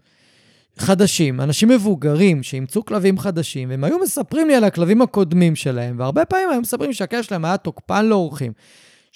חדשים, 0.79 1.41
אנשים 1.41 1.69
מבוגרים 1.69 2.43
שאימצו 2.43 2.85
כלבים 2.85 3.19
חדשים, 3.19 3.71
והם 3.71 3.85
היו 3.85 3.99
מספרים 3.99 4.49
לי 4.49 4.55
על 4.55 4.65
הכלבים 4.65 5.03
הקודמים 5.03 5.57
שלהם, 5.57 5.99
והרבה 5.99 6.25
פעמים 6.25 6.51
היו 6.51 6.61
מספרים 6.61 6.93
שהכלב 6.93 7.23
שלהם 7.23 7.45
היה 7.45 7.57
תוקפן 7.57 8.07
לאורחים. 8.07 8.53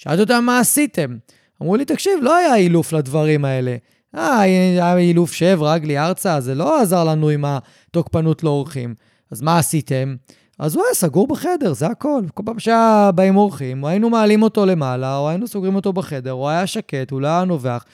שאלתי 0.03 0.21
אותם, 0.21 0.43
מה 0.45 0.59
עשיתם? 0.59 1.17
אמרו 1.61 1.75
לי, 1.75 1.85
תקשיב, 1.85 2.13
לא 2.21 2.35
היה 2.35 2.55
אילוף 2.55 2.93
לדברים 2.93 3.45
האלה. 3.45 3.75
אה, 4.15 4.39
היה 4.39 4.97
אילוף 4.97 5.33
שב, 5.33 5.57
רגלי 5.61 5.99
ארצה, 5.99 6.39
זה 6.39 6.55
לא 6.55 6.81
עזר 6.81 7.03
לנו 7.03 7.29
עם 7.29 7.45
התוקפנות 7.45 8.43
לאורחים. 8.43 8.95
אז 9.31 9.41
מה 9.41 9.57
עשיתם? 9.57 10.15
אז 10.59 10.75
הוא 10.75 10.83
היה 10.83 10.93
סגור 10.93 11.27
בחדר, 11.27 11.73
זה 11.73 11.87
הכל. 11.87 12.21
כל 12.33 12.43
פעם 12.45 12.59
שהיה 12.59 13.09
באים 13.15 13.35
אורחים, 13.35 13.83
או 13.83 13.87
היינו 13.87 14.09
מעלים 14.09 14.43
אותו 14.43 14.65
למעלה, 14.65 15.17
או 15.17 15.29
היינו 15.29 15.47
סוגרים 15.47 15.75
אותו 15.75 15.93
בחדר, 15.93 16.31
הוא 16.31 16.49
היה 16.49 16.67
שקט, 16.67 17.11
הוא 17.11 17.21
לא 17.21 17.27
היה 17.27 17.43
נובח, 17.43 17.85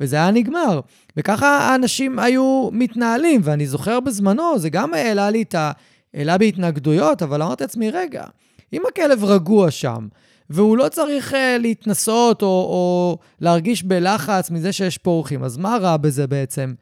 וזה 0.00 0.16
היה 0.16 0.30
נגמר. 0.30 0.80
וככה 1.16 1.58
האנשים 1.58 2.18
היו 2.18 2.68
מתנהלים, 2.72 3.40
ואני 3.44 3.66
זוכר 3.66 4.00
בזמנו, 4.00 4.58
זה 4.58 4.70
גם 4.70 4.94
העלה 4.94 5.30
לי 5.30 5.42
את 5.42 5.54
ה... 5.54 5.72
העלה 6.14 6.38
בהתנגדויות, 6.38 7.22
אבל 7.22 7.42
אמרתי 7.42 7.64
לעצמי, 7.64 7.90
רגע, 7.90 8.24
אם 8.72 8.82
הכלב 8.88 9.24
רגוע 9.24 9.70
שם, 9.70 10.08
והוא 10.50 10.76
לא 10.76 10.88
צריך 10.88 11.32
uh, 11.32 11.36
להתנסות 11.58 12.42
או, 12.42 12.46
או 12.48 13.18
להרגיש 13.40 13.82
בלחץ 13.82 14.50
מזה 14.50 14.72
שיש 14.72 14.98
פה 14.98 15.10
אורחים, 15.10 15.44
אז 15.44 15.56
מה 15.56 15.76
רע 15.80 15.96
בזה 15.96 16.26
בעצם? 16.26 16.74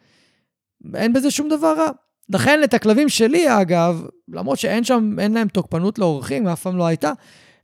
אין 0.95 1.13
בזה 1.13 1.31
שום 1.31 1.49
דבר 1.49 1.75
רע. 1.79 1.89
לכן 2.29 2.61
את 2.65 2.75
הכלבים 2.75 3.09
שלי, 3.09 3.61
אגב, 3.61 4.03
למרות 4.29 4.59
שאין 4.59 4.85
שם, 4.85 5.17
אין 5.19 5.33
להם 5.33 5.49
תוקפנות 5.49 5.99
לאורחים, 5.99 6.49
אף 6.49 6.63
פעם 6.63 6.77
לא 6.77 6.87
הייתה, 6.87 7.13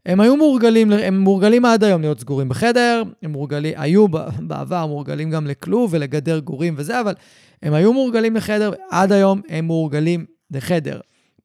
הם 0.07 0.21
היו 0.21 0.37
מורגלים, 0.37 0.93
הם 0.93 1.19
מורגלים 1.19 1.65
עד 1.65 1.85
היום 1.85 2.01
להיות 2.01 2.21
סגורים 2.21 2.49
בחדר, 2.49 3.03
הם 3.23 3.33
מורגלים, 3.33 3.75
היו 3.77 4.09
בעבר 4.39 4.87
מורגלים 4.87 5.31
גם 5.31 5.47
לכלוב 5.47 5.91
ולגדר 5.95 6.39
גורים 6.39 6.75
וזה, 6.77 7.01
אבל 7.01 7.15
הם 7.63 7.75
היו 7.75 7.93
מורגלים 7.93 8.37
לחדר, 8.37 8.71
ועד 8.71 9.13
היום 9.13 9.41
הם 9.49 9.65
מורגלים 9.65 10.25
לחדר. 10.51 11.01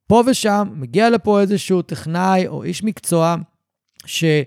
פה 0.08 0.24
ושם 0.26 0.68
מגיע 0.76 1.10
לפה 1.10 1.42
איזשהו 1.42 1.82
טכנאי 1.82 2.48
או 2.48 2.64
איש 2.64 2.84
מקצוע, 2.84 3.36
שהוא 4.08 4.46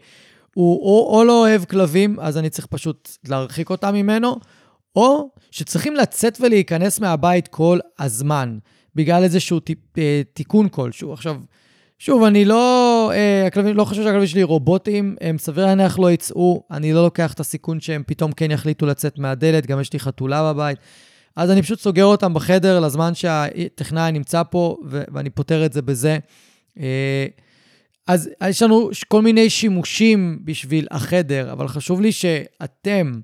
או, 0.56 1.18
או 1.18 1.24
לא 1.24 1.40
אוהב 1.40 1.64
כלבים, 1.64 2.20
אז 2.20 2.38
אני 2.38 2.50
צריך 2.50 2.66
פשוט 2.66 3.16
להרחיק 3.28 3.70
אותם 3.70 3.94
ממנו, 3.94 4.36
או 4.96 5.30
שצריכים 5.50 5.96
לצאת 5.96 6.38
ולהיכנס 6.40 7.00
מהבית 7.00 7.48
כל 7.48 7.78
הזמן, 7.98 8.58
בגלל 8.94 9.22
איזשהו 9.22 9.60
טיפ, 9.60 9.78
אה, 9.98 10.22
תיקון 10.34 10.68
כלשהו. 10.68 11.12
עכשיו, 11.12 11.36
שוב, 11.98 12.24
אני 12.24 12.44
לא, 12.44 13.10
אה, 13.14 13.46
הכלבים, 13.46 13.76
לא 13.76 13.84
חושב 13.84 14.02
שהכלבים 14.02 14.26
שלי 14.26 14.42
רובוטים, 14.42 15.16
הם 15.20 15.38
סביר 15.38 15.66
להניח 15.66 15.98
לא 15.98 16.10
יצאו, 16.10 16.62
אני 16.70 16.92
לא 16.92 17.02
לוקח 17.02 17.32
את 17.32 17.40
הסיכון 17.40 17.80
שהם 17.80 18.02
פתאום 18.06 18.32
כן 18.32 18.50
יחליטו 18.50 18.86
לצאת 18.86 19.18
מהדלת, 19.18 19.66
גם 19.66 19.80
יש 19.80 19.92
לי 19.92 20.00
חתולה 20.00 20.52
בבית. 20.52 20.78
אז 21.36 21.50
אני 21.50 21.62
פשוט 21.62 21.80
סוגר 21.80 22.04
אותם 22.04 22.34
בחדר 22.34 22.80
לזמן 22.80 23.14
שהטכנאי 23.14 24.12
נמצא 24.12 24.42
פה, 24.50 24.76
ו- 24.86 25.02
ואני 25.12 25.30
פותר 25.30 25.66
את 25.66 25.72
זה 25.72 25.82
בזה. 25.82 26.18
אה, 26.80 27.26
אז 28.06 28.30
יש 28.48 28.62
לנו 28.62 28.90
כל 29.08 29.22
מיני 29.22 29.50
שימושים 29.50 30.38
בשביל 30.44 30.86
החדר, 30.90 31.52
אבל 31.52 31.68
חשוב 31.68 32.00
לי 32.00 32.12
שאתם 32.12 33.20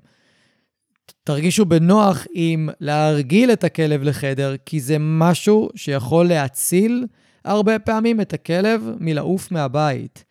תרגישו 1.23 1.65
בנוח 1.65 2.27
עם 2.33 2.69
להרגיל 2.79 3.53
את 3.53 3.63
הכלב 3.63 4.03
לחדר, 4.03 4.55
כי 4.65 4.79
זה 4.79 4.97
משהו 4.99 5.69
שיכול 5.75 6.27
להציל 6.27 7.05
הרבה 7.45 7.79
פעמים 7.79 8.21
את 8.21 8.33
הכלב 8.33 8.89
מלעוף 8.99 9.51
מהבית. 9.51 10.23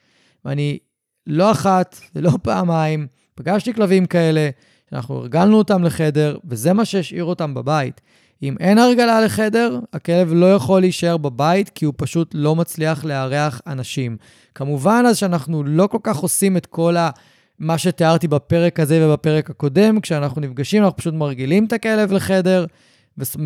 ואני 0.45 0.79
לא 1.27 1.51
אחת 1.53 2.01
ולא 2.15 2.31
פעמיים 2.43 3.07
פגשתי 3.35 3.75
כלבים 3.75 4.07
כאלה, 4.07 4.51
שאנחנו 4.91 5.15
הרגלנו 5.15 5.59
אותם 5.59 5.85
לחדר, 5.85 6.39
וזה 6.45 6.73
מה 6.73 6.85
שהשאיר 6.85 7.25
אותם 7.25 7.55
בבית. 7.55 8.01
אם 8.43 8.55
אין 8.61 8.79
הרגלה 8.79 9.21
לחדר, 9.21 9.81
הכלב 9.93 10.33
לא 10.33 10.55
יכול 10.55 10.81
להישאר 10.81 11.17
בבית, 11.17 11.69
כי 11.69 11.85
הוא 11.85 11.95
פשוט 11.97 12.31
לא 12.35 12.57
מצליח 12.57 13.05
לארח 13.05 13.61
אנשים. 13.67 14.17
כמובן 14.55 15.05
אז 15.09 15.17
שאנחנו 15.17 15.65
לא 15.65 15.87
כל 15.87 15.99
כך 16.03 16.17
עושים 16.17 16.57
את 16.57 16.67
כל 16.67 16.97
ה... 16.97 17.11
מה 17.59 17.79
שתיארתי 17.79 18.29
בפרק 18.29 18.81
הזה 18.81 19.09
ובפרק 19.09 19.51
הקודם, 19.51 20.01
כשאנחנו 20.01 20.41
נפגשים, 20.41 20.83
אנחנו 20.83 20.97
פשוט 20.97 21.15
מרגילים 21.15 21.65
את 21.65 21.73
הכלב 21.73 22.13
לחדר 22.13 22.67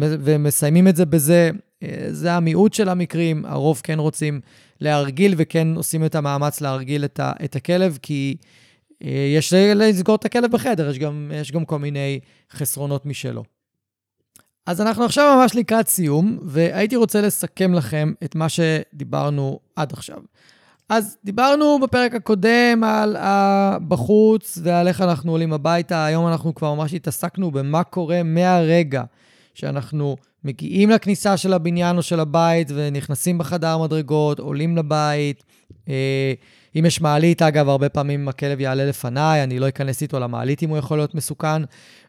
ומסיימים 0.01 0.89
את 0.89 0.97
זה 0.97 1.07
בזה. 1.07 1.51
אה, 1.83 2.07
זה 2.11 2.33
המיעוט 2.33 2.75
של 2.75 2.89
המקרים, 2.89 3.45
הרוב 3.45 3.81
כן 3.85 3.99
רוצים 3.99 4.41
להרגיל 4.81 5.35
וכן 5.37 5.69
עושים 5.77 6.05
את 6.05 6.15
המאמץ 6.15 6.61
להרגיל 6.61 7.05
את, 7.05 7.21
ה, 7.21 7.33
את 7.45 7.57
הכלב, 7.57 7.99
כי 8.03 8.37
אה, 9.05 9.33
יש 9.37 9.53
לסגור 9.53 10.15
את 10.15 10.25
הכלב 10.25 10.53
בחדר, 10.53 10.91
יש 10.91 10.99
גם, 10.99 11.33
יש 11.35 11.53
גם 11.53 11.65
כל 11.65 11.79
מיני 11.79 12.21
חסרונות 12.53 13.07
משלו. 13.07 13.60
אז 14.67 14.81
אנחנו 14.81 15.05
עכשיו 15.05 15.37
ממש 15.39 15.57
לקראת 15.57 15.89
סיום, 15.89 16.39
והייתי 16.43 16.97
רוצה 16.97 17.21
לסכם 17.21 17.75
לכם 17.75 18.13
את 18.25 18.35
מה 18.35 18.47
שדיברנו 18.49 19.61
עד 19.77 19.93
עכשיו. 19.93 20.19
אז 20.89 21.17
דיברנו 21.25 21.79
בפרק 21.83 22.15
הקודם 22.15 22.85
על 22.85 23.17
בחוץ 23.89 24.59
ועל 24.63 24.89
איך 24.89 25.01
אנחנו 25.01 25.33
עולים 25.33 25.53
הביתה. 25.53 26.05
היום 26.05 26.27
אנחנו 26.29 26.55
כבר 26.55 26.75
ממש 26.75 26.95
התעסקנו 26.95 27.51
במה 27.51 27.85
קורה 27.85 28.23
מהרגע 28.23 29.03
שאנחנו 29.55 30.17
מגיעים 30.45 30.91
לכניסה 30.91 31.37
של 31.37 31.53
הבניין 31.53 31.97
או 31.97 32.03
של 32.03 32.21
הבית 32.21 32.69
ונכנסים 32.75 33.39
בחדר 33.39 33.79
מדרגות, 33.79 34.39
עולים 34.39 34.77
לבית. 34.77 35.45
אה, 35.89 36.33
אם 36.79 36.87
יש 36.87 37.01
מעלית, 37.01 37.43
אגב, 37.43 37.69
הרבה 37.69 37.89
פעמים 37.89 38.29
הכלב 38.29 38.61
יעלה 38.61 38.85
לפניי, 38.85 39.43
אני 39.43 39.59
לא 39.59 39.69
אכנס 39.69 40.03
איתו 40.03 40.21
למעלית 40.21 40.63
אם 40.63 40.69
הוא 40.69 40.79
יכול 40.79 40.99
להיות 40.99 41.15
מסוכן. 41.15 41.63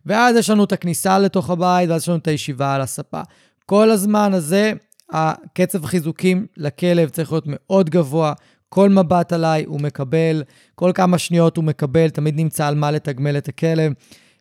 ואז 0.05 0.35
יש 0.35 0.49
לנו 0.49 0.63
את 0.63 0.71
הכניסה 0.71 1.19
לתוך 1.19 1.49
הבית, 1.49 1.89
ואז 1.89 2.01
יש 2.01 2.09
לנו 2.09 2.17
את 2.17 2.27
הישיבה 2.27 2.75
על 2.75 2.81
הספה. 2.81 3.21
כל 3.65 3.91
הזמן 3.91 4.33
הזה, 4.33 4.73
הקצב 5.11 5.85
חיזוקים 5.85 6.45
לכלב 6.57 7.09
צריך 7.09 7.31
להיות 7.31 7.45
מאוד 7.47 7.89
גבוה. 7.89 8.33
כל 8.69 8.89
מבט 8.89 9.33
עליי 9.33 9.63
הוא 9.63 9.81
מקבל, 9.81 10.43
כל 10.75 10.91
כמה 10.95 11.17
שניות 11.17 11.57
הוא 11.57 11.65
מקבל, 11.65 12.09
תמיד 12.09 12.35
נמצא 12.39 12.67
על 12.67 12.75
מה 12.75 12.91
לתגמל 12.91 13.37
את 13.37 13.47
הכלב. 13.47 13.93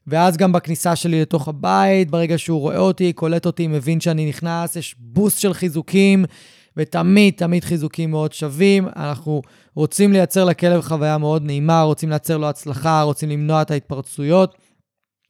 ואז 0.07 0.37
גם 0.37 0.53
בכניסה 0.53 0.97
שלי 0.97 1.21
לתוך 1.21 1.49
הבית, 1.49 2.11
ברגע 2.11 2.39
שהוא 2.39 2.61
רואה 2.61 2.79
אותי, 2.79 3.13
קולט 3.13 3.47
אותי, 3.47 3.67
מבין 3.67 4.01
שאני 4.01 4.29
נכנס, 4.29 4.77
יש 4.77 4.95
בוסט 4.99 5.39
של 5.41 5.55
חיזוקים, 5.55 6.25
ותמיד, 6.81 7.35
תמיד 7.37 7.65
חיזוקים 7.65 8.11
מאוד 8.11 8.33
שווים. 8.33 8.89
אנחנו 8.97 9.43
רוצים 9.75 10.13
לייצר 10.13 10.45
לכלב 10.45 10.81
חוויה 10.81 11.19
מאוד 11.19 11.45
נעימה, 11.45 11.83
רוצים 11.83 12.09
לייצר 12.09 12.37
לו 12.37 12.49
הצלחה, 12.49 13.03
רוצים 13.03 13.31
למנוע 13.31 13.63
את 13.63 13.71
ההתפרצויות, 13.71 14.55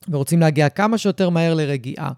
ורוצים 0.09 0.41
להגיע 0.41 0.69
כמה 0.69 0.99
שיותר 0.99 1.31
מהר 1.31 1.55
לרגיעה. 1.55 2.13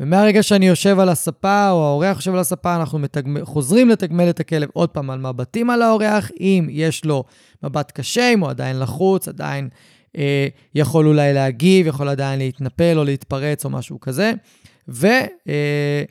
ומהרגע 0.00 0.42
שאני 0.42 0.68
יושב 0.68 0.98
על 0.98 1.08
הספה, 1.08 1.70
או 1.70 1.86
האורח 1.86 2.16
יושב 2.16 2.34
על 2.34 2.38
הספה, 2.38 2.76
אנחנו 2.76 2.98
מתגמל, 2.98 3.44
חוזרים 3.44 3.88
לתגמל 3.88 4.30
את 4.30 4.40
הכלב 4.40 4.68
עוד 4.72 4.88
פעם 4.88 5.10
על 5.10 5.18
מבטים 5.18 5.70
על 5.70 5.82
האורח, 5.82 6.30
אם 6.40 6.68
יש 6.70 7.04
לו 7.04 7.24
מבט 7.62 7.92
קשה, 7.94 8.32
אם 8.32 8.40
הוא 8.40 8.50
עדיין 8.50 8.78
לחוץ, 8.78 9.28
עדיין 9.28 9.68
אה, 10.16 10.48
יכול 10.74 11.06
אולי 11.06 11.32
להגיב, 11.32 11.86
יכול 11.86 12.08
עדיין 12.08 12.38
להתנפל 12.38 12.98
או 12.98 13.04
להתפרץ 13.04 13.64
או 13.64 13.70
משהו 13.70 14.00
כזה. 14.00 14.32
ורק 14.88 15.28
אה, 15.48 16.04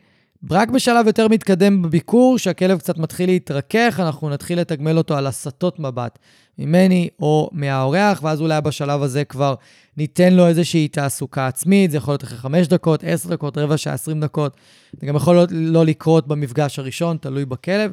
בשלב 0.43 1.07
יותר 1.07 1.27
מתקדם 1.27 1.81
בביקור, 1.81 2.37
שהכלב 2.37 2.79
קצת 2.79 2.97
מתחיל 2.97 3.29
להתרכך, 3.29 3.99
אנחנו 3.99 4.29
נתחיל 4.29 4.59
לתגמל 4.59 4.97
אותו 4.97 5.17
על 5.17 5.27
הסטות 5.27 5.79
מבט 5.79 6.19
ממני 6.59 7.09
או 7.19 7.49
מהאורח, 7.51 8.19
ואז 8.23 8.41
אולי 8.41 8.61
בשלב 8.61 9.03
הזה 9.03 9.23
כבר 9.23 9.55
ניתן 9.97 10.33
לו 10.33 10.47
איזושהי 10.47 10.87
תעסוקה 10.87 11.47
עצמית, 11.47 11.91
זה 11.91 11.97
יכול 11.97 12.11
להיות 12.11 12.23
אחרי 12.23 12.37
5 12.37 12.67
דקות, 12.67 13.03
10 13.03 13.29
דקות, 13.29 13.57
רבע 13.57 13.77
שעה, 13.77 13.93
20 13.93 14.21
דקות. 14.21 14.57
זה 15.01 15.07
גם 15.07 15.15
יכול 15.15 15.35
להיות 15.35 15.49
לא 15.51 15.85
לקרות 15.85 16.27
במפגש 16.27 16.79
הראשון, 16.79 17.17
תלוי 17.17 17.45
בכלב. 17.45 17.91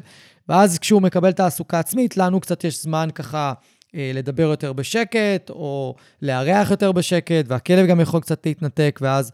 ואז 0.49 0.79
כשהוא 0.79 1.01
מקבל 1.01 1.31
תעסוקה 1.31 1.79
עצמית, 1.79 2.17
לנו 2.17 2.39
קצת 2.39 2.63
יש 2.63 2.83
זמן 2.83 3.09
ככה 3.15 3.53
אה, 3.95 4.11
לדבר 4.13 4.43
יותר 4.43 4.73
בשקט, 4.73 5.49
או 5.49 5.95
לארח 6.21 6.71
יותר 6.71 6.91
בשקט, 6.91 7.45
והכלב 7.47 7.87
גם 7.87 7.99
יכול 7.99 8.21
קצת 8.21 8.45
להתנתק, 8.45 8.99
ואז 9.01 9.31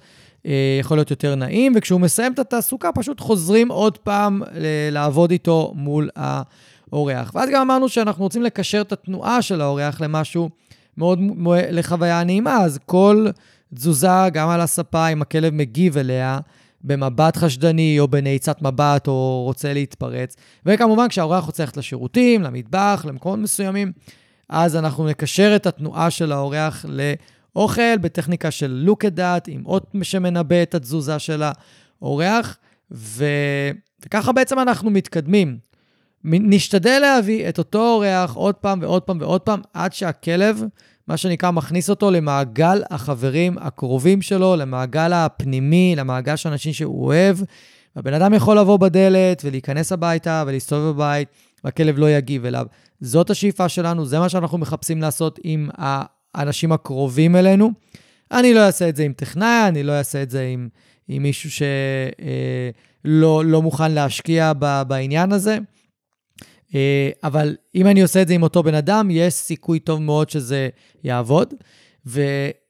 יכול 0.80 0.98
להיות 0.98 1.12
יותר 1.12 1.36
נעים. 1.36 1.74
וכשהוא 1.76 2.02
מסיים 2.02 2.34
את 2.34 2.39
התעסוקה, 2.39 2.91
פשוט 2.91 3.20
חוזרים 3.20 3.72
עוד 3.72 3.98
פעם 3.98 4.43
אה, 4.43 4.89
לעבוד 4.91 5.32
איתו 5.32 5.74
מול 5.76 6.10
האורח. 6.16 7.32
ואז 7.36 7.50
גם 7.54 7.62
אמרנו 7.62 7.89
שאנחנו 7.89 8.24
רוצים 8.24 8.41
לקשר 8.41 8.82
את 8.82 8.91
התנועה 8.91 9.41
של 9.41 9.62
האורח 9.62 10.02
למשהו 10.02 10.50
מאוד 10.98 11.20
לחוויה 11.72 12.24
נעימה, 12.24 12.58
אז 12.58 12.80
כל 12.86 13.28
תזוזה, 13.74 14.30
גם 14.34 14.50
על 14.50 14.62
הספה, 14.62 15.08
אם 15.08 15.22
הכלב 15.22 15.54
מגיב 15.54 15.98
אליה, 15.98 16.39
במבט 16.84 17.38
חשדני 17.38 18.00
או 18.00 18.08
בנעיצת 18.08 18.62
מבט 18.62 19.08
או 19.08 19.41
רוצה 19.45 19.74
להתפרץ. 19.74 20.36
וכמובן, 20.66 21.08
כשהאורח 21.08 21.43
רוצה 21.43 21.64
ללכת 21.64 21.78
לשירותים, 21.78 22.43
למטבח, 22.43 23.06
למקומות 23.08 23.39
מסוימים, 23.39 23.91
אז 24.50 24.76
אנחנו 24.76 25.08
נקשר 25.08 25.56
את 25.56 25.68
התנועה 25.68 26.10
של 26.10 26.32
האורח 26.32 26.86
לאוכל 27.58 27.97
בטכניקה 27.97 28.51
של 28.51 28.88
at 29.03 29.18
that, 29.18 29.43
עם 29.47 29.66
אות 29.66 29.95
שמנבא 30.01 30.64
את 30.64 30.76
התזוזה 30.76 31.20
של 31.20 31.43
האורח, 32.01 32.58
ו... 32.91 33.26
וככה 34.05 34.32
בעצם 34.32 34.60
אנחנו 34.60 34.89
מתקדמים. 34.89 35.58
נשתדל 36.24 36.99
להביא 37.01 37.49
את 37.49 37.58
אותו 37.58 37.93
אורח 37.93 38.34
עוד 38.34 38.55
פעם 38.55 38.80
ועוד 38.82 39.01
פעם 39.01 39.18
ועוד 39.22 39.41
פעם, 39.41 39.62
עד 39.74 39.93
שהכלב, 39.93 40.64
מה 41.08 41.18
שנקרא, 41.18 41.51
מכניס 41.51 41.89
אותו 41.89 42.12
למעגל 42.12 42.82
החברים 42.89 43.58
הקרובים 43.58 44.22
שלו, 44.22 44.55
למעגל 44.55 45.14
הפנימי, 45.14 45.93
למעגל 45.97 46.36
של 46.36 46.49
אנשים 46.49 46.74
שהוא 46.74 47.05
אוהב. 47.05 47.38
והבן 47.95 48.14
אדם 48.14 48.34
יכול 48.34 48.60
לבוא 48.60 48.78
בדלת 48.78 49.41
ולהיכנס 49.45 49.91
הביתה 49.91 50.43
ולהסתובב 50.47 50.95
בבית, 50.95 51.28
והכלב 51.64 51.97
לא 51.97 52.10
יגיב 52.10 52.45
אליו. 52.45 52.66
זאת 53.01 53.30
השאיפה 53.30 53.70
שלנו, 53.70 54.05
זה 54.05 54.20
מה 54.20 54.30
שאנחנו 54.30 54.58
מחפשים 54.58 55.01
לעשות 55.01 55.39
עם 55.43 55.70
האנשים 56.38 56.72
הקרובים 56.72 57.36
אלינו. 57.36 57.72
אני 58.32 58.54
לא 58.54 58.66
אעשה 58.66 58.90
את 58.90 58.96
זה 58.96 59.04
עם 59.04 59.14
טכנאי, 59.14 59.68
אני 59.68 59.84
לא 59.84 59.92
אעשה 59.92 60.24
את 60.24 60.30
זה 60.30 60.44
עם, 60.44 60.70
עם 61.08 61.24
מישהו 61.24 61.52
שלא 61.52 63.40
אה, 63.40 63.44
לא 63.44 63.62
מוכן 63.62 63.92
להשקיע 63.92 64.54
בעניין 64.88 65.32
הזה. 65.32 65.58
אה, 66.76 67.10
אבל 67.24 67.56
אם 67.76 67.88
אני 67.88 68.02
עושה 68.02 68.22
את 68.22 68.28
זה 68.28 68.34
עם 68.34 68.44
אותו 68.44 68.64
בן 68.64 68.74
אדם, 68.74 69.08
יש 69.12 69.34
סיכוי 69.34 69.80
טוב 69.80 70.02
מאוד 70.02 70.30
שזה 70.30 70.70
יעבוד. 71.04 71.54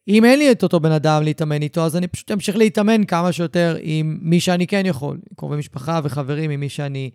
ואם 0.07 0.25
אין 0.25 0.39
לי 0.39 0.51
את 0.51 0.63
אותו 0.63 0.79
בן 0.79 0.91
אדם 0.91 1.23
להתאמן 1.23 1.61
איתו, 1.61 1.85
אז 1.85 1.95
אני 1.95 2.07
פשוט 2.07 2.31
אמשיך 2.31 2.57
להתאמן 2.57 3.05
כמה 3.05 3.31
שיותר 3.31 3.77
עם 3.81 4.17
מי 4.21 4.39
שאני 4.39 4.67
כן 4.67 4.85
יכול, 4.85 5.17
קרובי 5.35 5.55
משפחה 5.55 5.99
וחברים, 6.03 6.51
עם 6.51 6.59
מי 6.59 6.69
שאני 6.69 7.09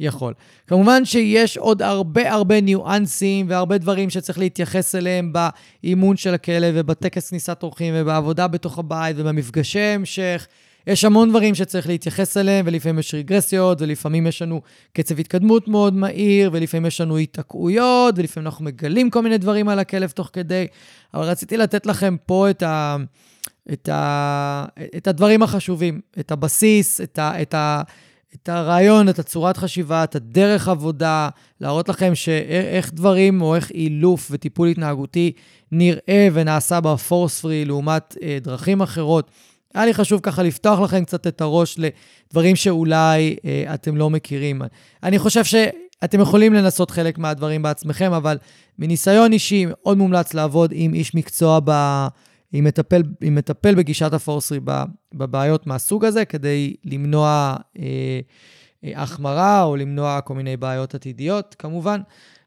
יכול. 0.00 0.34
כמובן 0.66 1.04
שיש 1.04 1.56
עוד 1.56 1.82
הרבה 1.82 2.32
הרבה 2.32 2.60
ניואנסים 2.60 3.46
והרבה 3.48 3.78
דברים 3.78 4.10
שצריך 4.10 4.38
להתייחס 4.38 4.94
אליהם 4.94 5.32
באימון 5.32 6.16
של 6.16 6.34
הכלב 6.34 6.74
ובטקס 6.76 7.30
כניסת 7.30 7.62
אורחים 7.62 7.94
ובעבודה 7.96 8.48
בתוך 8.48 8.78
הבית 8.78 9.16
ובמפגשי 9.18 9.80
המשך. 9.80 10.46
יש 10.86 11.04
המון 11.04 11.30
דברים 11.30 11.54
שצריך 11.54 11.88
להתייחס 11.88 12.36
אליהם, 12.36 12.66
ולפעמים 12.68 12.98
יש 12.98 13.14
רגרסיות, 13.14 13.82
ולפעמים 13.82 14.26
יש 14.26 14.42
לנו 14.42 14.60
קצב 14.92 15.18
התקדמות 15.18 15.68
מאוד 15.68 15.94
מהיר, 15.94 16.50
ולפעמים 16.52 16.86
יש 16.86 17.00
לנו 17.00 17.16
היתקעויות, 17.16 18.14
ולפעמים 18.18 18.46
אנחנו 18.46 18.64
מגלים 18.64 19.10
כל 19.10 19.22
מיני 19.22 19.38
דברים 19.38 19.68
על 19.68 19.78
הכלב 19.78 20.10
תוך 20.10 20.30
כדי. 20.32 20.66
אבל 21.14 21.24
רציתי 21.24 21.56
לתת 21.56 21.86
לכם 21.86 22.16
פה 22.26 22.50
את, 22.50 22.62
ה, 22.62 22.96
את, 23.72 23.88
ה, 23.88 24.64
את 24.96 25.06
הדברים 25.06 25.42
החשובים, 25.42 26.00
את 26.20 26.32
הבסיס, 26.32 27.00
את, 27.00 27.18
ה, 27.18 27.42
את, 27.42 27.54
ה, 27.54 27.82
את 28.34 28.48
הרעיון, 28.48 29.08
את 29.08 29.18
הצורת 29.18 29.56
חשיבה, 29.56 30.04
את 30.04 30.16
הדרך 30.16 30.68
עבודה, 30.68 31.28
להראות 31.60 31.88
לכם 31.88 32.14
שאיך 32.14 32.94
דברים 32.94 33.42
או 33.42 33.54
איך 33.54 33.70
אילוף 33.70 34.28
וטיפול 34.30 34.68
התנהגותי 34.68 35.32
נראה 35.72 36.28
ונעשה 36.32 36.80
בפורס 36.80 37.40
פרי 37.40 37.64
לעומת 37.64 38.16
אה, 38.22 38.38
דרכים 38.40 38.82
אחרות. 38.82 39.30
היה 39.74 39.86
לי 39.86 39.94
חשוב 39.94 40.20
ככה 40.22 40.42
לפתוח 40.42 40.80
לכם 40.80 41.04
קצת 41.04 41.26
את 41.26 41.40
הראש 41.40 41.78
לדברים 41.78 42.56
שאולי 42.56 43.36
אה, 43.44 43.74
אתם 43.74 43.96
לא 43.96 44.10
מכירים. 44.10 44.62
אני 45.02 45.18
חושב 45.18 45.44
שאתם 45.44 46.20
יכולים 46.20 46.54
לנסות 46.54 46.90
חלק 46.90 47.18
מהדברים 47.18 47.62
בעצמכם, 47.62 48.12
אבל 48.12 48.38
מניסיון 48.78 49.32
אישי, 49.32 49.66
מאוד 49.68 49.98
מומלץ 49.98 50.34
לעבוד 50.34 50.70
עם 50.74 50.94
איש 50.94 51.14
מקצוע, 51.14 51.60
ב, 51.64 51.70
עם, 52.52 52.64
מטפל, 52.64 53.02
עם 53.20 53.34
מטפל 53.34 53.74
בגישת 53.74 54.12
הפורסרי 54.12 54.60
בבעיות 55.14 55.66
מהסוג 55.66 56.04
הזה, 56.04 56.24
כדי 56.24 56.74
למנוע 56.84 57.56
אה, 57.78 58.20
אה, 58.84 59.02
החמרה 59.02 59.62
או 59.62 59.76
למנוע 59.76 60.20
כל 60.20 60.34
מיני 60.34 60.56
בעיות 60.56 60.94
עתידיות, 60.94 61.56
כמובן. 61.58 62.00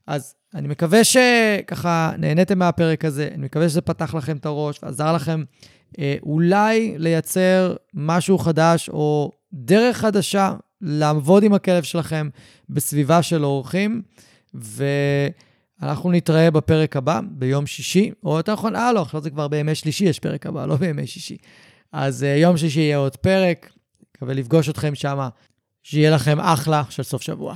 אז 0.08 0.36
אני 0.56 0.68
מקווה 0.68 1.04
שככה 1.04 2.12
נהניתם 2.18 2.60
מהפרק 2.60 3.06
הזה, 3.06 3.30
אני 3.34 3.46
מקווה 3.46 3.70
שזה 3.70 3.82
פתח 3.82 4.16
לכם 4.16 4.38
את 4.38 4.46
הראש 4.46 4.80
ועזר 4.84 5.14
לכם 5.14 5.44
אולי 6.22 6.96
לייצר 6.98 7.76
משהו 7.94 8.38
חדש 8.38 8.90
או 8.90 9.32
דרך 9.54 9.98
חדשה 9.98 10.54
לעבוד 10.82 11.44
עם 11.44 11.54
הכלב 11.54 11.84
שלכם 11.84 12.30
בסביבה 12.70 13.24
של 13.24 13.46
אורחים, 13.46 14.02
ואנחנו 14.54 16.12
נתראה 16.12 16.52
בפרק 16.52 16.96
הבא, 16.96 17.20
ביום 17.32 17.68
שישי, 17.68 18.12
או 18.24 18.38
יותר 18.38 18.54
נכון, 18.54 18.76
אה, 18.76 18.94
לא, 18.94 19.02
עכשיו 19.02 19.22
זה 19.22 19.30
כבר 19.30 19.48
בימי 19.48 19.76
שלישי 19.76 20.06
יש 20.06 20.20
פרק 20.20 20.46
הבא, 20.46 20.66
לא 20.66 20.76
בימי 20.76 21.08
שישי. 21.08 21.38
אז 21.92 22.24
uh, 22.24 22.40
יום 22.40 22.58
שישי 22.58 22.80
יהיה 22.80 22.98
עוד 22.98 23.16
פרק, 23.16 23.72
מקווה 24.16 24.34
לפגוש 24.34 24.70
אתכם 24.70 24.96
שם, 24.96 25.28
שיהיה 25.84 26.12
לכם 26.12 26.40
אחלה 26.40 26.84
של 26.90 27.04
סוף 27.04 27.22
שבוע. 27.22 27.56